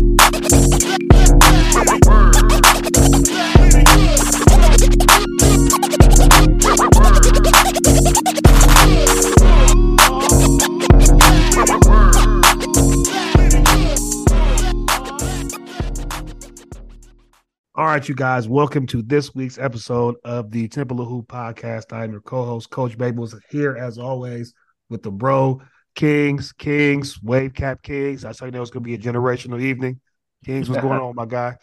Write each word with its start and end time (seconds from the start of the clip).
All 0.00 0.06
right, 17.84 18.08
you 18.08 18.14
guys, 18.14 18.48
welcome 18.48 18.86
to 18.86 19.02
this 19.02 19.34
week's 19.34 19.58
episode 19.58 20.14
of 20.24 20.50
the 20.50 20.66
Temple 20.68 21.02
of 21.02 21.08
Hoop 21.08 21.28
podcast. 21.28 21.92
I 21.92 22.04
am 22.04 22.12
your 22.12 22.22
co-host, 22.22 22.70
Coach 22.70 22.96
Babels, 22.96 23.38
here 23.50 23.76
as 23.76 23.98
always 23.98 24.54
with 24.88 25.02
the 25.02 25.10
bro 25.10 25.60
Kings, 25.94 26.52
Kings, 26.52 27.22
Wave 27.22 27.54
Cap 27.54 27.82
Kings. 27.82 28.24
I 28.24 28.32
saw 28.32 28.46
you 28.46 28.50
know 28.50 28.62
it's 28.62 28.70
gonna 28.70 28.84
be 28.84 28.94
a 28.94 28.98
generational 28.98 29.60
evening. 29.60 30.00
Kings, 30.44 30.68
what's 30.68 30.82
going 30.82 31.00
on, 31.00 31.14
my 31.14 31.26
guy? 31.26 31.56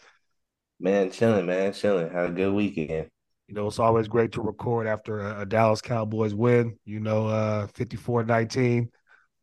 Man, 0.80 1.10
chilling, 1.10 1.46
man, 1.46 1.72
chilling. 1.72 2.10
Had 2.10 2.30
a 2.30 2.32
good 2.32 2.52
weekend. 2.52 3.08
You 3.48 3.54
know, 3.54 3.66
it's 3.66 3.78
always 3.78 4.08
great 4.08 4.32
to 4.32 4.42
record 4.42 4.86
after 4.86 5.20
a, 5.20 5.40
a 5.40 5.46
Dallas 5.46 5.80
Cowboys 5.80 6.34
win, 6.34 6.78
you 6.84 7.00
know, 7.00 7.26
uh 7.26 7.66
54-19. 7.68 8.88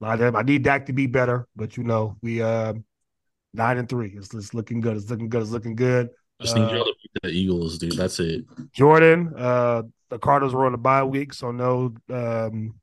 I 0.02 0.44
need 0.44 0.64
Dak 0.64 0.86
to 0.86 0.94
be 0.94 1.08
better, 1.08 1.48
but 1.56 1.78
you 1.78 1.84
know, 1.84 2.16
we 2.22 2.42
uh 2.42 2.74
nine 3.54 3.78
and 3.78 3.90
three. 3.90 4.14
It's, 4.16 4.34
it's 4.34 4.54
looking 4.54 4.82
good. 4.82 4.98
It's 4.98 5.10
looking 5.10 5.30
good. 5.30 5.42
It's 5.42 5.52
looking 5.52 5.76
good. 5.76 6.10
Just 6.42 6.56
need 6.56 6.70
y'all 6.70 6.84
to 6.84 6.94
beat 7.02 7.22
the 7.24 7.30
Eagles, 7.30 7.78
dude. 7.78 7.94
That's 7.94 8.20
it. 8.20 8.44
Jordan, 8.74 9.34
uh, 9.38 9.84
the 10.10 10.20
Cardinals 10.20 10.54
were 10.54 10.66
on 10.66 10.74
a 10.74 10.78
bye 10.78 11.04
week, 11.04 11.34
so 11.34 11.52
no, 11.52 11.94
um, 12.10 12.76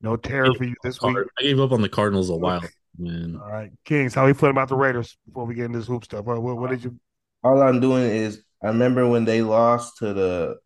no 0.00 0.16
terror 0.16 0.54
for 0.54 0.64
you 0.64 0.74
this 0.82 1.00
week. 1.02 1.16
I 1.38 1.42
gave 1.42 1.60
up 1.60 1.72
on 1.72 1.82
the 1.82 1.88
Cardinals 1.88 2.30
a 2.30 2.36
while, 2.36 2.62
man. 2.98 3.38
All 3.42 3.50
right, 3.50 3.70
Kings, 3.84 4.14
how 4.14 4.24
are 4.24 4.28
you 4.28 4.34
feeling 4.34 4.52
about 4.52 4.68
the 4.68 4.76
Raiders 4.76 5.16
before 5.26 5.44
we 5.44 5.54
get 5.54 5.66
into 5.66 5.78
this 5.78 5.88
hoop 5.88 6.04
stuff? 6.04 6.24
What, 6.24 6.42
what, 6.42 6.58
what 6.58 6.70
did 6.70 6.84
you? 6.84 6.98
All 7.42 7.62
I'm 7.62 7.80
doing 7.80 8.04
is 8.04 8.42
I 8.62 8.68
remember 8.68 9.08
when 9.08 9.24
they 9.24 9.42
lost 9.42 9.98
to 9.98 10.12
the. 10.12 10.56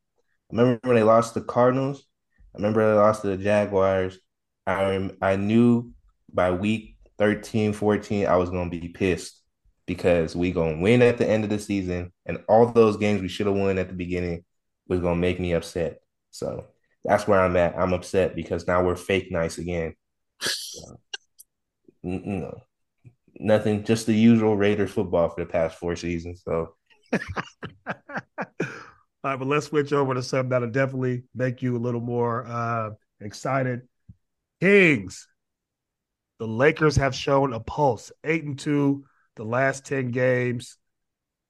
I 0.50 0.56
remember 0.56 0.80
when 0.82 0.96
they 0.96 1.02
lost 1.02 1.34
to 1.34 1.40
the 1.40 1.46
Cardinals. 1.46 2.06
I 2.54 2.58
remember 2.58 2.86
they 2.86 2.98
lost 2.98 3.22
to 3.22 3.28
the 3.28 3.42
Jaguars. 3.42 4.18
I 4.66 5.10
I 5.20 5.36
knew 5.36 5.92
by 6.32 6.50
week 6.50 6.96
13, 7.18 7.72
14, 7.72 8.26
I 8.26 8.36
was 8.36 8.50
gonna 8.50 8.70
be 8.70 8.88
pissed 8.88 9.40
because 9.86 10.36
we 10.36 10.52
gonna 10.52 10.80
win 10.80 11.02
at 11.02 11.18
the 11.18 11.28
end 11.28 11.44
of 11.44 11.50
the 11.50 11.58
season, 11.58 12.12
and 12.26 12.42
all 12.48 12.66
those 12.66 12.96
games 12.96 13.20
we 13.20 13.28
should 13.28 13.46
have 13.46 13.56
won 13.56 13.78
at 13.78 13.88
the 13.88 13.94
beginning 13.94 14.44
was 14.88 15.00
gonna 15.00 15.16
make 15.16 15.40
me 15.40 15.52
upset. 15.52 16.00
So 16.30 16.66
that's 17.04 17.26
where 17.26 17.40
I'm 17.40 17.56
at. 17.56 17.78
I'm 17.78 17.92
upset 17.92 18.34
because 18.34 18.66
now 18.66 18.84
we're 18.84 18.96
fake 18.96 19.30
nice 19.30 19.58
again. 19.58 19.94
Know, 22.02 22.60
nothing, 23.36 23.84
just 23.84 24.06
the 24.06 24.14
usual 24.14 24.56
Raiders 24.56 24.90
football 24.90 25.28
for 25.28 25.44
the 25.44 25.50
past 25.50 25.78
four 25.78 25.96
seasons. 25.96 26.42
So. 26.44 26.74
All 29.24 29.30
right, 29.30 29.38
but 29.38 29.46
let's 29.46 29.66
switch 29.66 29.92
over 29.92 30.14
to 30.14 30.22
something 30.22 30.48
that'll 30.50 30.70
definitely 30.70 31.22
make 31.34 31.62
you 31.62 31.76
a 31.76 31.78
little 31.78 32.00
more 32.00 32.44
uh, 32.46 32.90
excited. 33.20 33.82
Kings, 34.60 35.28
the 36.38 36.48
Lakers 36.48 36.96
have 36.96 37.14
shown 37.14 37.52
a 37.52 37.60
pulse, 37.60 38.10
eight 38.24 38.42
and 38.42 38.58
two 38.58 39.04
the 39.36 39.44
last 39.44 39.86
10 39.86 40.10
games. 40.10 40.76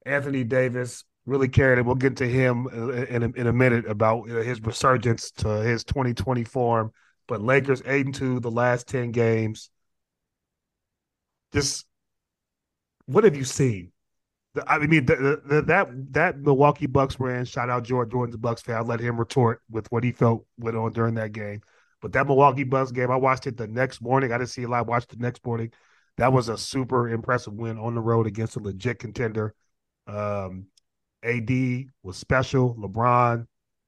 Anthony 0.04 0.44
Davis 0.44 1.04
really 1.26 1.48
carried 1.48 1.78
it. 1.78 1.84
We'll 1.84 1.94
get 1.94 2.16
to 2.16 2.28
him 2.28 2.66
in 2.72 3.22
a, 3.22 3.40
in 3.40 3.46
a 3.46 3.52
minute 3.52 3.86
about 3.86 4.28
his 4.28 4.60
resurgence 4.60 5.30
to 5.32 5.48
his 5.48 5.84
2020 5.84 6.44
form. 6.44 6.92
But 7.28 7.40
Lakers 7.40 7.82
8 7.86 8.06
and 8.06 8.14
2 8.14 8.40
the 8.40 8.50
last 8.50 8.88
10 8.88 9.12
games. 9.12 9.70
Just 11.52 11.86
what 13.06 13.24
have 13.24 13.36
you 13.36 13.44
seen? 13.44 13.92
I 14.66 14.78
mean, 14.78 15.06
the, 15.06 15.40
the, 15.44 15.62
that 15.62 15.88
that 16.12 16.38
Milwaukee 16.40 16.86
Bucks 16.86 17.18
ran. 17.18 17.44
Shout 17.46 17.70
out 17.70 17.84
George 17.84 18.10
Jordan's 18.10 18.36
Bucks 18.36 18.60
fan. 18.60 18.76
I 18.76 18.80
let 18.80 19.00
him 19.00 19.18
retort 19.18 19.62
with 19.70 19.90
what 19.90 20.04
he 20.04 20.12
felt 20.12 20.44
went 20.58 20.76
on 20.76 20.92
during 20.92 21.14
that 21.14 21.32
game. 21.32 21.62
But 22.02 22.12
that 22.12 22.26
Milwaukee 22.26 22.64
Bucks 22.64 22.90
game, 22.90 23.10
I 23.10 23.16
watched 23.16 23.46
it 23.46 23.56
the 23.56 23.66
next 23.66 24.02
morning. 24.02 24.32
I 24.32 24.38
didn't 24.38 24.50
see 24.50 24.62
it 24.62 24.68
live. 24.68 24.88
Watched 24.88 25.10
the 25.10 25.16
next 25.16 25.44
morning 25.46 25.72
that 26.16 26.32
was 26.32 26.48
a 26.48 26.58
super 26.58 27.08
impressive 27.08 27.54
win 27.54 27.78
on 27.78 27.94
the 27.94 28.00
road 28.00 28.26
against 28.26 28.56
a 28.56 28.60
legit 28.60 28.98
contender. 28.98 29.54
Um, 30.06 30.66
AD 31.22 31.86
was 32.02 32.16
special. 32.16 32.74
LeBron 32.76 33.46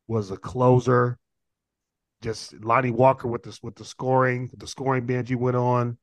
was 0.08 0.30
a 0.30 0.36
closer. 0.36 1.18
Just 2.22 2.54
Lonnie 2.64 2.90
Walker 2.90 3.28
with 3.28 3.42
the 3.42 3.58
with 3.62 3.74
the 3.74 3.84
scoring, 3.84 4.50
the 4.56 4.66
scoring 4.66 5.06
he 5.26 5.34
went 5.34 5.56
on. 5.56 5.98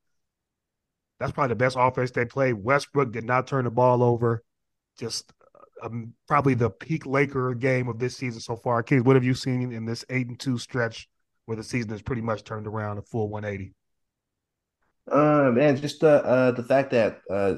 That's 1.20 1.32
probably 1.32 1.50
the 1.50 1.56
best 1.56 1.78
offense 1.80 2.12
they 2.12 2.26
played. 2.26 2.54
Westbrook 2.54 3.12
did 3.12 3.24
not 3.24 3.48
turn 3.48 3.66
the 3.66 3.72
ball 3.72 4.04
over. 4.04 4.44
Just 4.98 5.32
um, 5.82 6.14
probably 6.28 6.54
the 6.54 6.70
peak 6.70 7.06
Laker 7.06 7.54
game 7.54 7.88
of 7.88 8.00
this 8.00 8.18
season 8.18 8.42
so 8.42 8.56
far. 8.56 8.84
Kids, 8.84 9.04
what 9.04 9.16
have 9.16 9.24
you 9.24 9.34
seen 9.34 9.72
in 9.72 9.86
this 9.86 10.06
eight 10.10 10.28
and 10.28 10.40
two 10.40 10.58
stretch 10.58 11.08
where 11.46 11.56
the 11.56 11.64
season 11.64 11.92
has 11.92 12.02
pretty 12.02 12.22
much 12.22 12.44
turned 12.44 12.68
around 12.68 12.98
a 12.98 13.02
full 13.02 13.30
180? 13.30 13.74
Uh, 15.12 15.52
man, 15.52 15.76
just 15.78 16.00
the 16.02 16.24
uh, 16.24 16.52
the 16.52 16.64
fact 16.64 16.92
that 16.92 17.22
uh, 17.30 17.56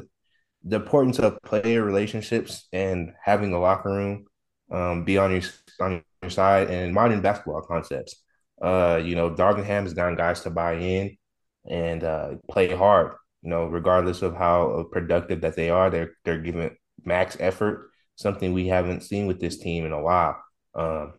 the 0.64 0.78
importance 0.78 1.20
of 1.20 1.42
player 1.44 1.84
relationships 1.84 2.68
and 2.72 3.12
having 3.24 3.52
the 3.52 3.58
locker 3.58 3.90
room 3.90 4.26
um, 4.72 5.04
be 5.04 5.18
on 5.18 5.32
your 5.32 5.42
on 5.82 6.04
your 6.22 6.32
side 6.32 6.70
and 6.70 6.94
modern 6.94 7.22
basketball 7.22 7.62
concepts. 7.62 8.16
Uh, 8.62 9.02
you 9.04 9.16
know, 9.16 9.30
Darvin 9.30 9.66
has 9.66 9.94
gotten 9.94 10.16
guys 10.16 10.42
to 10.42 10.50
buy 10.50 10.76
in 10.76 11.18
and 11.70 12.04
uh, 12.04 12.36
play 12.50 12.74
hard. 12.74 13.14
You 13.42 13.50
know, 13.50 13.66
regardless 13.66 14.22
of 14.22 14.36
how 14.36 14.86
productive 14.92 15.42
that 15.42 15.56
they 15.56 15.70
are, 15.70 15.90
they're 15.90 16.12
they're 16.24 16.40
giving 16.40 16.76
max 17.04 17.36
effort. 17.40 17.90
Something 18.16 18.54
we 18.54 18.68
haven't 18.68 19.02
seen 19.02 19.26
with 19.26 19.40
this 19.40 19.58
team 19.58 19.86
in 19.86 19.92
a 19.92 20.02
while. 20.02 20.42
Um, 20.76 21.14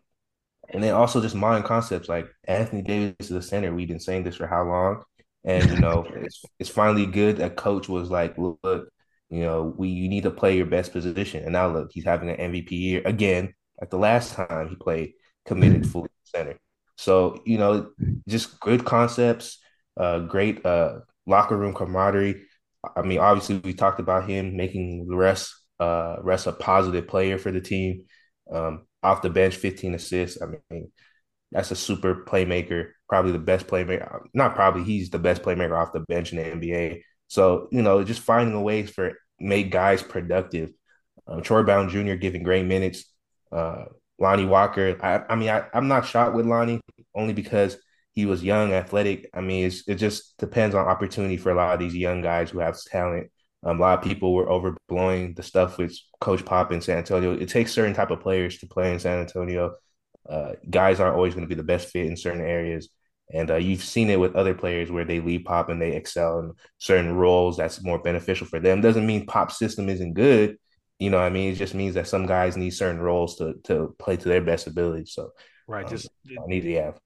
and 0.69 0.83
then 0.83 0.93
also 0.93 1.21
just 1.21 1.35
modern 1.35 1.63
concepts 1.63 2.09
like 2.09 2.27
Anthony 2.45 2.81
Davis 2.81 3.15
is 3.19 3.29
the 3.29 3.41
center. 3.41 3.73
We've 3.73 3.87
been 3.87 3.99
saying 3.99 4.23
this 4.23 4.37
for 4.37 4.47
how 4.47 4.63
long? 4.63 5.03
And 5.43 5.69
you 5.69 5.79
know, 5.79 6.07
it's 6.15 6.41
it's 6.59 6.69
finally 6.69 7.05
good 7.05 7.37
that 7.37 7.55
coach 7.55 7.87
was 7.87 8.09
like, 8.09 8.37
look, 8.37 8.89
you 9.29 9.41
know, 9.41 9.73
we 9.77 9.89
you 9.89 10.09
need 10.09 10.23
to 10.23 10.31
play 10.31 10.57
your 10.57 10.65
best 10.65 10.91
position. 10.91 11.43
And 11.43 11.53
now 11.53 11.67
look, 11.67 11.91
he's 11.91 12.05
having 12.05 12.29
an 12.29 12.37
MVP 12.37 12.71
year 12.71 13.01
again. 13.05 13.53
Like 13.79 13.89
the 13.89 13.97
last 13.97 14.33
time 14.33 14.69
he 14.69 14.75
played 14.75 15.13
committed 15.45 15.81
mm-hmm. 15.81 15.91
fully 15.91 16.09
center. 16.23 16.57
So, 16.97 17.41
you 17.45 17.57
know, 17.57 17.91
just 18.27 18.59
good 18.59 18.85
concepts, 18.85 19.59
uh, 19.97 20.19
great 20.19 20.65
uh 20.65 20.99
locker 21.25 21.57
room 21.57 21.73
camaraderie. 21.73 22.43
I 22.95 23.01
mean, 23.01 23.19
obviously 23.19 23.57
we 23.57 23.73
talked 23.73 23.99
about 23.99 24.29
him 24.29 24.55
making 24.55 25.07
the 25.07 25.15
rest 25.15 25.53
uh 25.79 26.17
rest 26.21 26.47
a 26.47 26.51
positive 26.53 27.07
player 27.07 27.37
for 27.37 27.51
the 27.51 27.61
team. 27.61 28.05
Um, 28.51 28.85
off 29.01 29.21
the 29.21 29.29
bench, 29.29 29.55
15 29.55 29.95
assists. 29.95 30.41
I 30.41 30.47
mean, 30.71 30.91
that's 31.51 31.71
a 31.71 31.75
super 31.75 32.25
playmaker 32.25 32.91
probably 33.07 33.31
the 33.31 33.39
best 33.39 33.67
playmaker. 33.67 34.21
Not 34.33 34.55
probably, 34.55 34.83
he's 34.83 35.09
the 35.09 35.19
best 35.19 35.41
playmaker 35.41 35.79
off 35.79 35.93
the 35.93 35.99
bench 36.01 36.33
in 36.33 36.37
the 36.37 36.67
NBA. 36.67 37.01
So 37.27 37.67
you 37.71 37.81
know, 37.81 38.03
just 38.03 38.21
finding 38.21 38.55
a 38.55 38.61
ways 38.61 38.89
for 38.89 39.13
make 39.39 39.71
guys 39.71 40.01
productive. 40.01 40.71
Um, 41.27 41.41
Troy 41.41 41.63
Brown 41.63 41.89
Jr. 41.89 42.15
giving 42.15 42.43
great 42.43 42.65
minutes. 42.65 43.05
Uh, 43.51 43.85
Lonnie 44.19 44.45
Walker. 44.45 44.97
I, 45.01 45.21
I 45.29 45.35
mean, 45.35 45.49
I, 45.49 45.65
I'm 45.73 45.87
not 45.87 46.05
shot 46.05 46.33
with 46.33 46.45
Lonnie 46.45 46.81
only 47.13 47.33
because 47.33 47.77
he 48.11 48.25
was 48.25 48.43
young, 48.43 48.71
athletic. 48.71 49.29
I 49.33 49.41
mean, 49.41 49.71
it 49.87 49.95
just 49.95 50.37
depends 50.37 50.73
on 50.73 50.85
opportunity 50.85 51.37
for 51.37 51.51
a 51.51 51.55
lot 51.55 51.73
of 51.73 51.79
these 51.79 51.95
young 51.95 52.21
guys 52.21 52.49
who 52.49 52.59
have 52.59 52.81
talent. 52.81 53.29
Um, 53.63 53.77
a 53.79 53.81
lot 53.81 53.97
of 53.97 54.03
people 54.05 54.33
were 54.33 54.45
overblowing 54.45 55.35
the 55.35 55.43
stuff 55.43 55.77
with 55.77 55.97
Coach 56.21 56.45
Pop 56.45 56.71
in 56.71 56.81
San 56.81 56.99
Antonio. 56.99 57.33
It 57.33 57.49
takes 57.49 57.73
certain 57.73 57.93
type 57.95 58.11
of 58.11 58.21
players 58.21 58.59
to 58.59 58.67
play 58.67 58.93
in 58.93 58.99
San 58.99 59.19
Antonio. 59.19 59.75
Uh, 60.29 60.53
guys 60.69 60.99
aren't 60.99 61.15
always 61.15 61.33
going 61.33 61.45
to 61.45 61.49
be 61.49 61.55
the 61.55 61.63
best 61.63 61.89
fit 61.89 62.05
in 62.05 62.15
certain 62.15 62.41
areas. 62.41 62.89
And 63.33 63.49
uh, 63.49 63.55
you've 63.55 63.83
seen 63.83 64.09
it 64.09 64.19
with 64.19 64.35
other 64.35 64.53
players 64.53 64.91
where 64.91 65.05
they 65.05 65.19
leave 65.19 65.45
pop 65.45 65.69
and 65.69 65.81
they 65.81 65.93
excel 65.93 66.39
in 66.39 66.53
certain 66.77 67.15
roles 67.15 67.57
that's 67.57 67.83
more 67.83 67.99
beneficial 67.99 68.45
for 68.45 68.59
them. 68.59 68.81
Doesn't 68.81 69.05
mean 69.05 69.25
pop 69.25 69.51
system 69.51 69.89
isn't 69.89 70.13
good. 70.13 70.57
You 70.99 71.09
know 71.09 71.17
I 71.17 71.29
mean? 71.29 71.51
It 71.51 71.55
just 71.55 71.73
means 71.73 71.95
that 71.95 72.07
some 72.07 72.25
guys 72.25 72.55
need 72.55 72.69
certain 72.71 73.01
roles 73.01 73.35
to 73.37 73.55
to 73.65 73.95
play 73.99 74.15
to 74.15 74.29
their 74.29 74.41
best 74.41 74.67
ability. 74.67 75.05
So 75.05 75.31
right, 75.67 75.83
um, 75.83 75.89
just 75.89 76.07
I 76.29 76.45
need 76.47 76.61
to 76.61 76.73
have. 76.75 76.99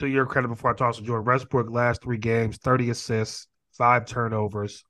To 0.00 0.08
your 0.08 0.26
credit 0.26 0.48
before 0.48 0.72
I 0.72 0.74
toss 0.74 0.96
to 0.96 1.02
Jordan 1.02 1.26
Westbrook, 1.26 1.70
last 1.70 2.02
three 2.02 2.18
games, 2.18 2.56
30 2.56 2.90
assists, 2.90 3.46
five 3.72 4.06
turnovers. 4.06 4.84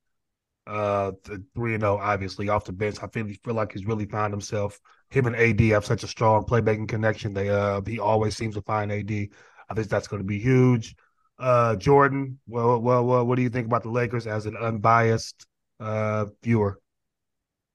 Uh, 0.66 1.12
three 1.54 1.74
and 1.74 1.82
zero, 1.82 1.98
oh, 2.00 2.02
obviously 2.02 2.48
off 2.48 2.64
the 2.64 2.72
bench. 2.72 2.96
I 3.02 3.08
feel 3.08 3.26
feel 3.44 3.52
like 3.52 3.72
he's 3.72 3.84
really 3.84 4.06
found 4.06 4.32
himself. 4.32 4.80
Him 5.10 5.26
and 5.26 5.36
AD 5.36 5.60
have 5.60 5.84
such 5.84 6.04
a 6.04 6.08
strong 6.08 6.44
playmaking 6.44 6.88
connection. 6.88 7.34
They 7.34 7.50
uh, 7.50 7.82
he 7.86 7.98
always 7.98 8.34
seems 8.34 8.54
to 8.54 8.62
find 8.62 8.90
AD. 8.90 9.28
I 9.68 9.74
think 9.74 9.88
that's 9.88 10.08
going 10.08 10.22
to 10.22 10.26
be 10.26 10.38
huge. 10.38 10.94
Uh, 11.38 11.76
Jordan, 11.76 12.38
well, 12.46 12.80
well, 12.80 13.04
well, 13.04 13.26
what 13.26 13.36
do 13.36 13.42
you 13.42 13.50
think 13.50 13.66
about 13.66 13.82
the 13.82 13.90
Lakers 13.90 14.26
as 14.26 14.46
an 14.46 14.56
unbiased 14.56 15.46
uh 15.80 16.26
viewer? 16.42 16.80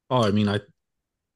Oh, 0.09 0.24
I 0.24 0.31
mean, 0.31 0.47
I, 0.47 0.62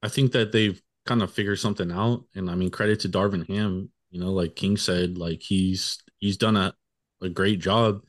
I 0.02 0.08
think 0.08 0.32
that 0.32 0.50
they've 0.50 0.80
kind 1.06 1.22
of 1.22 1.32
figured 1.32 1.58
something 1.58 1.92
out, 1.92 2.24
and 2.34 2.50
I 2.50 2.54
mean, 2.54 2.70
credit 2.70 3.00
to 3.00 3.08
Darvin 3.08 3.46
Ham. 3.48 3.90
You 4.10 4.20
know, 4.20 4.32
like 4.32 4.56
King 4.56 4.76
said, 4.76 5.18
like 5.18 5.42
he's 5.42 5.98
he's 6.18 6.36
done 6.36 6.56
a 6.56 6.74
a 7.20 7.28
great 7.28 7.60
job 7.60 8.02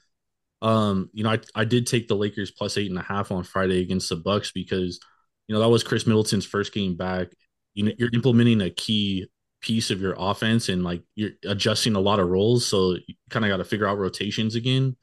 um, 0.62 1.09
you 1.13 1.24
know, 1.24 1.31
I, 1.31 1.39
I 1.53 1.65
did 1.65 1.86
take 1.86 2.07
the 2.07 2.15
Lakers 2.15 2.50
plus 2.50 2.77
eight 2.77 2.89
and 2.89 2.98
a 3.00 3.03
half 3.03 3.31
on 3.31 3.44
Friday 3.44 3.81
against 3.81 4.09
the 4.09 4.15
Bucks 4.15 4.51
because, 4.51 5.00
you 5.48 5.53
know, 5.53 5.62
that 5.62 5.69
was 5.69 5.83
Khris 5.83 6.07
Middleton's 6.07 6.45
first 6.45 6.74
game 6.74 6.95
back. 6.95 7.27
You 7.75 7.83
know, 7.83 7.91
you're 8.00 8.09
implementing 8.13 8.62
a 8.62 8.71
key 8.71 9.27
piece 9.65 9.89
of 9.89 10.00
your 10.00 10.15
offense 10.17 10.69
and 10.69 10.83
like 10.83 11.01
you're 11.15 11.31
adjusting 11.44 11.95
a 11.95 12.00
lot 12.00 12.19
of 12.19 12.29
roles. 12.29 12.67
So 12.67 12.91
you 13.07 13.15
kind 13.31 13.44
of 13.44 13.50
got 13.50 13.57
to 13.57 13.65
figure 13.65 13.88
out 13.88 13.97
rotations 13.97 14.53
again. 14.53 14.95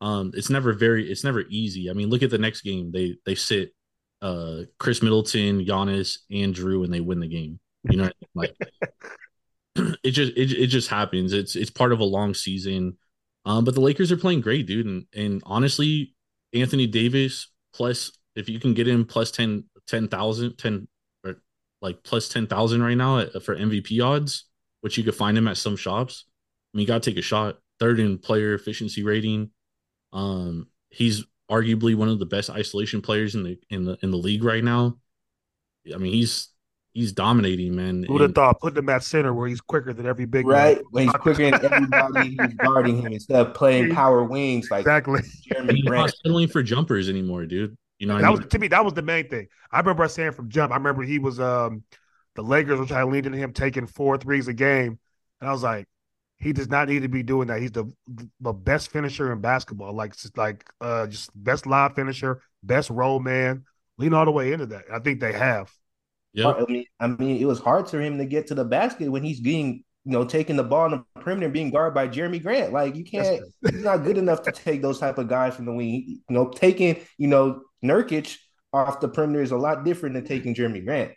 Um, 0.00 0.32
it's 0.34 0.48
never 0.48 0.72
very, 0.72 1.10
it's 1.10 1.22
never 1.22 1.44
easy. 1.50 1.90
I 1.90 1.92
mean, 1.92 2.08
look 2.08 2.22
at 2.22 2.30
the 2.30 2.38
next 2.38 2.62
game. 2.62 2.90
They 2.90 3.16
they 3.26 3.34
sit 3.34 3.74
uh 4.22 4.62
Khris 4.78 5.02
Middleton, 5.02 5.64
Giannis, 5.64 6.18
and 6.30 6.54
Jrue, 6.54 6.84
and 6.84 6.92
they 6.92 7.00
win 7.00 7.20
the 7.20 7.28
game. 7.28 7.60
You 7.84 7.98
know, 7.98 8.10
like 8.34 8.56
it 9.76 10.12
just 10.12 10.32
it, 10.36 10.52
it 10.52 10.68
just 10.68 10.88
happens. 10.88 11.34
It's 11.34 11.54
it's 11.54 11.70
part 11.70 11.92
of 11.92 12.00
a 12.00 12.04
long 12.04 12.32
season. 12.32 12.96
Um, 13.44 13.64
but 13.64 13.74
the 13.74 13.80
Lakers 13.80 14.10
are 14.12 14.16
playing 14.16 14.40
great, 14.40 14.66
dude. 14.66 14.86
And 14.86 15.04
and 15.14 15.42
honestly, 15.44 16.14
Anthony 16.54 16.86
Davis 16.86 17.50
plus 17.74 18.12
if 18.34 18.48
you 18.48 18.58
can 18.58 18.74
get 18.74 18.88
him 18.88 19.04
plus 19.04 19.30
10 19.30 19.64
10,000 19.86 20.56
10 20.56 20.74
or 20.74 20.80
like 21.80 22.02
plus 22.02 22.28
10,000 22.28 22.82
right 22.82 22.96
now 22.96 23.18
at, 23.18 23.42
for 23.42 23.56
MVP 23.56 24.04
odds, 24.04 24.44
which 24.80 24.98
you 24.98 25.04
could 25.04 25.14
find 25.14 25.36
him 25.36 25.48
at 25.48 25.56
some 25.56 25.76
shops. 25.76 26.24
I 26.72 26.76
mean, 26.76 26.82
you 26.82 26.86
got 26.86 27.02
to 27.02 27.10
take 27.10 27.18
a 27.18 27.22
shot. 27.22 27.58
Third 27.78 27.98
in 27.98 28.18
player 28.18 28.54
efficiency 28.54 29.02
rating. 29.02 29.50
Um, 30.12 30.68
he's 30.90 31.24
arguably 31.50 31.94
one 31.94 32.08
of 32.08 32.18
the 32.18 32.26
best 32.26 32.50
isolation 32.50 33.00
players 33.02 33.34
in 33.34 33.42
the 33.42 33.58
in 33.70 33.84
the 33.84 33.98
in 34.02 34.10
the 34.10 34.16
league 34.16 34.44
right 34.44 34.62
now. 34.62 34.98
I 35.92 35.96
mean, 35.96 36.12
he's 36.12 36.48
he's 36.92 37.12
dominating, 37.12 37.74
man. 37.74 38.02
Who'd 38.02 38.20
have 38.20 38.34
thought 38.34 38.60
putting 38.60 38.78
him 38.78 38.88
at 38.88 39.02
center 39.02 39.32
where 39.32 39.48
he's 39.48 39.60
quicker 39.60 39.92
than 39.92 40.06
every 40.06 40.26
big 40.26 40.46
right 40.46 40.76
man. 40.76 40.84
when 40.90 41.04
he's 41.04 41.12
quicker 41.14 41.50
than 41.50 41.72
everybody 41.72 42.36
who's 42.38 42.54
guarding 42.54 43.02
him 43.02 43.12
instead 43.12 43.46
of 43.46 43.54
playing 43.54 43.94
power 43.94 44.24
wings 44.24 44.70
like 44.70 44.80
exactly. 44.80 45.20
Jerami 45.20 45.72
he's 45.72 45.84
Grant. 45.84 46.06
not 46.06 46.14
settling 46.22 46.48
for 46.48 46.62
jumpers 46.62 47.08
anymore, 47.08 47.46
dude. 47.46 47.76
You 48.00 48.06
know, 48.06 48.16
that 48.18 48.24
I 48.24 48.28
mean? 48.30 48.38
was 48.38 48.46
to 48.48 48.58
me 48.58 48.68
that 48.68 48.84
was 48.84 48.94
the 48.94 49.02
main 49.02 49.28
thing. 49.28 49.46
I 49.70 49.78
remember 49.78 50.08
saying 50.08 50.32
from 50.32 50.48
jump. 50.48 50.72
I 50.72 50.76
remember 50.76 51.02
he 51.02 51.20
was 51.20 51.38
um 51.38 51.84
the 52.34 52.42
Lakers 52.42 52.80
were 52.80 52.86
trying 52.86 53.06
to 53.06 53.12
lean 53.12 53.26
into 53.26 53.38
him 53.38 53.52
taking 53.52 53.86
four 53.86 54.16
threes 54.16 54.48
a 54.48 54.54
game, 54.54 54.98
and 55.40 55.48
I 55.48 55.52
was 55.52 55.62
like, 55.62 55.86
he 56.38 56.54
does 56.54 56.68
not 56.68 56.88
need 56.88 57.02
to 57.02 57.08
be 57.08 57.22
doing 57.22 57.48
that. 57.48 57.60
He's 57.60 57.72
the 57.72 57.92
the 58.40 58.54
best 58.54 58.90
finisher 58.90 59.30
in 59.32 59.40
basketball, 59.40 59.92
like 59.92 60.16
just 60.16 60.36
like 60.38 60.64
uh 60.80 61.06
just 61.06 61.30
best 61.34 61.66
live 61.66 61.94
finisher, 61.94 62.42
best 62.62 62.90
roll 62.90 63.20
man. 63.20 63.64
Lean 63.98 64.14
all 64.14 64.24
the 64.24 64.30
way 64.30 64.52
into 64.52 64.66
that. 64.66 64.84
I 64.90 64.98
think 64.98 65.20
they 65.20 65.34
have. 65.34 65.70
Yeah. 66.32 66.52
I 66.52 66.64
mean, 66.64 66.84
I 66.98 67.06
mean, 67.08 67.36
it 67.36 67.44
was 67.44 67.60
hard 67.60 67.90
for 67.90 68.00
him 68.00 68.16
to 68.16 68.24
get 68.24 68.46
to 68.46 68.54
the 68.54 68.64
basket 68.64 69.10
when 69.10 69.22
he's 69.22 69.40
being, 69.40 69.84
you 70.04 70.12
know, 70.12 70.24
taking 70.24 70.56
the 70.56 70.64
ball 70.64 70.86
in 70.86 70.92
the 70.92 71.20
perimeter, 71.20 71.50
being 71.50 71.70
guarded 71.70 71.94
by 71.94 72.08
Jerami 72.08 72.42
Grant. 72.42 72.72
Like 72.72 72.96
you 72.96 73.04
can't, 73.04 73.42
he's 73.60 73.84
not 73.84 74.04
good 74.04 74.16
enough 74.16 74.40
to 74.44 74.52
take 74.52 74.80
those 74.80 74.98
type 74.98 75.18
of 75.18 75.28
guys 75.28 75.54
from 75.54 75.66
the 75.66 75.74
wing. 75.74 76.04
You 76.08 76.34
know, 76.34 76.48
taking, 76.48 76.96
you 77.18 77.28
know, 77.28 77.60
Nurkic 77.84 78.36
off 78.72 79.00
the 79.00 79.08
perimeter 79.08 79.42
is 79.42 79.52
a 79.52 79.56
lot 79.56 79.84
different 79.84 80.14
than 80.14 80.24
taking 80.24 80.54
Jerami 80.54 80.84
Grant. 80.84 81.12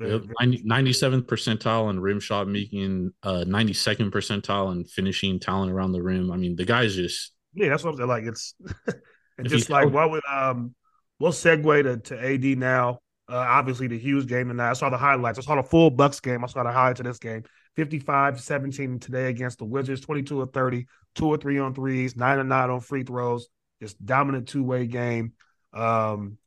Yep. 0.00 0.22
97th 0.42 1.26
percentile 1.26 1.88
in 1.90 2.00
rim 2.00 2.18
shot 2.18 2.48
making, 2.48 3.12
uh, 3.22 3.44
92nd 3.46 4.10
percentile 4.10 4.72
in 4.72 4.84
finishing 4.84 5.38
talent 5.38 5.70
around 5.70 5.92
the 5.92 6.02
rim. 6.02 6.32
I 6.32 6.36
mean, 6.36 6.56
the 6.56 6.64
guy's 6.64 6.96
just 6.96 7.32
yeah, 7.54 7.68
that's 7.68 7.84
what 7.84 7.92
I'm 7.92 7.96
saying. 7.96 8.08
Like 8.08 8.24
it's 8.24 8.54
and 9.38 9.48
just 9.48 9.70
like 9.70 9.90
what 9.92 10.10
would 10.10 10.24
um 10.30 10.74
we'll 11.18 11.32
segue 11.32 11.82
to, 11.84 11.96
to 11.98 12.20
AD 12.20 12.58
now. 12.58 12.98
Uh, 13.26 13.36
obviously, 13.36 13.86
the 13.86 13.98
Hughes 13.98 14.26
game 14.26 14.48
tonight. 14.48 14.70
I 14.70 14.74
saw 14.74 14.90
the 14.90 14.98
highlights. 14.98 15.38
I 15.38 15.42
saw 15.42 15.56
the 15.56 15.62
full 15.62 15.90
Bucks 15.90 16.20
game. 16.20 16.44
I 16.44 16.46
saw 16.46 16.62
the 16.62 16.72
highlights 16.72 17.00
of 17.00 17.06
this 17.06 17.18
game. 17.18 17.44
55 17.76 18.40
17 18.40 18.98
today 18.98 19.28
against 19.28 19.58
the 19.58 19.64
Wizards, 19.64 20.02
22 20.02 20.40
or 20.40 20.46
30, 20.46 20.86
two 21.14 21.26
or 21.26 21.36
three 21.38 21.58
on 21.58 21.74
threes, 21.74 22.16
nine 22.16 22.38
or 22.38 22.44
nine 22.44 22.68
on 22.70 22.80
free 22.80 23.02
throws. 23.02 23.48
Just 23.80 24.04
dominant 24.04 24.48
two 24.48 24.62
way 24.62 24.86
game. 24.86 25.32
Um, 25.74 26.38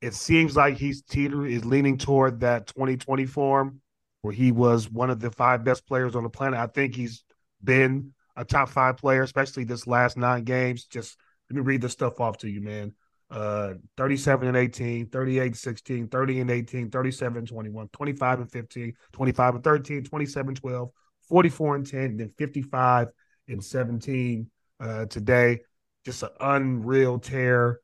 it 0.00 0.14
seems 0.14 0.56
like 0.56 0.76
he's 0.76 1.02
teeter 1.02 1.46
is 1.46 1.64
leaning 1.64 1.98
toward 1.98 2.40
that 2.40 2.66
2020 2.68 3.26
form 3.26 3.80
where 4.22 4.34
he 4.34 4.52
was 4.52 4.90
one 4.90 5.10
of 5.10 5.20
the 5.20 5.30
five 5.30 5.64
best 5.64 5.86
players 5.86 6.14
on 6.14 6.22
the 6.22 6.30
planet. 6.30 6.58
I 6.58 6.66
think 6.66 6.94
he's 6.94 7.24
been 7.62 8.12
a 8.36 8.44
top 8.44 8.68
five 8.68 8.96
player, 8.96 9.22
especially 9.22 9.64
this 9.64 9.86
last 9.86 10.16
nine 10.16 10.44
games. 10.44 10.84
Just 10.84 11.18
let 11.50 11.56
me 11.56 11.62
read 11.62 11.80
this 11.80 11.92
stuff 11.92 12.20
off 12.20 12.38
to 12.38 12.48
you, 12.48 12.60
man 12.60 12.94
uh 13.30 13.74
37 13.96 14.48
and 14.48 14.56
18 14.56 15.06
38 15.08 15.46
and 15.46 15.56
16 15.56 16.08
30 16.08 16.40
and 16.40 16.50
18 16.50 16.90
37 16.90 17.38
and 17.38 17.48
21 17.48 17.88
25 17.88 18.40
and 18.40 18.52
15 18.52 18.92
25 19.12 19.54
and 19.54 19.64
13 19.64 20.04
27 20.04 20.54
12 20.54 20.90
44 21.28 21.76
and 21.76 21.86
10 21.86 22.00
and 22.00 22.20
then 22.20 22.32
55 22.36 23.08
and 23.48 23.64
17 23.64 24.50
uh 24.80 25.06
today 25.06 25.60
just 26.04 26.22
an 26.22 26.28
unreal 26.38 27.18
tear 27.18 27.80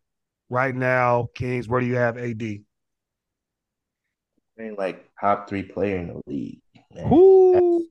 right 0.50 0.74
now 0.74 1.28
kings 1.34 1.68
where 1.68 1.80
do 1.80 1.86
you 1.86 1.96
have 1.96 2.18
ad 2.18 2.42
I 2.42 2.60
mean, 4.62 4.74
like 4.76 5.08
top 5.18 5.48
three 5.48 5.62
player 5.62 5.96
in 5.96 6.08
the 6.08 6.20
league 6.26 6.60
man. 6.94 7.86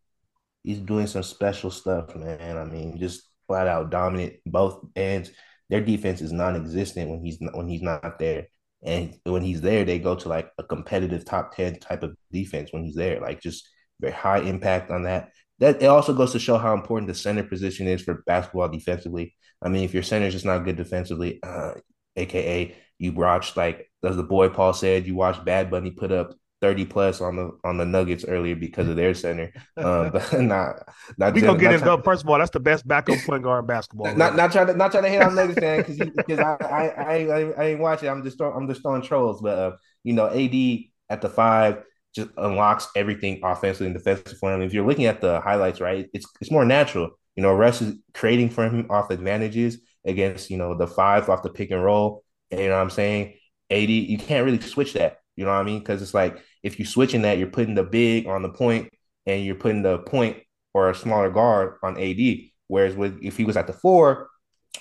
he's 0.64 0.80
doing 0.80 1.08
some 1.08 1.24
special 1.24 1.72
stuff 1.72 2.16
man 2.16 2.58
i 2.58 2.66
mean 2.66 3.00
just 3.00 3.28
flat 3.48 3.68
out 3.68 3.90
dominant 3.90 4.34
both 4.46 4.86
ends 4.96 5.32
their 5.70 5.82
defense 5.82 6.22
is 6.22 6.32
non-existent 6.32 7.10
when 7.10 7.24
he's 7.24 7.40
not, 7.40 7.56
when 7.56 7.68
he's 7.68 7.82
not 7.82 8.20
there. 8.20 8.48
And 8.82 9.18
when 9.24 9.44
he's 9.44 9.62
there, 9.62 9.86
they 9.86 10.00
go 10.00 10.16
to 10.16 10.30
like 10.30 10.52
a 10.58 10.64
competitive 10.64 11.26
top 11.26 11.56
10 11.56 11.80
type 11.80 12.04
of 12.04 12.16
defense 12.32 12.72
when 12.72 12.84
he's 12.84 12.96
there, 12.96 13.20
like 13.20 13.42
just 13.42 13.68
very 14.00 14.14
high 14.14 14.40
impact 14.40 14.90
on 14.90 15.04
that. 15.04 15.30
That 15.60 15.82
it 15.82 15.88
also 15.88 16.14
goes 16.14 16.32
to 16.32 16.40
show 16.40 16.58
how 16.58 16.74
important 16.74 17.10
the 17.10 17.14
center 17.14 17.44
position 17.44 17.88
is 17.88 18.02
for 18.02 18.24
basketball 18.26 18.70
defensively. 18.70 19.36
I 19.62 19.68
mean, 19.68 19.84
if 19.84 19.94
your 19.94 20.04
center 20.04 20.28
is 20.28 20.34
just 20.34 20.46
not 20.46 20.64
good 20.64 20.78
defensively, 20.78 21.40
uh, 21.44 21.74
aka 22.20 22.76
you 22.98 23.14
watch 23.14 23.56
like 23.56 23.90
as 24.04 24.16
the 24.16 24.24
boy 24.24 24.50
Paul 24.50 24.74
said, 24.74 25.08
you 25.08 25.16
watch 25.16 25.44
Bad 25.44 25.70
Bunny 25.70 25.92
put 25.92 26.12
up 26.12 26.34
30 26.62 26.86
plus 26.86 27.22
on 27.22 27.38
the 27.38 27.58
on 27.64 27.78
the 27.78 27.86
Nuggets 27.86 28.26
earlier 28.26 28.56
because 28.56 28.88
of 28.88 28.96
their 28.96 29.14
center. 29.14 29.54
Um, 29.78 30.10
but 30.14 30.42
not 30.42 30.76
not 31.18 31.34
we 31.34 31.42
gonna 31.42 31.58
get 31.58 31.74
it 31.74 31.84
up. 31.84 32.04
First 32.04 32.24
of 32.24 32.30
all, 32.30 32.38
that's 32.38 32.52
the 32.52 32.60
best 32.60 32.88
backup 32.88 33.18
point 33.26 33.44
guard 33.44 33.64
in 33.64 33.68
basketball. 33.68 34.14
Not 34.16 34.36
not 34.36 34.52
trying 34.52 34.68
to 34.68 34.76
not 34.76 34.92
trying 34.92 35.04
to 35.04 35.10
hit 35.10 35.22
on 35.22 35.36
Nuggets 35.36 35.60
fan 35.60 35.78
because 35.80 35.98
because 35.98 36.40
I, 36.40 36.58
I 36.62 36.88
I 36.88 37.16
I 37.16 37.52
I 37.52 37.66
ain't 37.68 37.80
watching. 37.80 38.10
I'm 38.10 38.24
just 38.24 38.38
throwing, 38.38 38.56
I'm 38.56 38.68
just 38.68 38.82
throwing 38.82 39.02
trolls. 39.02 39.42
But 39.42 39.58
uh, 39.58 39.72
you 40.04 40.14
know, 40.14 40.28
AD 40.28 40.80
at 41.10 41.22
the 41.22 41.30
five 41.30 41.84
just 42.16 42.30
unlocks 42.38 42.88
everything 42.96 43.40
offensively 43.44 43.88
and 43.88 43.96
defensively 43.96 44.36
for 44.40 44.54
him. 44.54 44.62
If 44.62 44.74
you're 44.74 44.86
looking 44.86 45.06
at 45.06 45.22
the 45.22 45.40
highlights, 45.40 45.80
right, 45.80 46.08
it's 46.14 46.28
it's 46.42 46.52
more 46.52 46.66
natural. 46.66 47.12
You 47.36 47.44
know, 47.44 47.54
Russ 47.54 47.82
is 47.82 47.96
creating 48.14 48.50
for 48.50 48.66
him 48.66 48.88
off 48.90 49.12
advantages 49.12 49.80
against 50.06 50.50
you 50.50 50.58
know 50.58 50.78
the 50.78 50.88
five 50.88 51.30
off 51.30 51.44
the 51.44 51.50
pick 51.50 51.72
and 51.72 51.84
roll. 51.84 52.24
And, 52.52 52.60
you 52.62 52.68
know 52.68 52.76
what 52.76 52.82
I'm 52.82 52.90
saying? 52.90 53.36
AD, 53.70 53.90
you 53.90 54.18
can't 54.18 54.46
really 54.46 54.60
switch 54.60 54.94
that. 54.94 55.18
You 55.36 55.46
know 55.46 55.52
what 55.52 55.60
I 55.60 55.64
mean? 55.64 55.80
Because 55.80 56.02
it's 56.02 56.14
like 56.14 56.44
if 56.64 56.80
you're 56.80 56.86
switching 56.86 57.22
that, 57.22 57.38
you're 57.38 57.48
putting 57.48 57.76
the 57.76 57.84
big 57.84 58.28
on 58.28 58.42
the 58.42 58.50
point 58.50 58.92
and 59.26 59.46
you're 59.46 59.56
putting 59.56 59.84
the 59.84 60.00
point 60.00 60.38
or 60.74 60.90
a 60.90 60.96
smaller 60.96 61.30
guard 61.30 61.76
on 61.84 62.00
AD. 62.00 62.20
Whereas 62.68 62.96
with 62.96 63.20
if 63.22 63.38
he 63.38 63.46
was 63.46 63.58
at 63.58 63.68
the 63.68 63.74
four, 63.74 64.30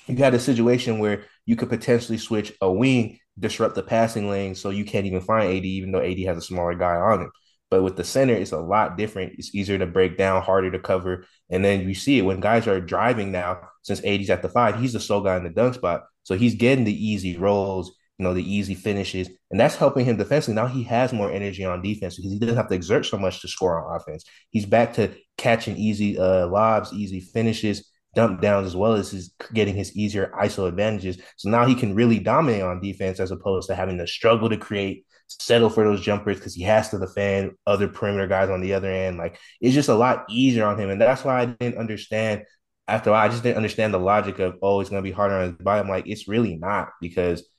you 0.07 0.17
had 0.17 0.35
a 0.35 0.41
situation 0.41 0.99
where 0.99 1.25
you 1.47 1.57
could 1.57 1.69
potentially 1.69 2.19
switch 2.19 2.53
a 2.61 2.71
wing, 2.71 3.19
disrupt 3.39 3.75
the 3.75 3.83
passing 3.83 4.29
lane, 4.29 4.55
so 4.55 4.71
you 4.71 4.85
can't 4.85 5.07
even 5.07 5.21
find 5.21 5.49
AD, 5.49 5.65
even 5.65 5.93
though 5.93 6.03
AD 6.03 6.19
has 6.21 6.39
a 6.39 6.43
smaller 6.43 6.75
guy 6.75 6.97
on 6.97 7.23
him. 7.23 7.31
But 7.71 7.83
with 7.83 7.97
the 7.97 8.05
center, 8.05 8.35
it's 8.35 8.53
a 8.53 8.59
lot 8.59 8.97
different. 8.97 9.35
It's 9.39 9.55
easier 9.55 9.79
to 9.79 9.87
break 9.87 10.17
down, 10.17 10.43
harder 10.43 10.71
to 10.71 10.79
cover. 10.79 11.27
And 11.51 11.65
then 11.65 11.87
you 11.89 11.95
see 11.95 12.19
it 12.19 12.23
when 12.23 12.41
guys 12.41 12.67
are 12.67 12.81
driving 12.81 13.31
now, 13.31 13.68
since 13.83 14.05
AD's 14.05 14.31
at 14.31 14.43
the 14.43 14.49
five, 14.49 14.81
he's 14.81 14.93
the 14.93 15.01
sole 15.01 15.23
guy 15.23 15.37
in 15.37 15.45
the 15.45 15.51
dunk 15.51 15.75
spot. 15.75 16.05
So 16.23 16.37
he's 16.37 16.55
getting 16.55 16.85
the 16.85 17.07
easy 17.07 17.37
rolls 17.37 17.93
you 18.19 18.25
know, 18.25 18.35
the 18.35 18.53
easy 18.55 18.75
finishes. 18.75 19.31
And 19.51 19.59
that's 19.61 19.77
helping 19.77 20.05
him 20.05 20.17
defensively. 20.17 20.55
Now 20.55 20.67
he 20.67 20.83
has 20.85 21.13
more 21.13 21.31
energy 21.31 21.65
on 21.65 21.83
defense 21.83 22.17
because 22.17 22.33
he 22.33 22.39
doesn't 22.39 22.57
have 22.57 22.69
to 22.69 22.75
exert 22.75 23.07
so 23.07 23.17
much 23.17 23.41
to 23.41 23.49
score 23.49 23.81
on 23.81 23.97
offense. 23.97 24.25
He's 24.51 24.67
back 24.67 24.95
to 24.95 25.15
catching 25.37 25.77
easy 25.77 26.19
uh, 26.19 26.49
lobs, 26.49 26.93
easy 26.93 27.21
finishes, 27.21 27.89
dump 28.15 28.41
downs, 28.41 28.67
as 28.67 28.75
well 28.75 28.95
as 28.95 29.13
his 29.13 29.35
getting 29.55 29.75
his 29.75 29.97
easier 29.97 30.33
ISO 30.37 30.67
advantages. 30.67 31.19
So 31.37 31.49
now 31.49 31.65
he 31.65 31.77
can 31.77 31.95
really 31.95 32.19
dominate 32.19 32.63
on 32.63 32.81
defense 32.81 33.21
as 33.21 33.31
opposed 33.31 33.69
to 33.69 33.77
having 33.77 33.99
to 33.99 34.07
struggle 34.07 34.49
to 34.49 34.57
create, 34.57 35.07
settle 35.29 35.71
for 35.71 35.85
those 35.85 36.01
jumpers 36.01 36.39
because 36.39 36.55
he 36.55 36.65
has 36.65 36.89
to 36.89 36.99
defend 36.99 37.53
other 37.69 37.87
perimeter 37.87 38.27
guys 38.27 38.51
on 38.51 38.61
the 38.61 38.75
other 38.75 38.91
end. 38.91 39.17
Like 39.17 39.39
it's 39.61 39.75
just 39.75 39.89
a 39.89 39.95
lot 39.95 40.25
easier 40.29 40.67
on 40.67 40.79
him. 40.79 40.91
And 40.91 41.01
that's 41.01 41.25
why 41.25 41.41
I 41.41 41.47
didn't 41.47 41.79
understand 41.79 42.43
after 42.89 43.11
all, 43.11 43.17
I 43.17 43.29
just 43.29 43.43
didn't 43.43 43.59
understand 43.59 43.95
the 43.95 43.99
logic 43.99 44.41
of, 44.41 44.57
oh, 44.63 44.81
it's 44.81 44.91
going 44.91 45.03
to 45.03 45.09
be 45.09 45.15
harder 45.15 45.37
on 45.37 45.49
his 45.49 45.53
body. 45.53 45.81
I'm 45.81 45.89
like, 45.89 46.09
it's 46.09 46.27
really 46.27 46.57
not 46.57 46.89
because– 47.01 47.45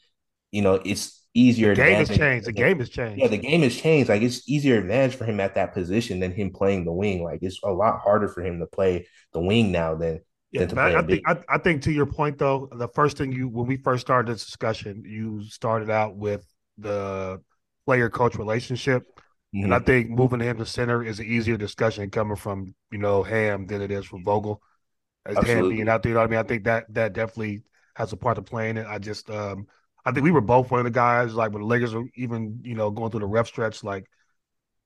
you 0.51 0.63
know, 0.63 0.81
it's 0.83 1.27
easier. 1.35 1.75
The 1.75 1.83
game 1.83 1.95
has 1.97 2.09
changed. 2.09 2.47
The 2.47 2.51
game 2.51 2.79
has 2.79 2.89
changed. 2.89 3.21
Yeah, 3.21 3.27
the 3.27 3.37
game 3.37 3.61
has 3.61 3.75
changed. 3.75 4.09
Like 4.09 4.23
it's 4.23 4.49
easier 4.49 4.79
advantage 4.79 5.15
for 5.15 5.25
him 5.25 5.39
at 5.39 5.53
that 5.53 5.75
position 5.75 6.19
than 6.19 6.31
him 6.31 6.51
playing 6.51 6.85
the 6.85 6.91
wing. 6.91 7.23
Like 7.23 7.43
it's 7.43 7.59
a 7.63 7.69
lot 7.69 7.99
harder 7.99 8.27
for 8.27 8.41
him 8.41 8.59
to 8.59 8.65
play 8.65 9.07
the 9.31 9.39
wing 9.39 9.71
now 9.71 9.93
than. 9.93 10.21
Yeah, 10.51 10.65
than 10.65 10.79
I, 10.79 10.97
I 10.97 11.01
think 11.03 11.21
I, 11.27 11.37
I 11.47 11.57
think 11.59 11.83
to 11.83 11.91
your 11.91 12.07
point 12.07 12.39
though, 12.39 12.67
the 12.71 12.87
first 12.87 13.19
thing 13.19 13.31
you 13.31 13.47
when 13.47 13.67
we 13.67 13.77
first 13.77 14.01
started 14.01 14.33
this 14.33 14.43
discussion, 14.43 15.03
you 15.05 15.43
started 15.43 15.91
out 15.91 16.17
with 16.17 16.43
the 16.79 17.39
player 17.85 18.09
coach 18.09 18.33
relationship. 18.33 19.03
Mm-hmm. 19.55 19.65
And 19.65 19.75
I 19.75 19.79
think 19.79 20.09
moving 20.09 20.39
him 20.39 20.57
to 20.57 20.65
center 20.65 21.03
is 21.03 21.19
an 21.19 21.27
easier 21.27 21.57
discussion 21.57 22.09
coming 22.09 22.37
from, 22.37 22.73
you 22.91 22.97
know, 22.97 23.21
Ham 23.21 23.67
than 23.67 23.83
it 23.83 23.91
is 23.91 24.05
from 24.05 24.23
Vogel. 24.23 24.63
As 25.29 25.41
Ham 25.41 25.67
being 25.67 25.89
out 25.89 26.03
there, 26.03 26.11
you 26.11 26.13
know 26.15 26.21
what 26.21 26.27
I 26.27 26.31
mean? 26.31 26.39
I 26.39 26.43
think 26.43 26.63
that 26.65 26.93
that 26.93 27.13
definitely 27.13 27.63
has 27.95 28.13
a 28.13 28.17
part 28.17 28.35
to 28.37 28.41
play 28.41 28.69
in 28.69 28.77
it. 28.77 28.87
I 28.87 28.97
just 28.99 29.29
um 29.29 29.67
I 30.05 30.11
think 30.11 30.23
we 30.23 30.31
were 30.31 30.41
both 30.41 30.71
one 30.71 30.79
of 30.79 30.85
the 30.85 30.91
guys, 30.91 31.33
like 31.33 31.51
when 31.51 31.61
the 31.61 31.67
Lakers 31.67 31.93
were 31.93 32.05
even, 32.15 32.61
you 32.63 32.75
know, 32.75 32.89
going 32.89 33.11
through 33.11 33.19
the 33.21 33.27
rep 33.27 33.47
stretch, 33.47 33.83
like 33.83 34.05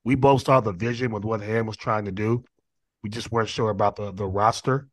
we 0.03 0.15
both 0.15 0.43
saw 0.43 0.59
the 0.59 0.71
vision 0.73 1.12
with 1.12 1.23
what 1.23 1.41
Ham 1.41 1.65
was 1.65 1.77
trying 1.77 2.05
to 2.05 2.12
do. 2.12 2.43
We 3.03 3.09
just 3.09 3.31
weren't 3.31 3.50
sure 3.50 3.69
about 3.69 3.95
the 3.95 4.12
the 4.12 4.25
roster. 4.25 4.89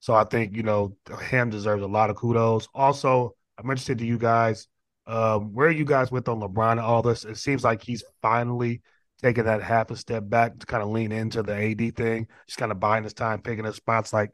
So 0.00 0.14
I 0.14 0.24
think, 0.24 0.56
you 0.56 0.62
know, 0.62 0.96
Ham 1.20 1.50
deserves 1.50 1.82
a 1.82 1.86
lot 1.86 2.10
of 2.10 2.16
kudos. 2.16 2.68
Also, 2.74 3.34
I'm 3.58 3.68
interested 3.70 3.98
to 3.98 4.06
you 4.06 4.18
guys. 4.18 4.68
Um, 5.06 5.52
where 5.52 5.68
are 5.68 5.72
you 5.72 5.84
guys 5.84 6.10
with 6.10 6.28
on 6.28 6.40
LeBron 6.40 6.72
and 6.72 6.80
all 6.80 7.02
this? 7.02 7.24
It 7.24 7.36
seems 7.38 7.64
like 7.64 7.82
he's 7.82 8.04
finally 8.22 8.82
taking 9.22 9.44
that 9.44 9.62
half 9.62 9.90
a 9.90 9.96
step 9.96 10.24
back 10.28 10.58
to 10.58 10.66
kind 10.66 10.82
of 10.82 10.90
lean 10.90 11.12
into 11.12 11.42
the 11.42 11.54
AD 11.54 11.96
thing. 11.96 12.28
He's 12.46 12.56
kind 12.56 12.72
of 12.72 12.80
buying 12.80 13.04
his 13.04 13.14
time, 13.14 13.40
picking 13.40 13.64
his 13.64 13.76
spots 13.76 14.12
like 14.12 14.30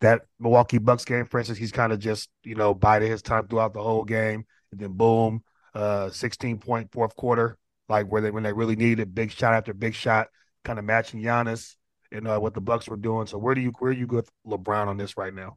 that 0.00 0.22
Milwaukee 0.38 0.78
Bucks 0.78 1.04
game, 1.04 1.26
for 1.26 1.38
instance, 1.38 1.58
he's 1.58 1.72
kind 1.72 1.92
of 1.92 1.98
just, 1.98 2.28
you 2.44 2.54
know, 2.54 2.74
biding 2.74 3.10
his 3.10 3.22
time 3.22 3.48
throughout 3.48 3.74
the 3.74 3.82
whole 3.82 4.04
game. 4.04 4.44
And 4.72 4.80
then 4.80 4.92
boom, 4.92 5.42
uh 5.74 6.10
16 6.10 6.58
point 6.58 6.90
fourth 6.92 7.16
quarter, 7.16 7.56
like 7.88 8.06
where 8.10 8.22
they 8.22 8.30
when 8.30 8.42
they 8.42 8.52
really 8.52 8.76
needed 8.76 9.14
big 9.14 9.30
shot 9.30 9.54
after 9.54 9.72
big 9.74 9.94
shot, 9.94 10.28
kind 10.64 10.78
of 10.78 10.84
matching 10.84 11.22
Giannis 11.22 11.76
and 12.12 12.28
uh, 12.28 12.38
what 12.38 12.54
the 12.54 12.60
Bucks 12.60 12.88
were 12.88 12.96
doing. 12.96 13.26
So 13.26 13.38
where 13.38 13.54
do 13.54 13.60
you 13.60 13.72
where 13.78 13.92
do 13.92 13.98
you 13.98 14.06
go 14.06 14.16
with 14.16 14.30
LeBron 14.46 14.88
on 14.88 14.96
this 14.96 15.16
right 15.16 15.34
now? 15.34 15.56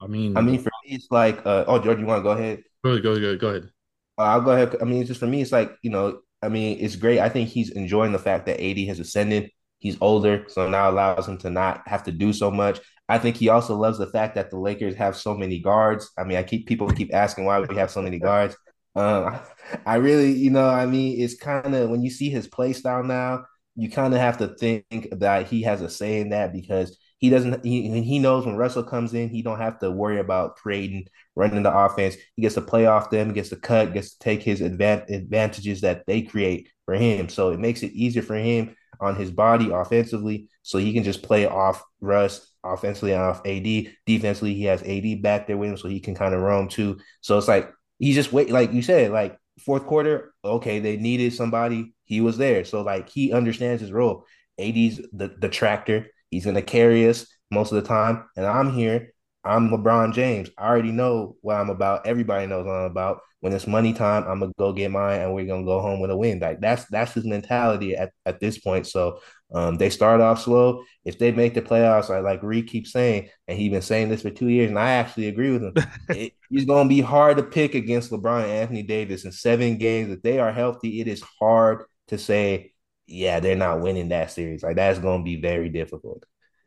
I 0.00 0.06
mean 0.06 0.36
I 0.36 0.40
mean 0.42 0.58
for 0.58 0.70
me 0.84 0.94
it's 0.94 1.08
like 1.10 1.44
uh 1.46 1.64
oh 1.66 1.78
George, 1.78 1.98
you 1.98 2.06
want 2.06 2.20
to 2.20 2.22
go 2.22 2.30
ahead? 2.30 2.62
Go 2.84 2.90
ahead, 2.90 3.02
go 3.02 3.12
ahead, 3.12 3.40
go 3.40 3.48
ahead. 3.48 3.70
Uh, 4.18 4.22
I'll 4.22 4.40
go 4.40 4.52
ahead. 4.52 4.76
I 4.80 4.84
mean, 4.84 5.00
it's 5.00 5.08
just 5.08 5.20
for 5.20 5.26
me, 5.26 5.42
it's 5.42 5.52
like, 5.52 5.76
you 5.82 5.90
know, 5.90 6.20
I 6.42 6.48
mean, 6.48 6.78
it's 6.80 6.96
great. 6.96 7.18
I 7.18 7.28
think 7.28 7.48
he's 7.48 7.70
enjoying 7.70 8.12
the 8.12 8.18
fact 8.18 8.46
that 8.46 8.62
AD 8.62 8.78
has 8.86 9.00
ascended. 9.00 9.50
He's 9.78 9.98
older, 10.00 10.44
so 10.48 10.68
now 10.68 10.90
allows 10.90 11.28
him 11.28 11.38
to 11.38 11.50
not 11.50 11.86
have 11.86 12.04
to 12.04 12.12
do 12.12 12.32
so 12.32 12.50
much. 12.50 12.80
I 13.08 13.18
think 13.18 13.36
he 13.36 13.48
also 13.48 13.76
loves 13.76 13.98
the 13.98 14.06
fact 14.06 14.34
that 14.34 14.50
the 14.50 14.58
Lakers 14.58 14.96
have 14.96 15.16
so 15.16 15.34
many 15.34 15.60
guards. 15.60 16.10
I 16.18 16.24
mean, 16.24 16.38
I 16.38 16.42
keep 16.42 16.66
people 16.66 16.88
keep 16.88 17.14
asking 17.14 17.44
why 17.44 17.60
we 17.60 17.76
have 17.76 17.90
so 17.90 18.02
many 18.02 18.18
guards. 18.18 18.56
Um, 18.96 19.38
I 19.86 19.96
really, 19.96 20.32
you 20.32 20.50
know, 20.50 20.68
I 20.68 20.86
mean, 20.86 21.20
it's 21.20 21.36
kind 21.36 21.74
of 21.74 21.90
when 21.90 22.02
you 22.02 22.10
see 22.10 22.30
his 22.30 22.46
play 22.48 22.72
style 22.72 23.04
now, 23.04 23.44
you 23.76 23.90
kind 23.90 24.14
of 24.14 24.20
have 24.20 24.38
to 24.38 24.48
think 24.48 25.08
that 25.12 25.46
he 25.48 25.62
has 25.62 25.82
a 25.82 25.90
say 25.90 26.20
in 26.20 26.30
that 26.30 26.52
because 26.52 26.98
he 27.18 27.30
doesn't. 27.30 27.64
He, 27.64 28.02
he 28.02 28.18
knows 28.18 28.44
when 28.44 28.56
Russell 28.56 28.82
comes 28.82 29.14
in, 29.14 29.28
he 29.28 29.42
don't 29.42 29.60
have 29.60 29.78
to 29.80 29.90
worry 29.90 30.18
about 30.18 30.56
creating, 30.56 31.06
running 31.34 31.62
the 31.62 31.76
offense. 31.76 32.16
He 32.34 32.42
gets 32.42 32.54
to 32.56 32.60
play 32.62 32.86
off 32.86 33.10
them, 33.10 33.32
gets 33.32 33.50
to 33.50 33.56
cut, 33.56 33.92
gets 33.92 34.12
to 34.14 34.18
take 34.18 34.42
his 34.42 34.60
advantages 34.60 35.82
that 35.82 36.04
they 36.06 36.22
create 36.22 36.68
for 36.84 36.94
him. 36.94 37.28
So 37.28 37.50
it 37.50 37.60
makes 37.60 37.82
it 37.82 37.92
easier 37.92 38.22
for 38.22 38.36
him 38.36 38.74
on 39.00 39.16
his 39.16 39.30
body 39.30 39.70
offensively, 39.70 40.48
so 40.62 40.78
he 40.78 40.92
can 40.92 41.04
just 41.04 41.22
play 41.22 41.46
off 41.46 41.82
Russ 42.00 42.54
offensively 42.64 43.14
off 43.14 43.40
AD. 43.46 43.94
Defensively, 44.06 44.54
he 44.54 44.64
has 44.64 44.82
AD 44.82 45.22
back 45.22 45.46
there 45.46 45.56
with 45.56 45.70
him, 45.70 45.76
so 45.76 45.88
he 45.88 46.00
can 46.00 46.14
kind 46.14 46.34
of 46.34 46.40
roam 46.40 46.68
too. 46.68 46.98
So 47.20 47.38
it's 47.38 47.48
like 47.48 47.70
he 47.98 48.12
just 48.12 48.32
wait, 48.32 48.50
like 48.50 48.72
you 48.72 48.82
said, 48.82 49.10
like 49.10 49.38
fourth 49.64 49.86
quarter, 49.86 50.34
okay, 50.44 50.80
they 50.80 50.96
needed 50.96 51.32
somebody. 51.32 51.94
He 52.04 52.20
was 52.20 52.38
there, 52.38 52.64
so 52.64 52.82
like 52.82 53.08
he 53.08 53.32
understands 53.32 53.80
his 53.80 53.92
role. 53.92 54.24
AD's 54.58 55.00
the 55.12 55.34
the 55.38 55.48
tractor. 55.48 56.06
He's 56.30 56.44
gonna 56.44 56.62
carry 56.62 57.08
us 57.08 57.26
most 57.50 57.72
of 57.72 57.82
the 57.82 57.88
time, 57.88 58.28
and 58.36 58.46
I'm 58.46 58.72
here. 58.72 59.12
I'm 59.44 59.70
LeBron 59.70 60.12
James. 60.12 60.50
I 60.58 60.66
already 60.66 60.90
know 60.90 61.36
what 61.40 61.54
I'm 61.54 61.70
about. 61.70 62.06
Everybody 62.06 62.46
knows 62.46 62.66
what 62.66 62.72
I'm 62.72 62.90
about 62.90 63.20
when 63.46 63.52
it's 63.52 63.68
money 63.68 63.92
time, 63.92 64.24
I'm 64.24 64.40
gonna 64.40 64.50
go 64.58 64.72
get 64.72 64.90
mine 64.90 65.20
and 65.20 65.32
we're 65.32 65.46
gonna 65.46 65.64
go 65.64 65.80
home 65.80 66.00
with 66.00 66.10
a 66.10 66.16
win. 66.16 66.40
Like 66.40 66.58
that's 66.58 66.84
that's 66.86 67.12
his 67.12 67.24
mentality 67.24 67.94
at, 67.94 68.10
at 68.24 68.40
this 68.40 68.58
point. 68.58 68.88
So 68.88 69.20
um, 69.54 69.76
they 69.76 69.88
start 69.88 70.20
off 70.20 70.42
slow. 70.42 70.82
If 71.04 71.20
they 71.20 71.30
make 71.30 71.54
the 71.54 71.62
playoffs, 71.62 72.10
I 72.10 72.18
like 72.18 72.42
Reed 72.42 72.66
keeps 72.66 72.90
saying, 72.90 73.28
and 73.46 73.56
he's 73.56 73.70
been 73.70 73.82
saying 73.82 74.08
this 74.08 74.22
for 74.22 74.30
two 74.30 74.48
years, 74.48 74.68
and 74.68 74.76
I 74.80 74.94
actually 74.94 75.28
agree 75.28 75.52
with 75.52 75.62
him. 75.62 75.74
it, 76.08 76.32
it's 76.50 76.64
gonna 76.64 76.88
be 76.88 77.00
hard 77.00 77.36
to 77.36 77.44
pick 77.44 77.76
against 77.76 78.10
LeBron 78.10 78.42
and 78.42 78.50
Anthony 78.50 78.82
Davis 78.82 79.24
in 79.24 79.30
seven 79.30 79.78
games. 79.78 80.10
If 80.10 80.22
they 80.22 80.40
are 80.40 80.52
healthy, 80.52 81.00
it 81.00 81.06
is 81.06 81.22
hard 81.38 81.84
to 82.08 82.18
say, 82.18 82.72
yeah, 83.06 83.38
they're 83.38 83.54
not 83.54 83.80
winning 83.80 84.08
that 84.08 84.32
series. 84.32 84.64
Like 84.64 84.74
that's 84.74 84.98
gonna 84.98 85.22
be 85.22 85.40
very 85.40 85.68
difficult. 85.68 86.24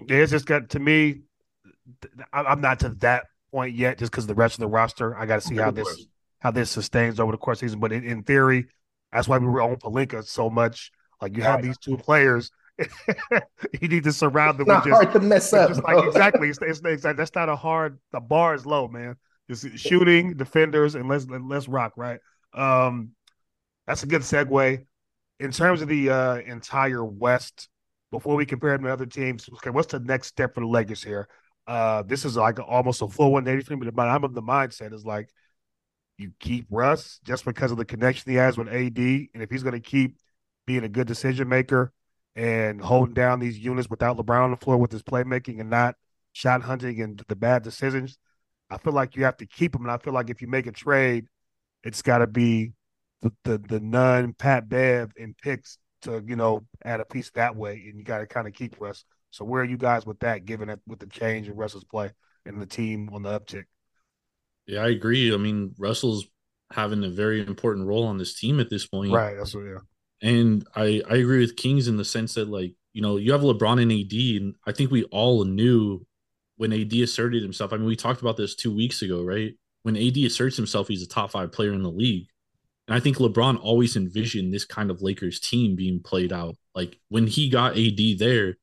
It's 0.07 0.31
just 0.31 0.45
got 0.45 0.69
to 0.69 0.79
me. 0.79 1.23
I'm 2.31 2.61
not 2.61 2.79
to 2.79 2.89
that 2.99 3.25
point 3.51 3.75
yet, 3.75 3.97
just 3.97 4.13
because 4.13 4.27
the 4.27 4.33
rest 4.33 4.55
of 4.55 4.61
the 4.61 4.67
roster. 4.67 5.17
I 5.17 5.25
got 5.25 5.41
to 5.41 5.45
see 5.45 5.57
how 5.57 5.71
this 5.71 6.07
how 6.39 6.51
this 6.51 6.69
sustains 6.69 7.19
over 7.19 7.31
the 7.31 7.37
course 7.37 7.57
of 7.57 7.61
the 7.61 7.67
season. 7.67 7.79
But 7.79 7.91
in, 7.91 8.03
in 8.03 8.23
theory, 8.23 8.67
that's 9.11 9.27
why 9.27 9.37
we 9.37 9.47
were 9.47 9.61
on 9.61 9.75
Pelinka 9.77 10.25
so 10.25 10.49
much. 10.49 10.91
Like 11.21 11.35
you 11.35 11.43
have 11.43 11.61
these 11.61 11.77
two 11.77 11.97
players, 11.97 12.51
you 13.81 13.87
need 13.87 14.03
to 14.03 14.13
surround 14.13 14.57
them. 14.57 14.67
It's 14.69 14.69
not 14.69 14.85
with 14.85 14.93
hard 14.93 15.13
to 15.13 15.19
mess 15.19 15.51
up. 15.51 15.69
Just 15.69 15.83
like 15.83 16.05
exactly, 16.05 16.49
it's, 16.49 16.59
it's, 16.61 16.81
it's, 16.83 17.03
that's 17.03 17.35
not 17.35 17.49
a 17.49 17.55
hard. 17.55 17.99
The 18.11 18.19
bar 18.19 18.55
is 18.55 18.65
low, 18.65 18.87
man. 18.87 19.15
Just 19.49 19.77
shooting 19.77 20.35
defenders 20.35 20.95
and 20.95 21.09
let's 21.09 21.25
let's 21.27 21.67
rock 21.67 21.93
right. 21.97 22.19
Um, 22.53 23.11
that's 23.87 24.03
a 24.03 24.07
good 24.07 24.21
segue 24.21 24.85
in 25.39 25.51
terms 25.51 25.81
of 25.81 25.87
the 25.87 26.09
uh, 26.09 26.35
entire 26.35 27.03
West. 27.03 27.69
Before 28.11 28.35
we 28.35 28.45
compare 28.45 28.71
them 28.71 28.85
to 28.85 28.91
other 28.91 29.05
teams, 29.05 29.47
okay, 29.53 29.69
what's 29.69 29.91
the 29.91 29.99
next 29.99 30.27
step 30.27 30.55
for 30.55 30.61
the 30.61 30.67
Lakers 30.67 31.03
here? 31.03 31.27
Uh, 31.67 32.01
this 32.01 32.25
is 32.25 32.35
like 32.35 32.57
almost 32.59 33.03
a 33.03 33.07
full 33.07 33.31
180 33.31 33.65
for 33.65 33.77
me, 33.77 33.91
but 33.91 34.07
I'm 34.07 34.23
of 34.23 34.33
the 34.33 34.41
mindset 34.41 34.93
is 34.93 35.05
like 35.05 35.29
you 36.19 36.31
keep 36.39 36.65
Russ 36.69 37.19
just 37.23 37.45
because 37.45 37.71
of 37.71 37.77
the 37.77 37.85
connection 37.85 38.31
he 38.31 38.37
has 38.37 38.57
with 38.57 38.67
AD, 38.67 38.97
and 38.97 39.43
if 39.43 39.49
he's 39.49 39.63
going 39.63 39.73
to 39.73 39.79
keep 39.79 40.17
being 40.65 40.83
a 40.83 40.89
good 40.89 41.07
decision 41.07 41.47
maker 41.49 41.91
and 42.35 42.81
holding 42.81 43.13
down 43.13 43.39
these 43.39 43.57
units 43.57 43.89
without 43.89 44.17
LeBron 44.17 44.43
on 44.43 44.51
the 44.51 44.57
floor 44.57 44.77
with 44.77 44.91
his 44.91 45.03
playmaking 45.03 45.59
and 45.59 45.69
not 45.69 45.95
shot 46.33 46.61
hunting 46.61 47.01
and 47.01 47.23
the 47.27 47.35
bad 47.35 47.63
decisions, 47.63 48.17
I 48.69 48.77
feel 48.77 48.93
like 48.93 49.15
you 49.15 49.23
have 49.23 49.37
to 49.37 49.45
keep 49.45 49.75
him. 49.75 49.81
And 49.81 49.91
I 49.91 49.97
feel 49.97 50.13
like 50.13 50.29
if 50.29 50.41
you 50.41 50.47
make 50.47 50.67
a 50.67 50.71
trade, 50.71 51.25
it's 51.83 52.01
got 52.01 52.19
to 52.19 52.27
be 52.27 52.73
the 53.21 53.31
the, 53.43 53.57
the 53.57 53.79
Nunn 53.79 54.33
Pat 54.33 54.69
Bev 54.69 55.11
and 55.19 55.37
picks 55.37 55.77
to 56.03 56.23
you 56.25 56.35
know 56.35 56.65
add 56.83 56.99
a 56.99 57.05
piece 57.05 57.31
that 57.31 57.55
way, 57.55 57.83
and 57.87 57.97
you 57.97 58.03
got 58.03 58.19
to 58.19 58.27
kind 58.27 58.47
of 58.47 58.53
keep 58.53 58.79
Russ. 58.79 59.03
So 59.31 59.45
where 59.45 59.61
are 59.61 59.65
you 59.65 59.77
guys 59.77 60.05
with 60.05 60.19
that, 60.19 60.45
given 60.45 60.69
that 60.69 60.79
with 60.87 60.99
the 60.99 61.07
change 61.07 61.47
in 61.47 61.55
Russ's 61.55 61.83
play 61.83 62.11
and 62.45 62.61
the 62.61 62.65
team 62.65 63.09
on 63.13 63.23
the 63.23 63.39
uptick? 63.39 63.65
Yeah, 64.69 64.83
I 64.83 64.89
agree. 64.89 65.33
I 65.33 65.37
mean, 65.37 65.73
Russell's 65.79 66.27
having 66.71 67.03
a 67.03 67.09
very 67.09 67.45
important 67.45 67.87
role 67.87 68.05
on 68.05 68.19
this 68.19 68.39
team 68.39 68.59
at 68.59 68.69
this 68.69 68.85
point. 68.85 69.11
Right. 69.11 69.35
That's 69.35 69.55
what, 69.55 69.65
yeah. 69.65 69.79
And 70.21 70.67
I, 70.75 71.01
I 71.09 71.15
agree 71.15 71.39
with 71.39 71.55
Kings 71.55 71.87
in 71.87 71.97
the 71.97 72.05
sense 72.05 72.35
that, 72.35 72.49
like, 72.49 72.75
you 72.93 73.01
know, 73.01 73.17
you 73.17 73.31
have 73.31 73.41
LeBron 73.41 73.81
and 73.81 73.91
AD, 73.91 74.41
and 74.41 74.55
I 74.67 74.71
think 74.71 74.91
we 74.91 75.05
all 75.05 75.43
knew 75.43 76.05
when 76.57 76.71
AD 76.71 76.93
asserted 76.93 77.41
himself. 77.41 77.73
I 77.73 77.77
mean, 77.77 77.87
we 77.87 77.95
talked 77.95 78.21
about 78.21 78.37
this 78.37 78.53
two 78.53 78.75
weeks 78.75 79.01
ago, 79.01 79.23
right? 79.23 79.53
When 79.83 79.97
AD 79.97 80.17
asserts 80.17 80.55
himself, 80.55 80.87
he's 80.87 81.01
a 81.01 81.07
top 81.07 81.31
five 81.31 81.51
player 81.51 81.73
in 81.73 81.81
the 81.81 81.89
league. 81.89 82.27
And 82.87 82.95
I 82.95 82.99
think 82.99 83.17
LeBron 83.17 83.59
always 83.59 83.95
envisioned 83.95 84.53
this 84.53 84.65
kind 84.65 84.91
of 84.91 85.01
Lakers 85.01 85.39
team 85.39 85.75
being 85.75 85.99
played 86.01 86.33
out. 86.33 86.55
Like 86.75 86.97
when 87.07 87.27
he 87.27 87.49
got 87.49 87.77
AD 87.77 88.19
there, 88.19 88.57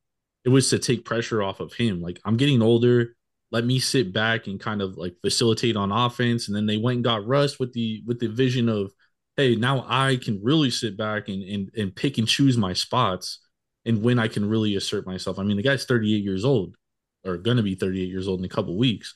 it 0.45 0.51
was 0.51 0.69
to 0.71 0.79
take 0.79 1.05
pressure 1.05 1.43
off 1.43 1.59
of 1.59 1.73
him. 1.73 2.01
Like 2.01 2.21
I'm 2.25 2.37
getting 2.37 2.63
older 2.63 3.16
let 3.57 3.65
me 3.65 3.79
sit 3.79 4.13
back 4.13 4.49
and 4.49 4.61
kind 4.61 4.83
of 4.83 4.99
like 4.99 5.15
facilitate 5.23 5.77
on 5.77 5.91
offense. 5.91 6.47
And 6.47 6.55
then 6.55 6.67
they 6.67 6.77
went 6.77 6.97
and 6.97 7.05
got 7.05 7.27
Russ 7.27 7.59
with 7.59 7.73
the 7.73 8.03
with 8.07 8.21
the 8.21 8.29
vision 8.29 8.69
of, 8.69 8.93
hey, 9.39 9.57
now 9.57 9.83
I 9.89 10.17
can 10.17 10.41
really 10.43 10.71
sit 10.71 10.95
back 10.95 11.29
and 11.29 11.43
and, 11.43 11.71
and 11.75 11.97
pick 11.97 12.19
and 12.19 12.29
choose 12.29 12.59
my 12.59 12.75
spots 12.75 13.39
and 13.87 14.03
when 14.03 14.19
I 14.19 14.29
can 14.29 14.47
really 14.47 14.77
assert 14.77 15.07
myself. 15.07 15.39
I 15.39 15.43
mean, 15.43 15.57
the 15.57 15.63
guy's 15.63 15.87
38 15.87 16.23
years 16.23 16.45
old, 16.45 16.77
or 17.25 17.39
gonna 17.39 17.63
be 17.63 17.77
38 17.77 18.11
years 18.11 18.29
old 18.29 18.41
in 18.41 18.45
a 18.45 18.51
couple 18.51 18.77
weeks. 18.77 19.15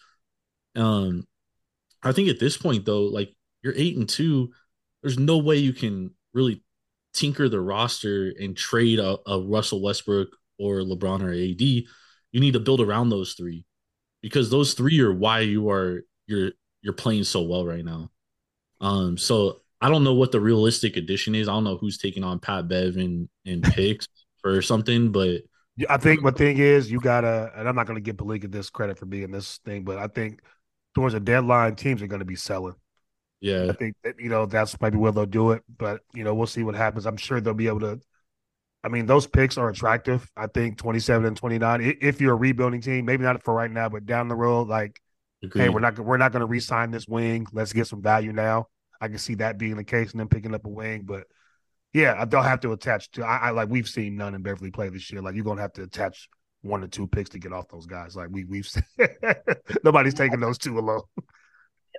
Um, 0.75 1.27
I 2.03 2.13
think 2.13 2.31
at 2.31 2.41
this 2.41 2.57
point 2.57 2.87
though, 2.87 3.03
like 3.03 3.37
you're 3.63 3.75
eight 3.77 3.99
and 3.99 4.09
two, 4.09 4.53
there's 5.03 5.19
no 5.19 5.37
way 5.37 5.57
you 5.57 5.75
can 5.75 6.13
really 6.33 6.65
tinker 7.13 7.51
the 7.51 7.61
roster 7.61 8.33
and 8.41 8.57
trade 8.57 9.01
a, 9.01 9.19
a 9.27 9.39
Russell 9.39 9.83
Westbrook 9.83 10.29
or 10.59 10.77
LeBron 10.77 11.23
or 11.23 11.31
AD. 11.31 11.61
You 11.61 12.41
need 12.41 12.55
to 12.55 12.61
build 12.61 12.81
around 12.81 13.11
those 13.11 13.35
three 13.35 13.67
because 14.23 14.51
those 14.51 14.75
three 14.75 15.01
are 15.01 15.13
why 15.13 15.41
you 15.41 15.71
are 15.71 16.05
you're 16.27 16.53
you're 16.83 16.93
playing 16.95 17.25
so 17.25 17.43
well 17.43 17.65
right 17.67 17.85
now. 17.85 18.11
Um, 18.81 19.19
so 19.19 19.61
I 19.81 19.89
don't 19.89 20.05
know 20.05 20.15
what 20.15 20.33
the 20.33 20.41
realistic 20.41 20.97
addition 20.97 21.35
is. 21.35 21.49
I 21.49 21.53
don't 21.53 21.65
know 21.65 21.77
who's 21.77 21.99
taking 21.99 22.25
on 22.25 22.39
Pat 22.39 22.69
Bev 22.69 22.97
and, 22.97 23.29
and 23.47 23.63
picks 23.63 24.09
or 24.45 24.63
something, 24.63 25.13
but 25.13 25.43
I 25.89 25.97
think 25.97 26.23
my 26.23 26.31
thing 26.31 26.59
is 26.59 26.91
you 26.91 27.01
gotta, 27.01 27.53
and 27.57 27.69
I'm 27.69 27.75
not 27.75 27.87
gonna 27.87 28.01
give 28.01 28.17
Pelinka 28.17 28.51
this 28.51 28.71
credit 28.71 28.99
for 28.99 29.07
being 29.07 29.31
this 29.31 29.59
thing, 29.59 29.85
but 29.85 29.99
I 29.99 30.07
think 30.07 30.41
towards 30.95 31.15
the 31.15 31.21
deadline, 31.21 31.77
teams 31.77 32.03
are 32.03 32.07
gonna 32.07 32.25
be 32.25 32.37
selling. 32.37 32.75
Yeah, 33.41 33.69
I 33.71 33.73
think 33.73 33.97
that 34.05 34.17
you 34.19 34.29
know 34.29 34.45
that's 34.45 34.79
maybe 34.81 34.99
where 34.99 35.13
they'll 35.13 35.25
do 35.25 35.53
it, 35.53 35.63
but 35.79 36.03
you 36.13 36.25
know 36.25 36.35
we'll 36.35 36.47
see 36.47 36.63
what 36.63 36.75
happens. 36.75 37.07
I'm 37.07 37.17
sure 37.17 37.41
they'll 37.41 37.55
be 37.55 37.69
able 37.69 37.81
to. 37.81 38.01
I 38.83 38.89
mean, 38.89 39.07
those 39.07 39.27
picks 39.27 39.59
are 39.59 39.69
attractive. 39.69 40.29
I 40.37 40.47
think 40.47 40.79
27 40.79 41.27
and 41.27 41.37
29. 41.37 41.99
If 42.01 42.21
you're 42.21 42.33
a 42.33 42.37
rebuilding 42.37 42.81
team, 42.81 43.05
maybe 43.05 43.25
not 43.25 43.43
for 43.43 43.55
right 43.55 43.71
now, 43.71 43.89
but 43.89 44.07
down 44.07 44.29
the 44.29 44.37
road, 44.37 44.69
like, 44.69 45.01
Agreed. 45.43 45.63
hey, 45.63 45.69
we're 45.69 45.81
not 45.81 45.99
we're 45.99 46.17
not 46.17 46.33
going 46.33 46.41
to 46.41 46.47
re-sign 46.47 46.91
this 46.91 47.07
wing. 47.09 47.47
Let's 47.53 47.73
get 47.73 47.87
some 47.87 48.03
value 48.03 48.33
now. 48.33 48.69
I 49.01 49.09
can 49.09 49.19
see 49.19 49.37
that 49.37 49.59
being 49.59 49.77
the 49.77 49.85
case, 49.85 50.11
and 50.11 50.21
then 50.21 50.29
picking 50.29 50.55
up 50.55 50.67
a 50.67 50.69
wing. 50.69 51.03
But 51.05 51.25
yeah, 51.93 52.25
they'll 52.25 52.43
have 52.43 52.61
to 52.61 52.73
attach 52.73 53.11
to. 53.13 53.25
I, 53.25 53.37
I 53.37 53.51
like 53.51 53.69
we've 53.69 53.89
seen 53.89 54.17
Nunn 54.17 54.35
in 54.35 54.43
Beverley 54.43 54.71
play 54.71 54.89
this 54.91 55.11
year. 55.11 55.23
Like 55.23 55.35
you're 55.35 55.45
gonna 55.45 55.63
have 55.63 55.73
to 55.75 55.83
attach 55.83 56.29
one 56.63 56.85
or 56.85 56.89
two 56.89 57.07
picks 57.07 57.31
to 57.31 57.39
get 57.39 57.53
off 57.53 57.69
those 57.69 57.87
guys. 57.87 58.17
Like 58.17 58.29
we 58.31 58.45
we've 58.45 58.71
nobody's 59.85 60.15
taking 60.15 60.41
those 60.41 60.59
two 60.59 60.79
alone. 60.79 61.03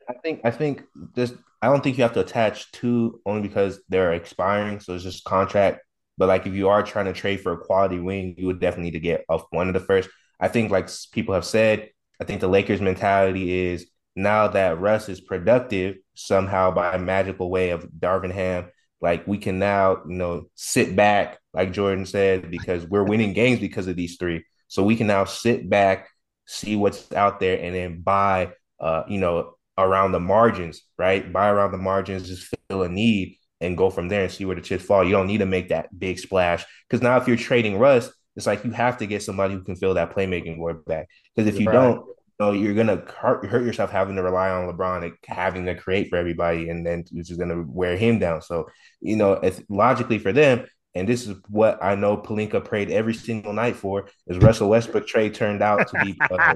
I 0.07 0.13
think 0.23 0.41
I 0.43 0.51
think 0.51 0.83
just 1.15 1.35
I 1.61 1.67
don't 1.67 1.83
think 1.83 1.97
you 1.97 2.03
have 2.03 2.13
to 2.13 2.21
attach 2.21 2.71
two 2.71 3.21
only 3.25 3.41
because 3.41 3.79
they're 3.89 4.13
expiring, 4.13 4.79
so 4.79 4.93
it's 4.93 5.03
just 5.03 5.23
contract. 5.23 5.81
But 6.21 6.27
like 6.27 6.45
if 6.45 6.53
you 6.53 6.69
are 6.69 6.83
trying 6.83 7.05
to 7.05 7.13
trade 7.13 7.41
for 7.41 7.51
a 7.51 7.57
quality 7.57 7.97
wing, 7.97 8.35
you 8.37 8.45
would 8.45 8.59
definitely 8.59 8.91
need 8.91 8.91
to 8.91 8.99
get 8.99 9.25
off 9.27 9.45
one 9.49 9.67
of 9.67 9.73
the 9.73 9.79
first. 9.79 10.07
I 10.39 10.49
think 10.49 10.69
like 10.69 10.87
people 11.11 11.33
have 11.33 11.45
said, 11.45 11.89
I 12.21 12.25
think 12.25 12.41
the 12.41 12.47
Lakers 12.47 12.79
mentality 12.79 13.51
is 13.51 13.87
now 14.15 14.47
that 14.49 14.79
Russ 14.79 15.09
is 15.09 15.19
productive 15.19 15.95
somehow 16.13 16.69
by 16.69 16.93
a 16.93 16.99
magical 16.99 17.49
way 17.49 17.71
of 17.71 17.89
Darvin 17.89 18.31
Ham, 18.31 18.69
like 19.01 19.25
we 19.25 19.39
can 19.39 19.57
now, 19.57 20.03
you 20.07 20.13
know, 20.13 20.43
sit 20.53 20.95
back, 20.95 21.39
like 21.55 21.73
Jordan 21.73 22.05
said, 22.05 22.51
because 22.51 22.85
we're 22.85 23.01
winning 23.01 23.33
games 23.33 23.59
because 23.59 23.87
of 23.87 23.95
these 23.95 24.17
three. 24.17 24.45
So 24.67 24.83
we 24.83 24.95
can 24.95 25.07
now 25.07 25.25
sit 25.25 25.71
back, 25.71 26.07
see 26.45 26.75
what's 26.75 27.11
out 27.13 27.39
there, 27.39 27.59
and 27.59 27.73
then 27.73 28.01
buy 28.03 28.51
uh, 28.79 29.05
you 29.07 29.17
know, 29.17 29.55
around 29.75 30.11
the 30.11 30.19
margins, 30.19 30.83
right? 30.99 31.33
Buy 31.33 31.49
around 31.49 31.71
the 31.71 31.79
margins, 31.79 32.27
just 32.27 32.55
fill 32.69 32.83
a 32.83 32.89
need 32.89 33.39
and 33.61 33.77
go 33.77 33.89
from 33.89 34.09
there 34.09 34.23
and 34.23 34.31
see 34.31 34.43
where 34.43 34.55
the 34.55 34.61
chips 34.61 34.83
fall. 34.83 35.03
You 35.03 35.11
don't 35.11 35.27
need 35.27 35.37
to 35.37 35.45
make 35.45 35.69
that 35.69 35.97
big 35.97 36.19
splash 36.19 36.65
because 36.89 37.01
now 37.01 37.17
if 37.17 37.27
you're 37.27 37.37
trading 37.37 37.77
Russ, 37.77 38.11
it's 38.35 38.47
like 38.47 38.63
you 38.65 38.71
have 38.71 38.97
to 38.97 39.05
get 39.05 39.23
somebody 39.23 39.53
who 39.53 39.61
can 39.61 39.75
fill 39.75 39.93
that 39.93 40.13
playmaking 40.15 40.57
void 40.57 40.83
back. 40.85 41.07
Because 41.35 41.53
if 41.53 41.59
you 41.59 41.67
right. 41.67 41.73
don't, 41.73 41.97
you 41.97 42.15
know, 42.39 42.51
you're 42.53 42.73
gonna 42.73 43.03
hurt, 43.17 43.45
hurt, 43.45 43.63
yourself 43.63 43.91
having 43.91 44.15
to 44.15 44.23
rely 44.23 44.49
on 44.49 44.71
LeBron 44.71 45.03
and 45.03 45.13
having 45.25 45.65
to 45.65 45.75
create 45.75 46.09
for 46.09 46.17
everybody, 46.17 46.69
and 46.69 46.85
then 46.85 47.03
which 47.11 47.29
is 47.29 47.37
gonna 47.37 47.63
wear 47.67 47.97
him 47.97 48.19
down. 48.19 48.41
So 48.41 48.67
you 48.99 49.15
know, 49.15 49.33
it's 49.33 49.61
logically 49.69 50.17
for 50.17 50.31
them. 50.31 50.65
And 50.93 51.07
this 51.07 51.25
is 51.25 51.37
what 51.47 51.81
I 51.81 51.95
know 51.95 52.17
Pelinka 52.17 52.65
prayed 52.65 52.91
every 52.91 53.13
single 53.13 53.53
night 53.53 53.77
for 53.77 54.09
is 54.27 54.37
Russell 54.39 54.69
Westbrook 54.69 55.07
trade 55.07 55.33
turned 55.33 55.61
out 55.61 55.87
to 55.87 56.03
be 56.03 56.17
uh, 56.29 56.55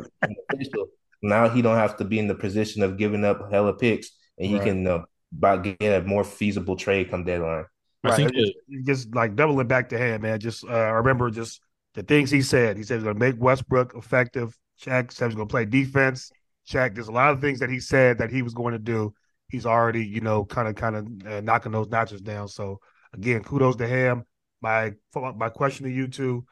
now 1.22 1.48
he 1.50 1.62
don't 1.62 1.78
have 1.78 1.98
to 1.98 2.06
be 2.06 2.20
in 2.20 2.28
the 2.28 2.36
position 2.36 2.84
of 2.84 2.98
giving 2.98 3.24
up 3.24 3.52
hella 3.52 3.74
picks, 3.74 4.10
and 4.38 4.48
he 4.48 4.56
right. 4.56 4.64
can 4.64 4.88
uh, 4.88 5.04
about 5.34 5.64
get 5.64 6.04
a 6.04 6.06
more 6.06 6.24
feasible 6.24 6.76
trade 6.76 7.10
come 7.10 7.24
deadline. 7.24 7.66
I 8.04 8.16
think 8.16 8.32
it, 8.36 8.56
just 8.86 9.14
like 9.16 9.36
doubling 9.36 9.68
back 9.68 9.90
to 9.90 9.98
hand, 9.98 10.22
man. 10.22 10.40
Just 10.40 10.64
uh, 10.64 10.94
remember 10.94 11.30
just 11.32 11.62
the 11.96 12.04
things 12.04 12.30
he 12.30 12.42
said. 12.42 12.78
He 12.78 12.84
said 12.84 12.96
he's 12.96 13.04
going 13.04 13.16
to 13.16 13.20
make 13.20 13.36
Westbrook 13.42 13.96
effective. 13.96 14.56
Check. 14.78 15.12
Said 15.12 15.28
he's 15.28 15.36
going 15.36 15.48
to 15.48 15.52
play 15.52 15.66
defense. 15.66 16.32
Check. 16.66 16.94
There's 16.94 17.08
a 17.08 17.12
lot 17.12 17.32
of 17.32 17.42
things 17.42 17.60
that 17.60 17.70
he 17.70 17.80
said 17.80 18.20
that 18.20 18.30
he 18.30 18.42
was 18.42 18.54
going 18.54 18.74
to 18.74 18.80
do. 18.80 19.14
He's 19.50 19.66
already, 19.66 20.06
you 20.06 20.22
know, 20.22 20.46
kind 20.46 20.68
of, 20.68 20.76
kind 20.76 20.96
of 20.96 21.28
uh, 21.28 21.42
knocking 21.42 21.72
those 21.72 21.90
notches 21.90 22.22
down. 22.22 22.48
So 22.48 22.80
again, 23.14 23.44
kudos 23.44 23.78
to 23.78 23.88
him. 23.88 24.24
My 24.62 24.94
my 25.36 25.50
question 25.50 25.86
to 25.86 25.92
you 25.92 26.08
two: 26.08 26.46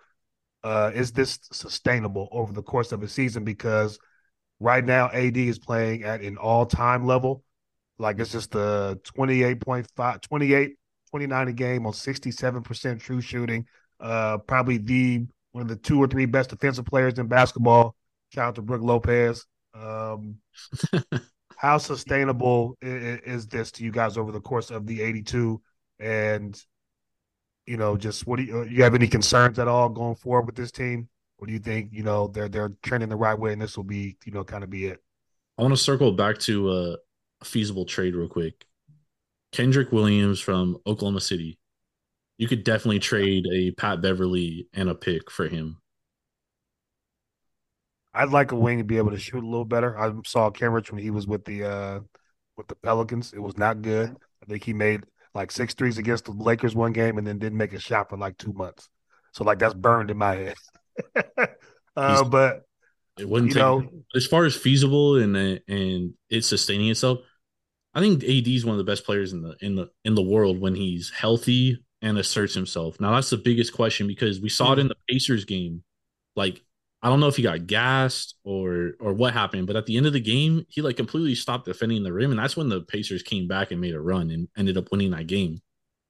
uh, 0.64 0.92
Is 0.94 1.12
this 1.12 1.40
sustainable 1.52 2.30
over 2.32 2.52
the 2.52 2.64
course 2.64 2.92
of 2.92 3.04
a 3.04 3.08
season? 3.08 3.44
Because 3.44 4.00
Right 4.64 4.86
now, 4.86 5.10
AD 5.10 5.36
is 5.36 5.60
playing 5.60 6.04
at 6.04 6.22
an 6.22 6.38
all 6.38 6.66
time 6.66 7.06
level. 7.06 7.44
Like 8.04 8.20
it's 8.20 8.34
just 8.34 8.52
the 8.52 9.00
28.5, 9.16 10.22
28, 10.22 10.76
29 11.10 11.48
a 11.48 11.54
game 11.54 11.86
on 11.88 11.94
67% 11.94 13.00
true 13.00 13.22
shooting. 13.22 13.66
Uh, 14.00 14.38
probably 14.40 14.78
the 14.78 15.26
one 15.54 15.62
of 15.62 15.68
the 15.70 15.76
two 15.78 16.00
or 16.00 16.08
three 16.08 16.26
best 16.26 16.50
defensive 16.50 16.86
players 16.86 17.18
in 17.18 17.28
basketball. 17.28 17.96
Shout 18.34 18.50
out 18.50 18.56
to 18.56 18.62
Brook 18.62 18.82
Lopez. 18.82 19.46
Um, 19.74 20.38
how 21.58 21.78
sustainable 21.78 22.78
is, 22.82 23.20
is, 23.26 23.48
this 23.48 23.72
to 23.72 23.84
you 23.84 23.92
guys 23.92 24.18
over 24.18 24.32
the 24.32 24.42
course 24.42 24.70
of 24.70 24.86
the 24.86 25.02
82? 25.02 25.62
And, 26.00 26.62
you 27.66 27.78
know, 27.78 27.96
just 27.96 28.28
what 28.28 28.38
do 28.38 28.44
you, 28.44 28.64
you 28.66 28.84
have 28.84 28.96
any 28.96 29.08
concerns 29.08 29.60
at 29.60 29.68
all 29.70 29.88
going 29.88 30.16
forward 30.16 30.48
with 30.48 30.56
this 30.56 30.72
team? 30.72 31.08
Or 31.38 31.48
do 31.48 31.54
you 31.54 31.60
think 31.60 31.90
you 31.92 32.04
know 32.04 32.28
they're 32.28 32.48
they're 32.48 32.72
trending 32.84 33.10
the 33.10 33.16
right 33.18 33.38
way, 33.38 33.52
and 33.52 33.62
this 33.62 33.76
will 33.76 33.84
be 33.84 34.16
you 34.24 34.32
know 34.32 34.46
kind 34.46 34.64
of 34.64 34.70
be 34.70 34.86
it? 34.86 35.04
I 35.58 35.62
want 35.62 35.74
to 35.74 35.78
circle 35.78 36.14
back 36.14 36.38
to 36.40 36.72
a 36.72 36.98
feasible 37.44 37.86
trade 37.86 38.16
real 38.16 38.28
quick. 38.28 38.66
Kenrich 39.52 39.92
Williams 39.92 40.40
from 40.40 40.78
Oklahoma 40.86 41.22
City. 41.22 41.60
You 42.38 42.48
could 42.48 42.64
definitely 42.64 43.00
trade 43.00 43.46
a 43.52 43.72
Pat 43.72 44.02
Beverley 44.02 44.68
and 44.74 44.90
a 44.90 44.96
pick 44.96 45.30
for 45.30 45.48
him. 45.48 45.78
I'd 48.14 48.30
like 48.30 48.52
a 48.52 48.56
wing 48.56 48.80
to 48.80 48.84
be 48.84 48.98
able 48.98 49.12
to 49.12 49.18
shoot 49.18 49.44
a 49.44 49.48
little 49.48 49.66
better. 49.66 49.98
I 49.98 50.12
saw 50.26 50.50
Kenrich 50.50 50.92
when 50.92 51.02
he 51.02 51.10
was 51.10 51.28
with 51.28 51.46
the 51.46 51.64
uh 51.64 52.00
with 52.58 52.68
the 52.68 52.76
Pelicans. 52.76 53.34
It 53.34 53.40
was 53.40 53.58
not 53.58 53.82
good. 53.82 54.16
I 54.42 54.46
think 54.46 54.64
he 54.64 54.74
made 54.74 55.04
like 55.34 55.52
six 55.52 55.74
threes 55.74 55.98
against 55.98 56.26
the 56.26 56.32
Lakers 56.32 56.76
one 56.76 56.94
game 56.94 57.18
and 57.18 57.26
then 57.26 57.40
didn't 57.40 57.58
make 57.58 57.74
a 57.74 57.80
shot 57.80 58.10
for 58.10 58.18
like 58.18 58.38
two 58.38 58.54
months. 58.54 58.90
So 59.32 59.44
like 59.44 59.60
that's 59.60 59.74
burned 59.74 60.12
in 60.12 60.18
my 60.18 60.36
head. 60.36 60.56
uh, 61.96 62.24
but 62.24 62.64
it 63.18 63.28
wouldn't 63.28 63.52
take 63.52 63.62
know, 63.62 63.90
as 64.16 64.28
far 64.28 64.46
as 64.46 64.56
feasible 64.56 65.18
and 65.18 65.36
and 65.68 66.14
it's 66.30 66.48
sustaining 66.48 66.90
itself. 66.90 67.20
I 67.94 68.00
think 68.00 68.24
AD 68.24 68.48
is 68.48 68.66
one 68.66 68.74
of 68.74 68.80
the 68.80 68.92
best 68.92 69.06
players 69.06 69.34
in 69.34 69.42
the 69.42 69.56
in 69.62 69.76
the 69.76 69.90
in 70.04 70.16
the 70.16 70.22
world 70.22 70.60
when 70.60 70.76
he's 70.76 71.10
healthy 71.12 71.84
and 72.02 72.18
asserts 72.18 72.54
himself. 72.54 73.00
Now 73.00 73.14
that's 73.14 73.30
the 73.30 73.38
biggest 73.38 73.74
question 73.74 74.08
because 74.08 74.42
we 74.42 74.50
saw 74.50 74.74
it 74.74 74.80
in 74.80 74.88
the 74.88 74.96
Pacers 75.08 75.46
game. 75.46 75.84
Like 76.36 76.62
I 77.02 77.10
don't 77.10 77.20
know 77.20 77.28
if 77.28 77.36
he 77.36 77.44
got 77.44 77.68
gassed 77.68 78.36
or 78.44 78.94
or 79.00 79.14
what 79.14 79.34
happened, 79.34 79.68
but 79.68 79.76
at 79.76 79.86
the 79.86 79.98
end 79.98 80.06
of 80.06 80.14
the 80.14 80.20
game, 80.20 80.66
he 80.70 80.82
like 80.82 80.98
completely 80.98 81.36
stopped 81.36 81.66
defending 81.66 82.02
the 82.02 82.14
rim, 82.14 82.32
and 82.32 82.40
that's 82.40 82.58
when 82.58 82.70
the 82.70 82.82
Pacers 82.82 83.24
came 83.24 83.48
back 83.48 83.72
and 83.72 83.82
made 83.82 83.94
a 83.94 84.02
run 84.02 84.32
and 84.32 84.48
ended 84.58 84.78
up 84.78 84.92
winning 84.92 85.12
that 85.12 85.28
game. 85.28 85.62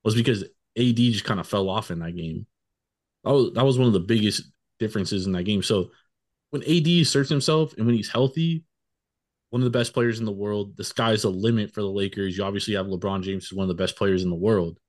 Was 0.03 0.15
because 0.15 0.43
AD 0.77 0.95
just 0.95 1.25
kind 1.25 1.39
of 1.39 1.47
fell 1.47 1.69
off 1.69 1.91
in 1.91 1.99
that 1.99 2.15
game. 2.15 2.45
That 3.23 3.31
was 3.31 3.53
that 3.53 3.65
was 3.65 3.77
one 3.77 3.87
of 3.87 3.93
the 3.93 3.99
biggest 3.99 4.43
differences 4.79 5.25
in 5.25 5.31
that 5.33 5.43
game. 5.43 5.63
So 5.63 5.91
when 6.51 6.63
AD 6.63 6.87
asserts 6.87 7.29
himself 7.29 7.73
and 7.75 7.85
when 7.85 7.95
he's 7.95 8.09
healthy, 8.09 8.63
one 9.53 9.61
of 9.61 9.71
the 9.71 9.77
best 9.77 9.93
players 9.93 10.19
in 10.19 10.25
the 10.25 10.31
world, 10.31 10.75
the 10.77 10.83
sky's 10.83 11.21
the 11.21 11.29
limit 11.29 11.71
for 11.71 11.81
the 11.81 11.87
Lakers. 11.87 12.35
You 12.35 12.43
obviously 12.43 12.73
have 12.73 12.87
LeBron 12.87 13.21
James, 13.21 13.47
who's 13.47 13.55
one 13.55 13.65
of 13.65 13.67
the 13.67 13.79
best 13.79 13.95
players 13.95 14.23
in 14.23 14.31
the 14.31 14.35
world. 14.35 14.79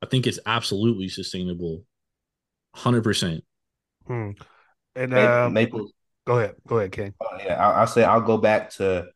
I 0.00 0.06
think 0.06 0.28
it's 0.28 0.38
absolutely 0.46 1.08
sustainable, 1.08 1.82
hundred 2.72 3.02
percent. 3.02 3.42
Hmm. 4.06 4.30
And 4.94 5.12
uh, 5.12 5.50
Maple, 5.50 5.90
go 6.24 6.38
ahead, 6.38 6.54
go 6.68 6.78
ahead, 6.78 6.92
Ken. 6.92 7.14
Oh, 7.20 7.36
yeah, 7.44 7.54
I'll, 7.54 7.80
I'll 7.80 7.86
say 7.88 8.04
I'll 8.04 8.20
go 8.20 8.38
back 8.38 8.70
to 8.74 9.08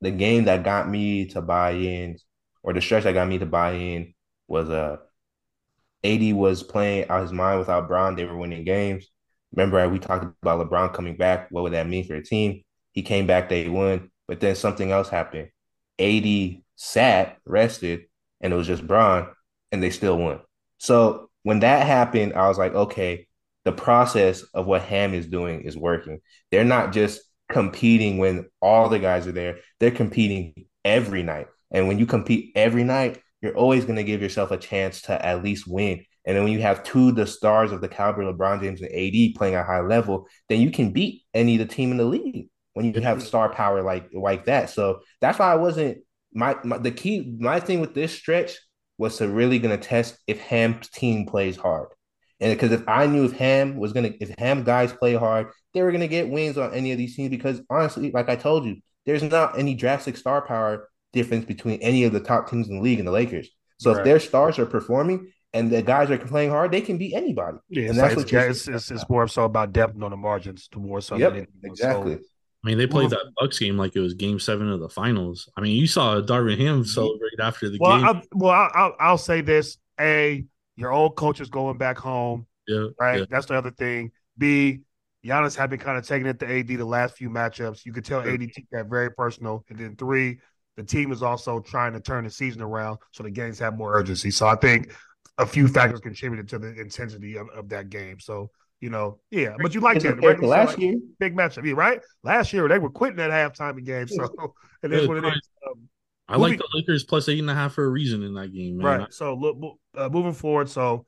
the 0.00 0.12
game 0.12 0.44
that 0.44 0.62
got 0.62 0.88
me 0.88 1.26
to 1.30 1.42
buy 1.42 1.72
in, 1.72 2.16
or 2.62 2.72
the 2.72 2.80
stretch 2.80 3.02
that 3.02 3.14
got 3.14 3.26
me 3.26 3.38
to 3.38 3.46
buy 3.46 3.72
in 3.72 4.14
was 4.46 4.70
uh, 4.70 4.98
AD 6.04 6.32
was 6.32 6.62
playing 6.62 7.08
out 7.08 7.22
his 7.22 7.32
mind 7.32 7.58
without 7.58 7.88
Bron. 7.88 8.14
They 8.14 8.24
were 8.24 8.38
winning 8.38 8.62
games. 8.62 9.08
Remember, 9.52 9.88
we 9.88 9.98
talked 9.98 10.26
about 10.42 10.64
LeBron 10.64 10.94
coming 10.94 11.16
back. 11.16 11.50
What 11.50 11.64
would 11.64 11.72
that 11.72 11.88
mean 11.88 12.06
for 12.06 12.14
the 12.14 12.22
team? 12.22 12.62
He 12.92 13.02
came 13.02 13.26
back, 13.26 13.48
they 13.48 13.68
won, 13.68 14.12
but 14.26 14.40
then 14.40 14.54
something 14.54 14.90
else 14.90 15.08
happened. 15.08 15.48
AD 15.98 16.62
sat, 16.76 17.38
rested, 17.44 18.06
and 18.40 18.52
it 18.52 18.56
was 18.56 18.66
just 18.66 18.86
Bron, 18.86 19.28
and 19.72 19.82
they 19.82 19.90
still 19.90 20.18
won. 20.18 20.40
So 20.78 21.30
when 21.42 21.60
that 21.60 21.86
happened, 21.86 22.34
I 22.34 22.48
was 22.48 22.58
like, 22.58 22.74
okay, 22.74 23.26
the 23.64 23.72
process 23.72 24.42
of 24.54 24.66
what 24.66 24.82
Ham 24.82 25.14
is 25.14 25.26
doing 25.26 25.62
is 25.62 25.76
working. 25.76 26.20
They're 26.50 26.64
not 26.64 26.92
just 26.92 27.20
competing 27.48 28.18
when 28.18 28.46
all 28.60 28.88
the 28.88 28.98
guys 28.98 29.26
are 29.26 29.32
there, 29.32 29.58
they're 29.80 29.90
competing 29.90 30.66
every 30.84 31.22
night. 31.22 31.46
And 31.70 31.88
when 31.88 31.98
you 31.98 32.06
compete 32.06 32.52
every 32.54 32.84
night, 32.84 33.20
you're 33.40 33.56
always 33.56 33.84
going 33.84 33.96
to 33.96 34.04
give 34.04 34.22
yourself 34.22 34.50
a 34.50 34.56
chance 34.56 35.02
to 35.02 35.24
at 35.24 35.42
least 35.42 35.66
win. 35.66 36.04
And 36.24 36.36
then 36.36 36.44
when 36.44 36.52
you 36.52 36.62
have 36.62 36.82
two 36.82 37.12
the 37.12 37.26
stars 37.26 37.72
of 37.72 37.80
the 37.80 37.88
caliber 37.88 38.22
LeBron 38.24 38.60
James 38.60 38.80
and 38.80 38.90
AD 38.90 39.34
playing 39.36 39.54
at 39.54 39.62
a 39.62 39.64
high 39.64 39.80
level, 39.80 40.26
then 40.48 40.60
you 40.60 40.70
can 40.70 40.92
beat 40.92 41.22
any 41.34 41.60
of 41.60 41.66
the 41.66 41.74
team 41.74 41.90
in 41.90 41.98
the 41.98 42.04
league 42.04 42.48
when 42.74 42.92
you 42.92 43.00
have 43.00 43.22
star 43.22 43.48
power 43.48 43.82
like 43.82 44.10
like 44.12 44.44
that. 44.44 44.70
So 44.70 45.00
that's 45.20 45.38
why 45.38 45.52
I 45.52 45.56
wasn't 45.56 45.98
my, 46.32 46.56
my 46.64 46.78
the 46.78 46.90
key 46.90 47.36
my 47.38 47.60
thing 47.60 47.80
with 47.80 47.94
this 47.94 48.12
stretch 48.12 48.56
was 48.98 49.16
to 49.18 49.28
really 49.28 49.58
gonna 49.58 49.78
test 49.78 50.18
if 50.26 50.40
Ham's 50.40 50.88
team 50.90 51.26
plays 51.26 51.56
hard. 51.56 51.88
And 52.40 52.52
because 52.52 52.72
if 52.72 52.86
I 52.88 53.06
knew 53.06 53.24
if 53.24 53.32
Ham 53.32 53.76
was 53.76 53.92
gonna 53.92 54.12
if 54.20 54.30
Ham 54.38 54.64
guys 54.64 54.92
play 54.92 55.14
hard, 55.14 55.48
they 55.72 55.82
were 55.82 55.92
gonna 55.92 56.08
get 56.08 56.28
wins 56.28 56.58
on 56.58 56.74
any 56.74 56.92
of 56.92 56.98
these 56.98 57.16
teams 57.16 57.30
because 57.30 57.62
honestly, 57.70 58.10
like 58.10 58.28
I 58.28 58.36
told 58.36 58.66
you, 58.66 58.76
there's 59.06 59.22
not 59.22 59.58
any 59.58 59.74
drastic 59.74 60.16
star 60.16 60.42
power 60.42 60.88
difference 61.12 61.44
between 61.44 61.80
any 61.80 62.04
of 62.04 62.12
the 62.12 62.20
top 62.20 62.50
teams 62.50 62.68
in 62.68 62.76
the 62.76 62.82
league 62.82 62.98
and 62.98 63.08
the 63.08 63.12
Lakers. 63.12 63.48
So 63.78 63.92
right. 63.92 63.98
if 63.98 64.04
their 64.04 64.20
stars 64.20 64.58
are 64.58 64.66
performing, 64.66 65.32
and 65.54 65.70
the 65.70 65.82
guys 65.82 66.10
are 66.10 66.18
playing 66.18 66.50
hard, 66.50 66.72
they 66.72 66.80
can 66.80 66.98
beat 66.98 67.14
anybody. 67.14 67.56
Yeah, 67.68 67.88
and 67.88 67.96
that's 67.96 68.16
like, 68.16 68.26
what 68.26 68.50
it's, 68.50 68.66
it's, 68.66 68.90
it's, 68.90 69.08
more 69.08 69.28
so 69.28 69.44
about 69.44 69.72
depth 69.72 70.02
on 70.02 70.10
the 70.10 70.16
margins 70.16 70.66
to 70.72 70.80
more 70.80 71.00
so. 71.00 71.16
Yep, 71.16 71.46
exactly. 71.62 72.16
So, 72.16 72.20
I 72.64 72.68
mean, 72.68 72.78
they 72.78 72.86
played 72.86 73.10
that 73.10 73.32
Bucks 73.38 73.58
game 73.58 73.76
like 73.76 73.94
it 73.94 74.00
was 74.00 74.14
Game 74.14 74.40
Seven 74.40 74.70
of 74.70 74.80
the 74.80 74.88
Finals. 74.88 75.50
I 75.54 75.60
mean, 75.60 75.76
you 75.78 75.86
saw 75.86 76.20
Darvin 76.22 76.58
Ham 76.58 76.84
celebrate 76.84 77.38
after 77.38 77.68
the 77.68 77.76
well, 77.78 77.98
game. 77.98 78.06
I'm, 78.06 78.22
well, 78.32 78.52
I'll, 78.52 78.70
I'll, 78.74 78.96
I'll 78.98 79.18
say 79.18 79.42
this: 79.42 79.76
a, 80.00 80.44
your 80.76 80.90
old 80.90 81.14
coach 81.14 81.40
is 81.40 81.50
going 81.50 81.76
back 81.76 81.98
home, 81.98 82.46
yeah, 82.66 82.86
right? 82.98 83.20
yeah. 83.20 83.24
That's 83.28 83.46
the 83.46 83.54
other 83.54 83.70
thing. 83.70 84.12
B, 84.38 84.80
Giannis 85.24 85.54
had 85.54 85.68
been 85.68 85.78
kind 85.78 85.98
of 85.98 86.06
taking 86.06 86.26
it 86.26 86.38
to 86.38 86.50
AD 86.50 86.68
the 86.68 86.84
last 86.84 87.16
few 87.16 87.28
matchups. 87.28 87.84
You 87.84 87.92
could 87.92 88.04
tell 88.04 88.20
AD 88.20 88.40
took 88.40 88.64
that 88.72 88.86
very 88.86 89.10
personal. 89.10 89.62
And 89.68 89.78
then 89.78 89.94
three, 89.96 90.38
the 90.76 90.84
team 90.84 91.12
is 91.12 91.22
also 91.22 91.60
trying 91.60 91.92
to 91.92 92.00
turn 92.00 92.24
the 92.24 92.30
season 92.30 92.62
around, 92.62 92.98
so 93.12 93.22
the 93.22 93.30
games 93.30 93.58
have 93.58 93.76
more 93.76 93.94
urgency. 93.94 94.30
So 94.30 94.46
I 94.46 94.56
think 94.56 94.90
a 95.36 95.44
few 95.44 95.68
factors 95.68 96.00
contributed 96.00 96.48
to 96.48 96.58
the 96.58 96.80
intensity 96.80 97.36
of, 97.36 97.48
of 97.50 97.68
that 97.68 97.90
game. 97.90 98.20
So 98.20 98.50
you 98.80 98.90
know, 98.90 99.18
yeah, 99.30 99.54
but 99.60 99.74
you 99.74 99.80
like 99.80 100.00
that 100.00 100.14
Compared 100.14 100.40
to 100.40 100.46
last 100.46 100.68
like, 100.70 100.78
year, 100.78 100.98
big 101.18 101.36
matchup, 101.36 101.64
yeah, 101.66 101.74
right? 101.76 102.00
Last 102.22 102.52
year 102.52 102.68
they 102.68 102.78
were 102.78 102.90
quitting 102.90 103.20
at 103.20 103.30
halftime 103.30 103.78
in 103.78 103.84
games, 103.84 104.14
so 104.14 104.24
it 104.82 104.92
is 104.92 105.02
Yeah, 105.02 105.08
what 105.08 105.16
it 105.18 105.22
right. 105.22 105.36
is. 105.36 105.48
Um, 105.66 105.88
I 106.28 106.36
like 106.36 106.58
the 106.58 106.68
Lakers 106.74 107.04
plus 107.04 107.28
eight 107.28 107.38
and 107.38 107.50
a 107.50 107.54
half 107.54 107.74
for 107.74 107.84
a 107.84 107.88
reason 107.88 108.22
in 108.22 108.34
that 108.34 108.52
game, 108.52 108.78
man. 108.78 109.00
Right. 109.00 109.12
So 109.12 109.34
look, 109.34 109.78
uh, 109.96 110.08
moving 110.08 110.32
forward, 110.32 110.68
so 110.70 111.06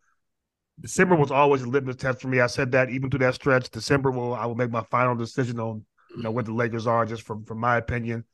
December 0.80 1.16
was 1.16 1.30
always 1.30 1.62
a 1.62 1.68
litmus 1.68 1.96
test 1.96 2.20
for 2.20 2.28
me. 2.28 2.40
I 2.40 2.46
said 2.48 2.72
that 2.72 2.90
even 2.90 3.10
through 3.10 3.20
that 3.20 3.34
stretch, 3.34 3.70
December 3.70 4.10
will 4.10 4.34
I 4.34 4.46
will 4.46 4.54
make 4.54 4.70
my 4.70 4.82
final 4.84 5.14
decision 5.14 5.58
on 5.58 5.84
you 6.16 6.22
know 6.22 6.30
what 6.30 6.44
the 6.44 6.52
Lakers 6.52 6.86
are, 6.86 7.04
just 7.06 7.22
from 7.22 7.44
from 7.44 7.58
my 7.58 7.76
opinion. 7.76 8.24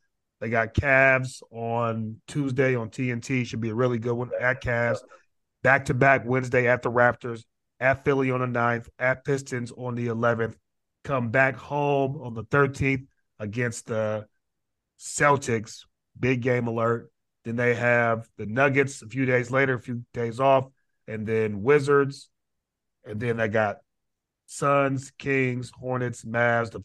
They 0.40 0.48
got 0.50 0.74
Cavs 0.74 1.40
on 1.52 2.16
Tuesday 2.26 2.74
on 2.74 2.90
TNT. 2.90 3.46
Should 3.46 3.60
be 3.60 3.70
a 3.70 3.74
really 3.74 3.98
good 3.98 4.14
one 4.14 4.30
at 4.40 4.60
Cavs. 4.60 4.98
Back 5.62 5.84
to 5.84 5.94
back 5.94 6.24
Wednesday 6.26 6.66
at 6.66 6.82
the 6.82 6.90
Raptors, 6.90 7.44
at 7.82 8.04
Philly 8.04 8.30
on 8.30 8.40
the 8.40 8.46
9th, 8.46 8.88
at 9.00 9.24
Pistons 9.24 9.72
on 9.76 9.96
the 9.96 10.06
11th. 10.06 10.54
Come 11.02 11.30
back 11.30 11.56
home 11.56 12.16
on 12.22 12.32
the 12.32 12.44
13th 12.44 13.06
against 13.40 13.86
the 13.86 14.26
Celtics. 15.00 15.84
Big 16.18 16.42
game 16.42 16.68
alert. 16.68 17.10
Then 17.44 17.56
they 17.56 17.74
have 17.74 18.28
the 18.38 18.46
Nuggets 18.46 19.02
a 19.02 19.08
few 19.08 19.26
days 19.26 19.50
later, 19.50 19.74
a 19.74 19.80
few 19.80 20.04
days 20.14 20.38
off, 20.38 20.68
and 21.08 21.26
then 21.26 21.62
Wizards. 21.62 22.30
And 23.04 23.18
then 23.18 23.36
they 23.36 23.48
got 23.48 23.78
Suns, 24.46 25.10
Kings, 25.18 25.72
Hornets, 25.74 26.24
Mavs, 26.24 26.70
the 26.70 26.84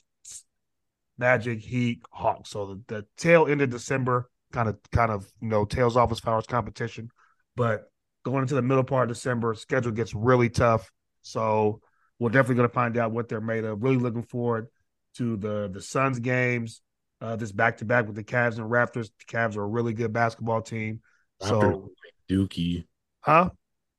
Magic, 1.20 1.60
Heat, 1.60 2.02
Hawks. 2.12 2.50
So 2.50 2.66
the, 2.66 2.82
the 2.88 3.06
tail 3.18 3.46
end 3.46 3.62
of 3.62 3.70
December 3.70 4.32
kind 4.52 4.68
of 4.68 4.80
kind 4.92 5.12
of 5.12 5.32
you 5.42 5.50
know 5.50 5.66
tails 5.66 5.96
off 5.96 6.12
as 6.12 6.20
far 6.20 6.40
as 6.40 6.48
competition. 6.48 7.12
But 7.56 7.92
going 8.32 8.42
into 8.44 8.56
the 8.56 8.62
middle 8.62 8.84
part 8.84 9.10
of 9.10 9.16
December, 9.16 9.54
schedule 9.56 9.92
gets 9.92 10.14
really 10.14 10.50
tough. 10.50 10.92
So 11.22 11.82
we're 12.20 12.30
definitely 12.30 12.56
going 12.56 12.70
to 12.70 12.74
find 12.74 12.98
out 12.98 13.12
what 13.12 13.30
they're 13.30 13.42
made 13.42 13.64
of. 13.64 13.82
Really 13.84 13.98
looking 13.98 14.24
forward 14.24 14.68
to 15.16 15.38
the 15.38 15.70
the 15.72 15.82
Suns 15.82 16.20
games. 16.20 16.82
Uh, 17.20 17.36
this 17.36 17.52
back 17.52 17.78
to 17.78 17.86
back 17.86 18.06
with 18.06 18.16
the 18.16 18.24
Cavs 18.24 18.58
and 18.58 18.70
Raptors. 18.70 19.10
The 19.20 19.26
Cavs 19.38 19.56
are 19.58 19.64
a 19.64 19.68
really 19.68 19.94
good 19.94 20.14
basketball 20.14 20.62
team. 20.62 21.02
So, 21.42 21.60
like 21.60 22.14
Dookie. 22.30 22.86
huh? 23.22 23.50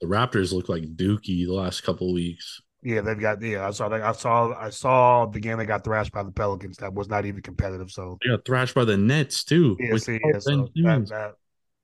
The 0.00 0.06
Raptors 0.06 0.52
look 0.52 0.68
like 0.68 0.84
Dookie 0.84 1.44
the 1.46 1.52
last 1.52 1.82
couple 1.82 2.12
weeks. 2.12 2.60
Yeah, 2.82 3.00
they've 3.00 3.18
got. 3.18 3.42
Yeah, 3.42 3.66
I 3.66 3.72
saw. 3.72 3.88
I 3.88 4.12
saw. 4.12 4.54
I 4.56 4.70
saw 4.70 5.26
the 5.26 5.40
game 5.40 5.58
they 5.58 5.66
got 5.66 5.82
thrashed 5.82 6.12
by 6.12 6.22
the 6.22 6.30
Pelicans. 6.30 6.76
That 6.76 6.94
was 6.94 7.08
not 7.08 7.26
even 7.26 7.42
competitive. 7.42 7.90
So 7.90 8.18
They 8.22 8.30
got 8.30 8.44
thrashed 8.44 8.76
by 8.76 8.84
the 8.84 8.96
Nets 8.96 9.42
too. 9.42 9.76
yeah, 9.80 9.96
see, 9.96 10.20
yeah, 10.24 10.38
so 10.38 10.68
that, 10.76 11.06
that 11.08 11.32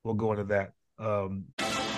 we'll 0.05 0.13
go 0.13 0.31
into 0.31 0.45
that. 0.45 0.71
Um, 0.97 1.45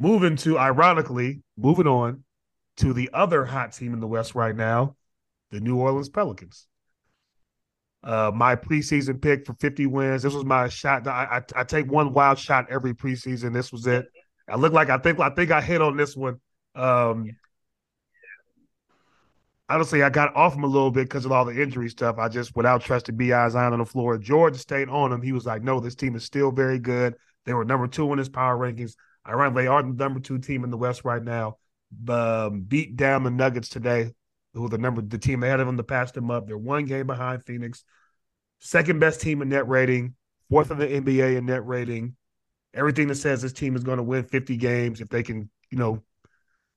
moving 0.00 0.34
to, 0.34 0.58
ironically, 0.58 1.42
moving 1.56 1.86
on 1.86 2.24
to 2.78 2.92
the 2.92 3.10
other 3.12 3.44
hot 3.44 3.72
team 3.72 3.92
in 3.92 4.00
the 4.00 4.06
West 4.06 4.34
right 4.34 4.56
now, 4.56 4.96
the 5.50 5.60
New 5.60 5.76
Orleans 5.76 6.08
Pelicans. 6.08 6.66
Uh, 8.02 8.32
my 8.34 8.56
preseason 8.56 9.20
pick 9.20 9.44
for 9.44 9.52
50 9.60 9.86
wins. 9.86 10.22
This 10.22 10.32
was 10.32 10.44
my 10.44 10.68
shot. 10.68 11.06
I, 11.06 11.42
I, 11.54 11.60
I 11.60 11.64
take 11.64 11.92
one 11.92 12.14
wild 12.14 12.38
shot 12.38 12.66
every 12.70 12.94
preseason. 12.94 13.52
This 13.52 13.70
was 13.70 13.86
it. 13.86 14.06
I 14.48 14.56
look 14.56 14.72
like 14.72 14.88
I 14.88 14.96
think 14.96 15.20
I 15.20 15.28
think 15.30 15.50
I 15.50 15.60
hit 15.60 15.82
on 15.82 15.98
this 15.98 16.16
one. 16.16 16.40
Um, 16.74 17.28
honestly, 19.68 20.02
I 20.02 20.08
got 20.08 20.34
off 20.34 20.54
him 20.54 20.64
a 20.64 20.66
little 20.66 20.90
bit 20.90 21.04
because 21.04 21.26
of 21.26 21.32
all 21.32 21.44
the 21.44 21.62
injury 21.62 21.90
stuff. 21.90 22.16
I 22.18 22.28
just, 22.28 22.56
without 22.56 22.80
trusting 22.80 23.16
Bi 23.16 23.48
Zion 23.48 23.74
on 23.74 23.78
the 23.78 23.84
floor, 23.84 24.16
George 24.16 24.56
stayed 24.56 24.88
on 24.88 25.12
him. 25.12 25.20
He 25.20 25.32
was 25.32 25.44
like, 25.44 25.62
"No, 25.62 25.78
this 25.78 25.94
team 25.94 26.16
is 26.16 26.24
still 26.24 26.50
very 26.50 26.78
good." 26.78 27.14
They 27.44 27.52
were 27.52 27.66
number 27.66 27.86
two 27.86 28.10
in 28.12 28.18
his 28.18 28.30
power 28.30 28.56
rankings. 28.56 28.94
Ironically, 29.26 29.64
they 29.64 29.68
are 29.68 29.82
the 29.82 29.88
number 29.88 30.20
two 30.20 30.38
team 30.38 30.64
in 30.64 30.70
the 30.70 30.76
West 30.76 31.04
right 31.04 31.22
now. 31.22 31.58
Um, 32.08 32.62
beat 32.62 32.96
down 32.96 33.24
the 33.24 33.30
Nuggets 33.30 33.68
today, 33.68 34.12
who 34.54 34.68
the 34.68 34.78
number 34.78 35.02
the 35.02 35.18
team 35.18 35.42
ahead 35.42 35.60
of 35.60 35.66
them 35.66 35.76
to 35.76 35.82
pass 35.82 36.12
them 36.12 36.30
up. 36.30 36.46
They're 36.46 36.58
one 36.58 36.84
game 36.84 37.06
behind 37.06 37.44
Phoenix. 37.44 37.84
Second 38.60 39.00
best 39.00 39.20
team 39.20 39.42
in 39.42 39.48
net 39.48 39.68
rating, 39.68 40.14
fourth 40.48 40.70
in 40.70 40.78
the 40.78 40.86
NBA 40.86 41.36
in 41.36 41.46
net 41.46 41.66
rating. 41.66 42.16
Everything 42.74 43.08
that 43.08 43.16
says 43.16 43.42
this 43.42 43.52
team 43.52 43.74
is 43.74 43.82
going 43.82 43.96
to 43.96 44.02
win 44.02 44.24
50 44.24 44.56
games 44.56 45.00
if 45.00 45.08
they 45.08 45.22
can, 45.22 45.50
you 45.70 45.78
know, 45.78 46.02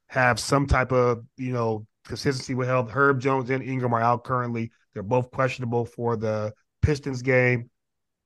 have 0.07 0.39
some 0.39 0.65
type 0.65 0.91
of, 0.91 1.23
you 1.37 1.53
know, 1.53 1.85
consistency 2.05 2.55
with 2.55 2.67
health. 2.67 2.89
Herb 2.89 3.19
Jones 3.19 3.49
and 3.49 3.63
Ingram 3.63 3.93
are 3.93 4.01
out 4.01 4.23
currently. 4.23 4.71
They're 4.93 5.03
both 5.03 5.31
questionable 5.31 5.85
for 5.85 6.15
the 6.15 6.53
Pistons 6.81 7.21
game. 7.21 7.69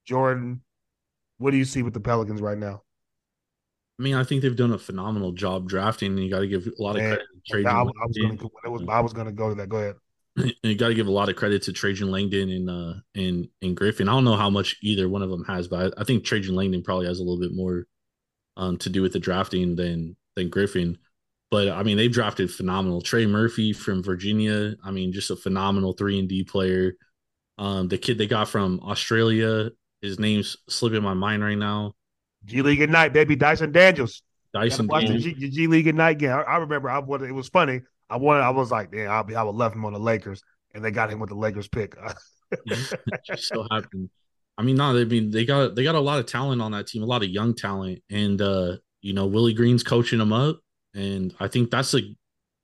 Jordan, 0.06 0.62
what 1.38 1.52
do 1.52 1.58
you 1.58 1.66
see 1.66 1.84
with 1.84 1.94
the 1.94 2.00
Pelicans 2.00 2.42
right 2.42 2.58
now? 2.58 2.84
I 4.00 4.04
mean, 4.04 4.16
I 4.16 4.24
think 4.24 4.42
they've 4.42 4.56
done 4.56 4.74
a 4.74 4.78
phenomenal 4.78 5.32
job 5.32 5.68
drafting, 5.68 6.12
and 6.12 6.24
you 6.24 6.30
got 6.30 6.40
to 6.42 6.48
give 6.48 6.68
a 6.68 6.82
lot 6.82 6.98
of 6.98 7.04
credit 7.04 7.26
to 7.34 7.42
Trajan 7.52 7.68
I, 7.68 7.80
I 7.80 7.84
was 7.84 7.94
Langdon. 8.00 8.38
going 8.38 8.38
to, 8.38 8.70
was, 8.70 8.84
I 8.88 9.00
was 9.00 9.14
going 9.14 9.28
to 9.28 9.34
go 9.34 9.50
to 9.50 9.56
that. 9.56 9.70
Go 9.70 9.78
ahead. 9.78 9.96
and 10.38 10.54
you 10.64 10.76
got 10.76 10.90
to 10.90 10.94
give 10.94 11.08
a 11.08 11.12
lot 11.12 11.30
of 11.30 11.36
credit 11.36 11.64
to 11.64 11.74
Trajan 11.74 12.12
Langdon 12.12 12.50
and 12.50 12.70
uh 12.70 12.94
and 13.16 13.48
and 13.62 13.76
Griffin. 13.76 14.08
I 14.08 14.14
don't 14.14 14.26
know 14.26 14.36
how 14.36 14.50
much 14.50 14.78
either 14.84 15.10
one 15.10 15.24
of 15.24 15.30
them 15.30 15.44
has, 15.46 15.68
but 15.68 15.94
I, 15.98 16.02
I 16.02 16.04
think 16.04 16.24
Trajan 16.24 16.56
Langdon 16.56 16.84
probably 16.84 17.08
has 17.08 17.20
a 17.20 17.24
little 17.24 17.40
bit 17.40 17.56
more 17.56 17.88
um 18.56 18.78
to 18.80 18.90
do 18.90 19.02
with 19.02 19.14
the 19.14 19.20
drafting 19.20 19.76
than 19.76 20.16
than 20.36 20.50
Griffin. 20.50 20.98
But 21.50 21.70
I 21.70 21.82
mean, 21.84 21.98
they've 21.98 22.12
drafted 22.12 22.52
phenomenal. 22.52 23.02
Trey 23.02 23.26
Murphy 23.26 23.74
from 23.74 24.04
Virginia. 24.04 24.76
I 24.84 24.92
mean, 24.92 25.12
just 25.14 25.32
a 25.32 25.36
phenomenal 25.36 25.94
three 25.94 26.20
and 26.20 26.30
D 26.30 26.44
player. 26.44 26.94
Um, 27.58 27.88
the 27.88 27.98
kid 27.98 28.18
they 28.20 28.28
got 28.28 28.50
from 28.50 28.80
Australia, 28.82 29.72
his 30.02 30.20
name's 30.20 30.58
slipping 30.70 31.02
my 31.02 31.16
mind 31.16 31.44
right 31.44 31.58
now. 31.58 31.96
G 32.46 32.62
League 32.62 32.82
at 32.82 32.90
night, 32.90 33.14
baby. 33.14 33.36
Dyson 33.36 33.72
Daniels. 33.72 34.22
Dyson 34.54 34.88
Daniels. 34.88 35.24
G, 35.24 35.50
G 35.50 35.68
League 35.68 35.88
at 35.88 35.96
night 35.96 36.18
game. 36.18 36.32
I, 36.32 36.42
I 36.42 36.58
remember. 36.58 36.90
I 36.90 37.00
wanted. 37.00 37.30
It 37.30 37.34
was 37.34 37.50
funny. 37.50 37.82
I 38.10 38.18
wanted. 38.18 38.42
I 38.42 38.50
was 38.50 38.72
like, 38.72 38.92
damn. 38.92 39.12
I'll 39.12 39.24
be. 39.24 39.36
I 39.36 39.44
would 39.44 39.56
love 39.56 39.74
him 39.74 39.86
on 39.86 39.94
the 39.94 40.00
Lakers, 40.00 40.42
and 40.74 40.84
they 40.84 40.92
got 40.92 41.12
him 41.12 41.20
with 41.20 41.30
the 41.30 41.36
Lakers 41.36 41.68
pick. 41.68 41.96
so 43.36 43.68
happened. 43.70 44.10
I 44.58 44.64
mean, 44.64 44.78
no, 44.78 44.94
they 44.94 45.06
mean 45.06 45.30
they 45.30 45.46
got 45.46 45.76
they 45.76 45.84
got 45.84 45.96
a 45.96 46.00
lot 46.00 46.20
of 46.20 46.26
talent 46.26 46.62
on 46.62 46.72
that 46.72 46.88
team, 46.88 47.04
a 47.04 47.06
lot 47.06 47.24
of 47.24 47.30
young 47.30 47.54
talent, 47.54 48.02
and 48.10 48.42
uh, 48.42 48.78
you 49.02 49.14
know, 49.14 49.28
Willie 49.28 49.54
Green's 49.54 49.84
coaching 49.84 50.20
them 50.20 50.34
up, 50.34 50.60
and 50.96 51.34
I 51.40 51.48
think 51.48 51.70
that's 51.70 51.92
the 51.92 52.16